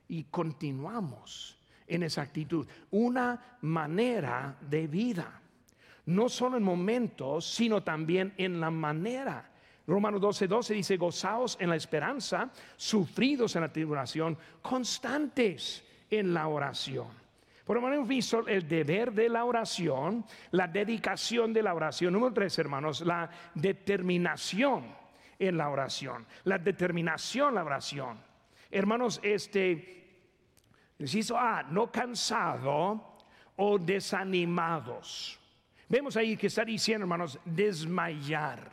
Y 0.08 0.24
continuamos 0.26 1.60
en 1.86 2.04
esa 2.04 2.22
actitud, 2.22 2.66
una 2.92 3.58
manera 3.62 4.56
de 4.62 4.88
vida. 4.88 5.42
No 6.08 6.30
solo 6.30 6.58
en 6.58 6.64
momentos, 6.64 7.46
sino 7.46 7.84
también 7.84 8.34
en 8.38 8.60
la 8.60 8.70
manera. 8.70 9.50
Romanos 9.88 10.22
12, 10.22 10.48
12 10.48 10.74
dice, 10.74 10.98
gozaos 10.98 11.58
en 11.60 11.70
la 11.70 11.76
esperanza, 11.76 12.50
sufridos 12.76 13.56
en 13.56 13.62
la 13.62 13.72
tribulación, 13.72 14.38
constantes 14.62 15.84
en 16.10 16.34
la 16.34 16.48
oración. 16.48 17.08
Por 17.66 17.82
lo 17.82 17.92
hemos 17.92 18.08
visto 18.08 18.48
el 18.48 18.68
deber 18.68 19.12
de 19.12 19.28
la 19.28 19.44
oración, 19.44 20.24
la 20.52 20.68
dedicación 20.68 21.52
de 21.52 21.64
la 21.64 21.74
oración. 21.74 22.14
Número 22.14 22.34
tres, 22.34 22.58
hermanos, 22.60 23.02
la 23.02 23.30
determinación 23.56 24.86
en 25.40 25.58
la 25.58 25.70
oración. 25.70 26.26
La 26.44 26.60
determinación, 26.60 27.56
la 27.56 27.64
oración. 27.64 28.20
Hermanos, 28.70 29.20
este, 29.24 30.20
inciso 31.00 31.38
A, 31.40 31.64
no 31.64 31.92
cansado 31.92 33.18
o 33.56 33.80
desanimados. 33.80 35.40
Vemos 35.88 36.18
ahí 36.18 36.36
que 36.36 36.48
está 36.48 36.66
diciendo, 36.66 37.04
hermanos, 37.04 37.40
desmayar. 37.46 38.72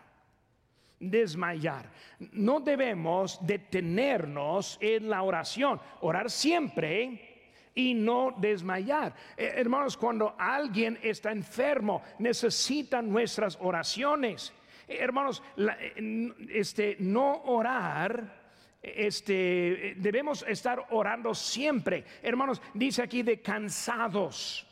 Desmayar. 0.98 1.90
No 2.32 2.60
debemos 2.60 3.38
detenernos 3.44 4.78
en 4.80 5.10
la 5.10 5.22
oración. 5.22 5.80
Orar 6.00 6.30
siempre 6.30 7.32
y 7.74 7.94
no 7.94 8.34
desmayar. 8.38 9.14
Eh, 9.36 9.52
hermanos, 9.56 9.96
cuando 9.96 10.34
alguien 10.38 10.98
está 11.02 11.32
enfermo, 11.32 12.02
necesita 12.18 13.02
nuestras 13.02 13.58
oraciones. 13.60 14.52
Eh, 14.88 14.98
hermanos, 15.00 15.42
eh, 15.56 16.32
este, 16.50 16.96
no 17.00 17.42
orar. 17.44 18.42
Este, 18.82 19.94
debemos 19.98 20.44
estar 20.48 20.86
orando 20.90 21.34
siempre. 21.34 22.04
Hermanos, 22.22 22.60
dice 22.74 23.02
aquí 23.02 23.22
de 23.22 23.40
cansados. 23.40 24.66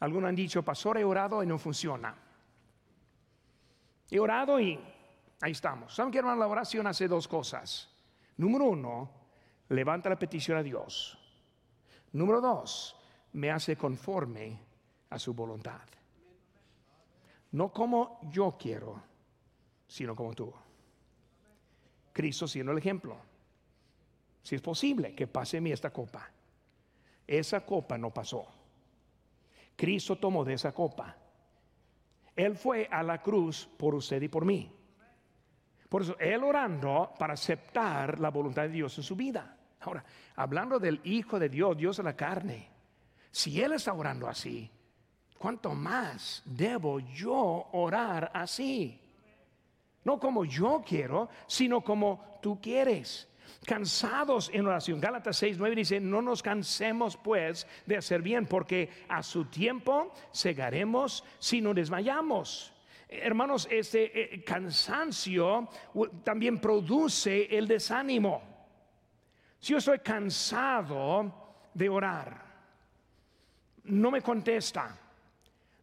Algunos 0.00 0.28
han 0.28 0.34
dicho, 0.34 0.62
pastor, 0.62 0.98
he 0.98 1.04
orado 1.04 1.42
y 1.42 1.46
no 1.46 1.58
funciona. 1.58 2.14
He 4.10 4.18
orado 4.18 4.58
y 4.58 4.80
ahí 5.40 5.52
estamos. 5.52 5.94
¿Saben 5.94 6.10
que 6.10 6.18
hermano? 6.18 6.40
La 6.40 6.48
oración 6.48 6.86
hace 6.86 7.06
dos 7.06 7.28
cosas. 7.28 7.88
Número 8.38 8.64
uno, 8.64 9.10
levanta 9.68 10.08
la 10.08 10.18
petición 10.18 10.58
a 10.58 10.62
Dios. 10.62 11.18
Número 12.12 12.40
dos, 12.40 12.96
me 13.34 13.50
hace 13.50 13.76
conforme 13.76 14.58
a 15.10 15.18
su 15.18 15.34
voluntad. 15.34 15.82
No 17.52 17.72
como 17.72 18.20
yo 18.30 18.56
quiero, 18.58 19.02
sino 19.86 20.16
como 20.16 20.34
tú. 20.34 20.52
Cristo 22.12 22.48
siendo 22.48 22.72
el 22.72 22.78
ejemplo. 22.78 23.16
Si 24.42 24.54
es 24.54 24.62
posible 24.62 25.14
que 25.14 25.26
pase 25.26 25.60
mí 25.60 25.70
esta 25.70 25.92
copa. 25.92 26.30
Esa 27.26 27.64
copa 27.64 27.98
no 27.98 28.10
pasó. 28.10 28.59
Cristo 29.80 30.16
tomó 30.16 30.44
de 30.44 30.52
esa 30.52 30.72
copa. 30.72 31.16
Él 32.36 32.54
fue 32.54 32.86
a 32.90 33.02
la 33.02 33.22
cruz 33.22 33.66
por 33.78 33.94
usted 33.94 34.20
y 34.20 34.28
por 34.28 34.44
mí. 34.44 34.70
Por 35.88 36.02
eso, 36.02 36.18
Él 36.18 36.44
orando 36.44 37.14
para 37.18 37.32
aceptar 37.32 38.20
la 38.20 38.28
voluntad 38.28 38.64
de 38.64 38.68
Dios 38.68 38.98
en 38.98 39.04
su 39.04 39.16
vida. 39.16 39.56
Ahora, 39.80 40.04
hablando 40.36 40.78
del 40.78 41.00
Hijo 41.04 41.38
de 41.38 41.48
Dios, 41.48 41.78
Dios 41.78 41.96
de 41.96 42.02
la 42.02 42.14
carne, 42.14 42.68
si 43.30 43.58
Él 43.62 43.72
está 43.72 43.94
orando 43.94 44.28
así, 44.28 44.70
¿cuánto 45.38 45.74
más 45.74 46.42
debo 46.44 47.00
yo 47.00 47.68
orar 47.72 48.30
así? 48.34 49.00
No 50.04 50.20
como 50.20 50.44
yo 50.44 50.82
quiero, 50.86 51.30
sino 51.46 51.80
como 51.80 52.38
tú 52.42 52.60
quieres. 52.60 53.29
Cansados 53.64 54.50
en 54.52 54.66
oración. 54.66 55.00
Gálatas 55.00 55.36
6, 55.38 55.58
9 55.58 55.76
dice, 55.76 56.00
no 56.00 56.22
nos 56.22 56.42
cansemos 56.42 57.16
pues 57.16 57.66
de 57.86 57.96
hacer 57.96 58.22
bien, 58.22 58.46
porque 58.46 58.88
a 59.08 59.22
su 59.22 59.46
tiempo 59.46 60.12
segaremos 60.32 61.24
si 61.38 61.60
no 61.60 61.74
desmayamos. 61.74 62.72
Hermanos, 63.08 63.66
este 63.70 64.34
eh, 64.34 64.44
cansancio 64.44 65.68
también 66.22 66.60
produce 66.60 67.56
el 67.56 67.66
desánimo. 67.66 68.42
Si 69.58 69.72
yo 69.72 69.78
estoy 69.78 69.98
cansado 69.98 71.68
de 71.74 71.88
orar, 71.88 72.50
no 73.84 74.10
me 74.10 74.22
contesta, 74.22 74.96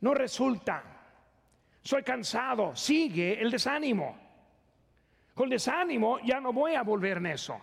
no 0.01 0.13
resulta, 0.13 0.83
soy 1.83 2.03
cansado, 2.03 2.75
sigue 2.75 3.41
el 3.41 3.51
desánimo. 3.51 4.26
Con 5.37 5.49
desánimo 5.49 6.17
ya 6.21 6.39
no 6.39 6.51
voy 6.51 6.73
a 6.73 6.81
volver 6.81 7.17
en 7.17 7.27
eso. 7.27 7.61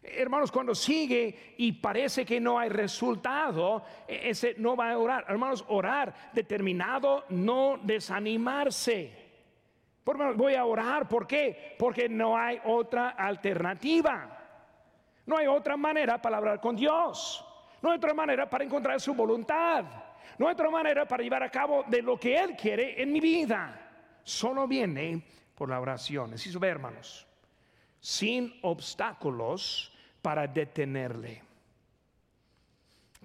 Hermanos, 0.00 0.52
cuando 0.52 0.76
sigue 0.76 1.54
y 1.58 1.72
parece 1.72 2.24
que 2.24 2.38
no 2.38 2.56
hay 2.56 2.68
resultado, 2.68 3.82
e-, 4.06 4.30
ese 4.30 4.54
no 4.58 4.76
va 4.76 4.92
a 4.92 4.98
orar. 4.98 5.24
Hermanos, 5.28 5.64
orar 5.66 6.14
determinado, 6.32 7.24
no 7.30 7.80
desanimarse. 7.82 9.10
Por 10.04 10.36
voy 10.36 10.54
a 10.54 10.64
orar, 10.64 11.08
¿por 11.08 11.26
qué? 11.26 11.74
Porque 11.76 12.08
no 12.08 12.38
hay 12.38 12.60
otra 12.64 13.10
alternativa. 13.10 14.38
No 15.26 15.36
hay 15.36 15.48
otra 15.48 15.76
manera 15.76 16.22
para 16.22 16.36
hablar 16.36 16.60
con 16.60 16.76
Dios. 16.76 17.44
No 17.82 17.90
hay 17.90 17.96
otra 17.96 18.14
manera 18.14 18.48
para 18.48 18.62
encontrar 18.62 19.00
su 19.00 19.14
voluntad. 19.14 19.84
No 20.38 20.46
hay 20.46 20.52
otra 20.52 20.70
manera 20.70 21.06
para 21.06 21.24
llevar 21.24 21.42
a 21.42 21.50
cabo 21.50 21.82
de 21.88 22.02
lo 22.02 22.20
que 22.20 22.36
Él 22.36 22.54
quiere 22.54 23.02
en 23.02 23.12
mi 23.12 23.18
vida. 23.18 23.80
Solo 24.22 24.68
viene 24.68 25.24
por 25.54 25.68
la 25.68 25.80
oración. 25.80 26.30
Necesito 26.30 26.60
ver, 26.60 26.72
hermanos, 26.72 27.26
sin 28.00 28.58
obstáculos 28.62 29.92
para 30.20 30.46
detenerle. 30.46 31.42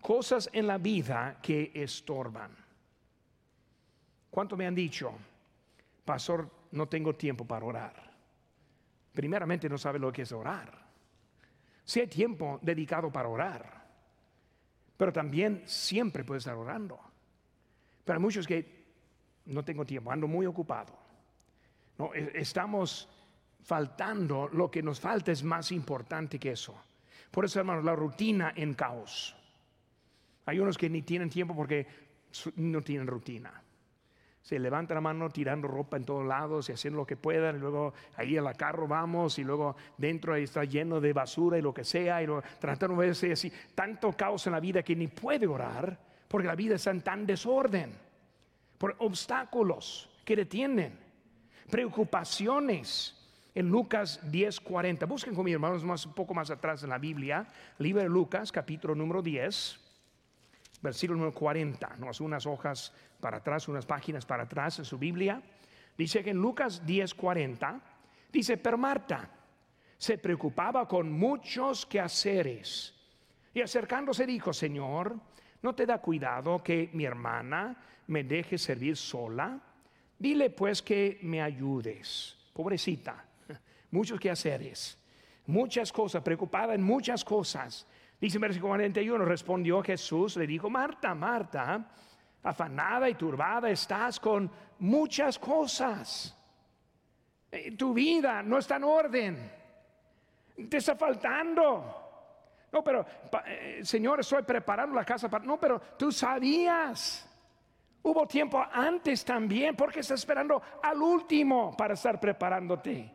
Cosas 0.01 0.49
en 0.53 0.67
la 0.67 0.77
vida 0.77 1.39
que 1.41 1.71
estorban. 1.73 2.55
¿Cuánto 4.29 4.55
me 4.55 4.65
han 4.67 4.75
dicho, 4.75 5.11
pastor, 6.05 6.49
no 6.71 6.87
tengo 6.87 7.15
tiempo 7.15 7.45
para 7.45 7.65
orar? 7.65 8.11
Primeramente 9.13 9.67
no 9.67 9.77
sabe 9.77 9.99
lo 9.99 10.11
que 10.11 10.21
es 10.21 10.31
orar 10.31 10.89
si 11.89 11.99
hay 12.01 12.05
tiempo 12.05 12.59
dedicado 12.61 13.11
para 13.11 13.27
orar, 13.27 13.83
pero 14.95 15.11
también 15.11 15.63
siempre 15.65 16.23
puede 16.23 16.37
estar 16.37 16.53
orando. 16.53 16.99
Pero 18.05 18.17
hay 18.19 18.21
muchos 18.21 18.45
que 18.45 18.85
no 19.45 19.65
tengo 19.65 19.83
tiempo, 19.83 20.11
ando 20.11 20.27
muy 20.27 20.45
ocupado. 20.45 20.93
No, 21.99 22.13
e, 22.15 22.31
estamos 22.33 23.07
faltando, 23.61 24.49
lo 24.51 24.71
que 24.71 24.81
nos 24.81 24.99
falta 24.99 25.31
es 25.31 25.43
más 25.43 25.71
importante 25.71 26.39
que 26.39 26.51
eso. 26.51 26.75
Por 27.29 27.45
eso, 27.45 27.59
hermanos, 27.59 27.85
la 27.85 27.95
rutina 27.95 28.53
en 28.55 28.73
caos. 28.73 29.35
Hay 30.47 30.59
unos 30.59 30.77
que 30.77 30.89
ni 30.89 31.03
tienen 31.03 31.29
tiempo 31.29 31.55
porque 31.55 31.85
no 32.55 32.81
tienen 32.81 33.05
rutina 33.05 33.61
se 34.49 34.57
levanta 34.57 34.95
la 34.95 35.01
mano 35.01 35.29
tirando 35.29 35.67
ropa 35.67 35.95
en 35.97 36.05
todos 36.05 36.25
lados 36.25 36.69
y 36.69 36.71
haciendo 36.71 36.97
lo 36.97 37.05
que 37.05 37.15
puedan, 37.15 37.57
y 37.57 37.59
luego 37.59 37.93
ahí 38.15 38.31
la 38.31 38.55
carro 38.55 38.87
vamos, 38.87 39.37
y 39.37 39.43
luego 39.43 39.75
dentro 39.95 40.33
ahí 40.33 40.43
está 40.43 40.63
lleno 40.63 40.99
de 40.99 41.13
basura 41.13 41.59
y 41.59 41.61
lo 41.61 41.71
que 41.71 41.83
sea, 41.83 42.23
y 42.23 42.25
lo, 42.25 42.41
tratando 42.59 42.99
de 42.99 43.07
verse 43.07 43.31
así, 43.31 43.53
tanto 43.75 44.11
caos 44.13 44.47
en 44.47 44.53
la 44.53 44.59
vida 44.59 44.81
que 44.81 44.95
ni 44.95 45.07
puede 45.07 45.45
orar, 45.45 45.95
porque 46.27 46.47
la 46.47 46.55
vida 46.55 46.75
está 46.75 46.89
en 46.89 47.01
tan 47.01 47.27
desorden, 47.27 47.91
por 48.77 48.95
obstáculos 48.97 50.09
que 50.25 50.35
detienen, 50.35 50.97
preocupaciones. 51.69 53.15
En 53.55 53.69
Lucas 53.69 54.21
10:40, 54.31 55.07
busquen 55.07 55.33
conmigo, 55.33 55.55
hermanos, 55.55 55.83
más, 55.83 56.05
un 56.05 56.13
poco 56.13 56.33
más 56.33 56.51
atrás 56.51 56.83
en 56.83 56.89
la 56.89 56.97
Biblia, 56.97 57.47
libro 57.79 58.01
de 58.01 58.09
Lucas, 58.09 58.51
capítulo 58.51 58.95
número 58.95 59.21
10 59.21 59.89
versículo 60.81 61.17
número 61.17 61.33
40, 61.33 61.97
no, 61.97 62.09
unas 62.21 62.45
hojas 62.45 62.93
para 63.19 63.37
atrás, 63.37 63.67
unas 63.67 63.85
páginas 63.85 64.25
para 64.25 64.43
atrás 64.43 64.79
en 64.79 64.85
su 64.85 64.97
Biblia. 64.97 65.41
Dice 65.97 66.23
que 66.23 66.29
en 66.29 66.37
Lucas 66.37 66.85
10, 66.85 67.13
40, 67.13 67.81
dice, 68.31 68.57
pero 68.57 68.77
Marta 68.77 69.29
se 69.97 70.17
preocupaba 70.17 70.87
con 70.87 71.11
muchos 71.11 71.85
quehaceres 71.85 72.95
y 73.53 73.61
acercándose 73.61 74.25
dijo, 74.25 74.53
Señor, 74.53 75.17
¿no 75.61 75.75
te 75.75 75.85
da 75.85 75.99
cuidado 75.99 76.63
que 76.63 76.89
mi 76.93 77.03
hermana 77.03 77.75
me 78.07 78.23
deje 78.23 78.57
servir 78.57 78.95
sola? 78.95 79.59
Dile 80.19 80.49
pues 80.49 80.81
que 80.81 81.17
me 81.23 81.41
ayudes. 81.41 82.35
Pobrecita, 82.53 83.25
muchos 83.91 84.19
quehaceres, 84.19 84.97
muchas 85.47 85.93
cosas, 85.93 86.21
preocupada 86.21 86.75
en 86.75 86.83
muchas 86.83 87.23
cosas. 87.23 87.87
Dice 88.19 88.35
en 88.35 88.41
versículo 88.41 88.71
41, 88.71 89.23
respondió 89.23 89.81
Jesús, 89.81 90.35
le 90.35 90.45
dijo, 90.45 90.69
Marta, 90.69 91.15
Marta, 91.15 91.89
afanada 92.43 93.09
y 93.09 93.15
turbada 93.15 93.69
estás 93.69 94.19
con 94.19 94.51
muchas 94.79 95.39
cosas. 95.39 96.35
Eh, 97.49 97.71
tu 97.77 97.93
vida 97.93 98.43
no 98.43 98.57
está 98.57 98.75
en 98.75 98.83
orden. 98.83 99.51
Te 100.69 100.77
está 100.77 100.97
faltando. 100.97 102.09
No, 102.73 102.83
pero 102.83 103.05
eh, 103.45 103.79
Señor, 103.83 104.19
estoy 104.19 104.43
preparando 104.43 104.95
la 104.95 105.05
casa 105.05 105.29
para... 105.29 105.45
No, 105.45 105.57
pero 105.57 105.79
tú 105.97 106.11
sabías. 106.11 107.28
Hubo 108.01 108.25
tiempo 108.27 108.63
antes 108.71 109.25
también, 109.25 109.75
porque 109.75 109.99
estás 109.99 110.19
esperando 110.19 110.61
al 110.81 111.01
último 111.01 111.75
para 111.75 111.95
estar 111.95 112.19
preparándote. 112.19 113.11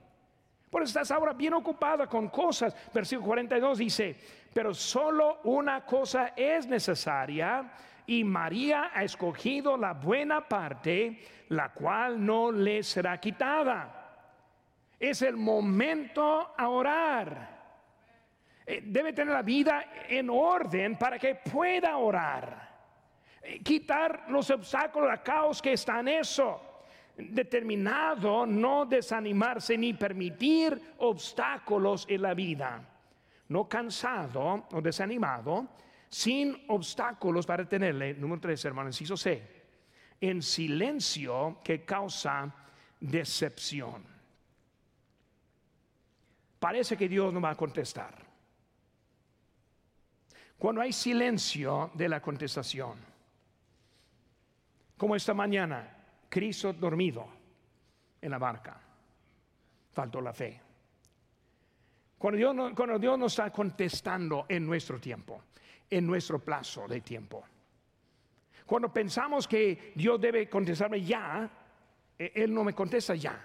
Por 0.69 0.83
eso 0.83 0.99
estás 0.99 1.11
ahora 1.13 1.33
bien 1.33 1.55
ocupada 1.55 2.07
con 2.07 2.29
cosas. 2.29 2.75
Versículo 2.93 3.29
42 3.29 3.79
dice, 3.79 4.17
Pero 4.53 4.75
solo 4.75 5.41
una 5.45 5.87
cosa 5.87 6.33
es 6.37 6.67
necesaria 6.67 7.71
y 8.07 8.25
María 8.25 8.91
ha 8.93 9.05
escogido 9.05 9.77
la 9.77 9.95
buena 9.95 10.47
parte, 10.47 11.23
la 11.49 11.73
cual 11.73 12.25
no 12.25 12.53
le 12.53 12.83
será 12.83 13.19
quitada. 13.19 14.01
Es 14.99 15.23
el 15.23 15.37
momento 15.37 16.55
a 16.57 16.69
orar. 16.69 17.55
Eh, 18.67 18.83
debe 18.85 19.13
tener 19.13 19.33
la 19.33 19.43
vida 19.43 19.85
en 20.09 20.29
orden 20.29 20.97
para 20.97 21.19
que 21.19 21.37
pueda 21.37 21.97
orar. 21.97 22.74
Quitar 23.63 24.27
los 24.29 24.51
obstáculos, 24.51 25.09
la 25.09 25.23
caos 25.23 25.61
que 25.61 25.73
está 25.73 26.01
en 26.01 26.09
eso. 26.09 26.61
Determinado 27.17 28.47
no 28.47 28.87
desanimarse 28.87 29.77
ni 29.79 29.95
permitir 29.95 30.95
obstáculos 30.99 32.07
en 32.09 32.23
la 32.23 32.35
vida. 32.35 32.83
No 33.49 33.69
cansado 33.69 34.67
o 34.73 34.81
desanimado, 34.81 35.69
sin 36.09 36.65
obstáculos 36.69 37.47
para 37.47 37.69
tenerle. 37.69 38.15
Número 38.15 38.41
tres, 38.41 38.65
hermanos, 38.65 38.95
inciso 38.95 39.17
C. 39.17 39.65
En 40.21 40.41
silencio 40.43 41.61
que 41.63 41.85
causa 41.85 42.53
decepción. 42.99 44.05
Parece 46.59 46.97
que 46.97 47.09
Dios 47.09 47.33
no 47.33 47.41
va 47.41 47.51
a 47.51 47.57
contestar. 47.57 48.25
Cuando 50.57 50.81
hay 50.81 50.93
silencio 50.93 51.91
de 51.93 52.09
la 52.09 52.23
contestación, 52.23 53.14
como 55.05 55.17
esta 55.17 55.35
mañana, 55.35 55.87
Cristo 56.31 56.73
dormido 56.73 57.29
en 58.23 58.31
la 58.31 58.39
barca, 58.39 58.81
faltó 59.93 60.19
la 60.19 60.33
fe. 60.33 60.59
Cuando 62.17 62.39
Dios, 62.39 62.55
no, 62.55 62.75
cuando 62.75 62.99
Dios 62.99 63.19
no 63.19 63.27
está 63.27 63.51
contestando 63.51 64.47
en 64.49 64.65
nuestro 64.65 64.99
tiempo, 64.99 65.43
en 65.91 66.07
nuestro 66.07 66.39
plazo 66.39 66.89
de 66.89 67.03
tiempo. 67.03 67.45
Cuando 68.65 68.91
pensamos 68.91 69.47
que 69.47 69.93
Dios 69.95 70.19
debe 70.19 70.49
contestarme 70.49 71.03
ya, 71.03 71.51
eh, 72.19 72.33
Él 72.37 72.55
no 72.55 72.65
me 72.65 72.73
contesta 72.73 73.15
ya. 73.15 73.39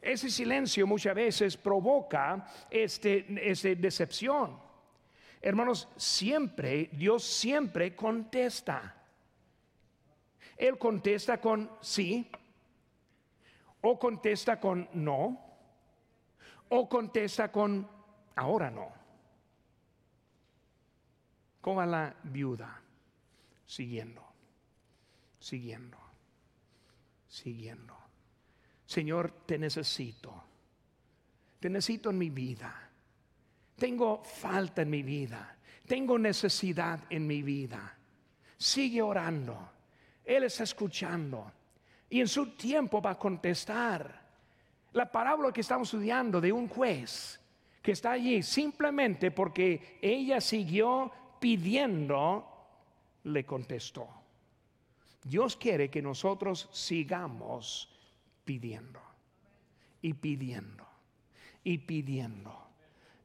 Ese 0.00 0.30
silencio 0.30 0.86
muchas 0.86 1.14
veces 1.14 1.58
provoca 1.58 2.46
este, 2.70 3.26
este 3.46 3.76
decepción. 3.76 4.58
Hermanos, 5.42 5.86
siempre, 5.98 6.88
Dios 6.94 7.24
siempre 7.24 7.94
contesta. 7.94 8.99
Él 10.60 10.76
contesta 10.76 11.40
con 11.40 11.70
sí, 11.80 12.30
o 13.80 13.98
contesta 13.98 14.60
con 14.60 14.86
no, 14.92 15.40
o 16.68 16.86
contesta 16.86 17.50
con 17.50 17.88
ahora 18.36 18.70
no. 18.70 18.92
¿Cómo 21.62 21.76
va 21.76 21.86
la 21.86 22.14
viuda? 22.24 22.78
Siguiendo, 23.64 24.22
siguiendo, 25.38 25.96
siguiendo. 27.26 27.96
Señor, 28.84 29.30
te 29.46 29.56
necesito. 29.56 30.44
Te 31.58 31.70
necesito 31.70 32.10
en 32.10 32.18
mi 32.18 32.28
vida. 32.28 32.90
Tengo 33.76 34.22
falta 34.22 34.82
en 34.82 34.90
mi 34.90 35.02
vida. 35.02 35.56
Tengo 35.86 36.18
necesidad 36.18 37.00
en 37.08 37.26
mi 37.26 37.42
vida. 37.42 37.96
Sigue 38.58 39.00
orando. 39.00 39.79
Él 40.30 40.44
está 40.44 40.62
escuchando. 40.62 41.50
Y 42.08 42.20
en 42.20 42.28
su 42.28 42.54
tiempo 42.54 43.02
va 43.02 43.10
a 43.10 43.18
contestar. 43.18 44.20
La 44.92 45.10
parábola 45.10 45.52
que 45.52 45.60
estamos 45.60 45.88
estudiando 45.88 46.40
de 46.40 46.52
un 46.52 46.68
juez 46.68 47.40
que 47.82 47.92
está 47.92 48.12
allí 48.12 48.40
simplemente 48.40 49.32
porque 49.32 49.98
ella 50.00 50.40
siguió 50.40 51.10
pidiendo, 51.40 52.46
le 53.24 53.44
contestó. 53.44 54.08
Dios 55.24 55.56
quiere 55.56 55.90
que 55.90 56.00
nosotros 56.00 56.68
sigamos 56.72 57.88
pidiendo 58.44 59.00
y 60.00 60.14
pidiendo 60.14 60.86
y 61.64 61.78
pidiendo. 61.78 62.56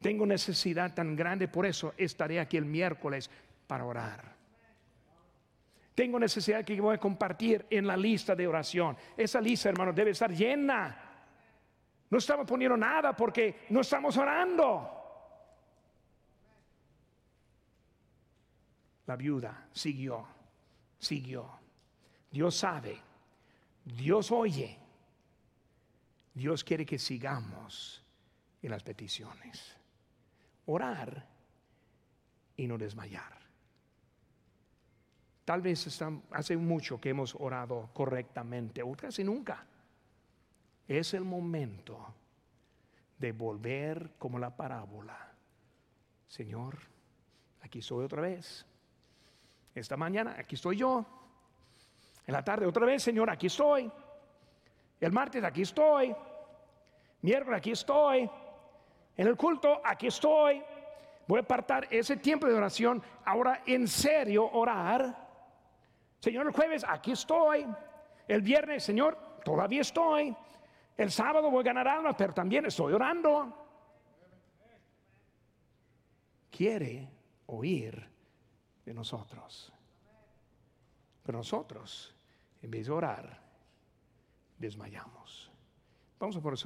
Tengo 0.01 0.25
necesidad 0.25 0.95
tan 0.95 1.15
grande, 1.15 1.47
por 1.47 1.67
eso 1.67 1.93
estaré 1.97 2.39
aquí 2.39 2.57
el 2.57 2.65
miércoles 2.65 3.29
para 3.67 3.85
orar. 3.85 4.34
Tengo 5.95 6.19
necesidad 6.19 6.65
que 6.65 6.79
voy 6.79 6.95
a 6.95 6.99
compartir 6.99 7.65
en 7.69 7.87
la 7.87 7.95
lista 7.95 8.35
de 8.35 8.45
oración. 8.45 8.97
Esa 9.15 9.39
lista, 9.39 9.69
hermano, 9.69 9.93
debe 9.93 10.11
estar 10.11 10.29
llena. 10.29 11.01
No 12.09 12.17
estamos 12.17 12.45
poniendo 12.45 12.75
nada 12.75 13.15
porque 13.15 13.65
no 13.69 13.79
estamos 13.79 14.17
orando. 14.17 14.91
La 19.05 19.15
viuda 19.15 19.69
siguió, 19.71 20.27
siguió. 20.99 21.49
Dios 22.29 22.55
sabe, 22.55 22.99
Dios 23.85 24.31
oye. 24.31 24.77
Dios 26.33 26.65
quiere 26.65 26.85
que 26.85 26.99
sigamos 26.99 28.03
en 28.61 28.71
las 28.71 28.83
peticiones. 28.83 29.77
Orar 30.65 31.25
y 32.57 32.67
no 32.67 32.77
desmayar. 32.77 33.44
Tal 35.45 35.61
vez 35.61 36.01
hace 36.31 36.57
mucho 36.57 36.99
que 36.99 37.09
hemos 37.09 37.35
orado 37.35 37.89
correctamente, 37.93 38.81
o 38.81 38.91
casi 38.93 39.23
nunca. 39.23 39.63
Es 40.87 41.13
el 41.13 41.23
momento 41.23 42.13
de 43.19 43.31
volver 43.31 44.13
como 44.17 44.39
la 44.39 44.55
parábola. 44.55 45.33
Señor, 46.27 46.79
aquí 47.61 47.79
estoy 47.79 48.05
otra 48.05 48.21
vez. 48.21 48.65
Esta 49.75 49.95
mañana, 49.95 50.35
aquí 50.37 50.55
estoy 50.55 50.77
yo. 50.77 51.05
En 52.25 52.33
la 52.33 52.43
tarde, 52.43 52.65
otra 52.65 52.85
vez, 52.87 53.03
Señor, 53.03 53.29
aquí 53.29 53.45
estoy. 53.45 53.91
El 54.99 55.11
martes, 55.11 55.43
aquí 55.43 55.61
estoy. 55.61 56.15
Miércoles, 57.21 57.59
aquí 57.59 57.71
estoy. 57.71 58.29
En 59.15 59.27
el 59.27 59.37
culto, 59.37 59.79
aquí 59.83 60.07
estoy. 60.07 60.63
Voy 61.27 61.39
a 61.39 61.43
apartar 61.43 61.87
ese 61.91 62.17
tiempo 62.17 62.47
de 62.47 62.55
oración. 62.55 63.01
Ahora, 63.25 63.61
en 63.67 63.87
serio, 63.87 64.49
orar. 64.51 65.24
Señor, 66.19 66.47
el 66.47 66.53
jueves, 66.53 66.85
aquí 66.87 67.11
estoy. 67.11 67.65
El 68.27 68.41
viernes, 68.41 68.83
Señor, 68.83 69.39
todavía 69.43 69.81
estoy. 69.81 70.35
El 70.97 71.11
sábado 71.11 71.51
voy 71.51 71.61
a 71.61 71.63
ganar 71.63 71.87
alma, 71.87 72.15
pero 72.15 72.33
también 72.33 72.65
estoy 72.65 72.93
orando. 72.93 73.65
Quiere 76.49 77.09
oír 77.47 78.09
de 78.85 78.93
nosotros. 78.93 79.71
Pero 81.23 81.39
nosotros, 81.39 82.15
en 82.61 82.71
vez 82.71 82.85
de 82.85 82.93
orar, 82.93 83.41
desmayamos. 84.57 85.51
Vamos 86.19 86.37
a 86.37 86.41
por 86.41 86.53
eso. 86.53 86.63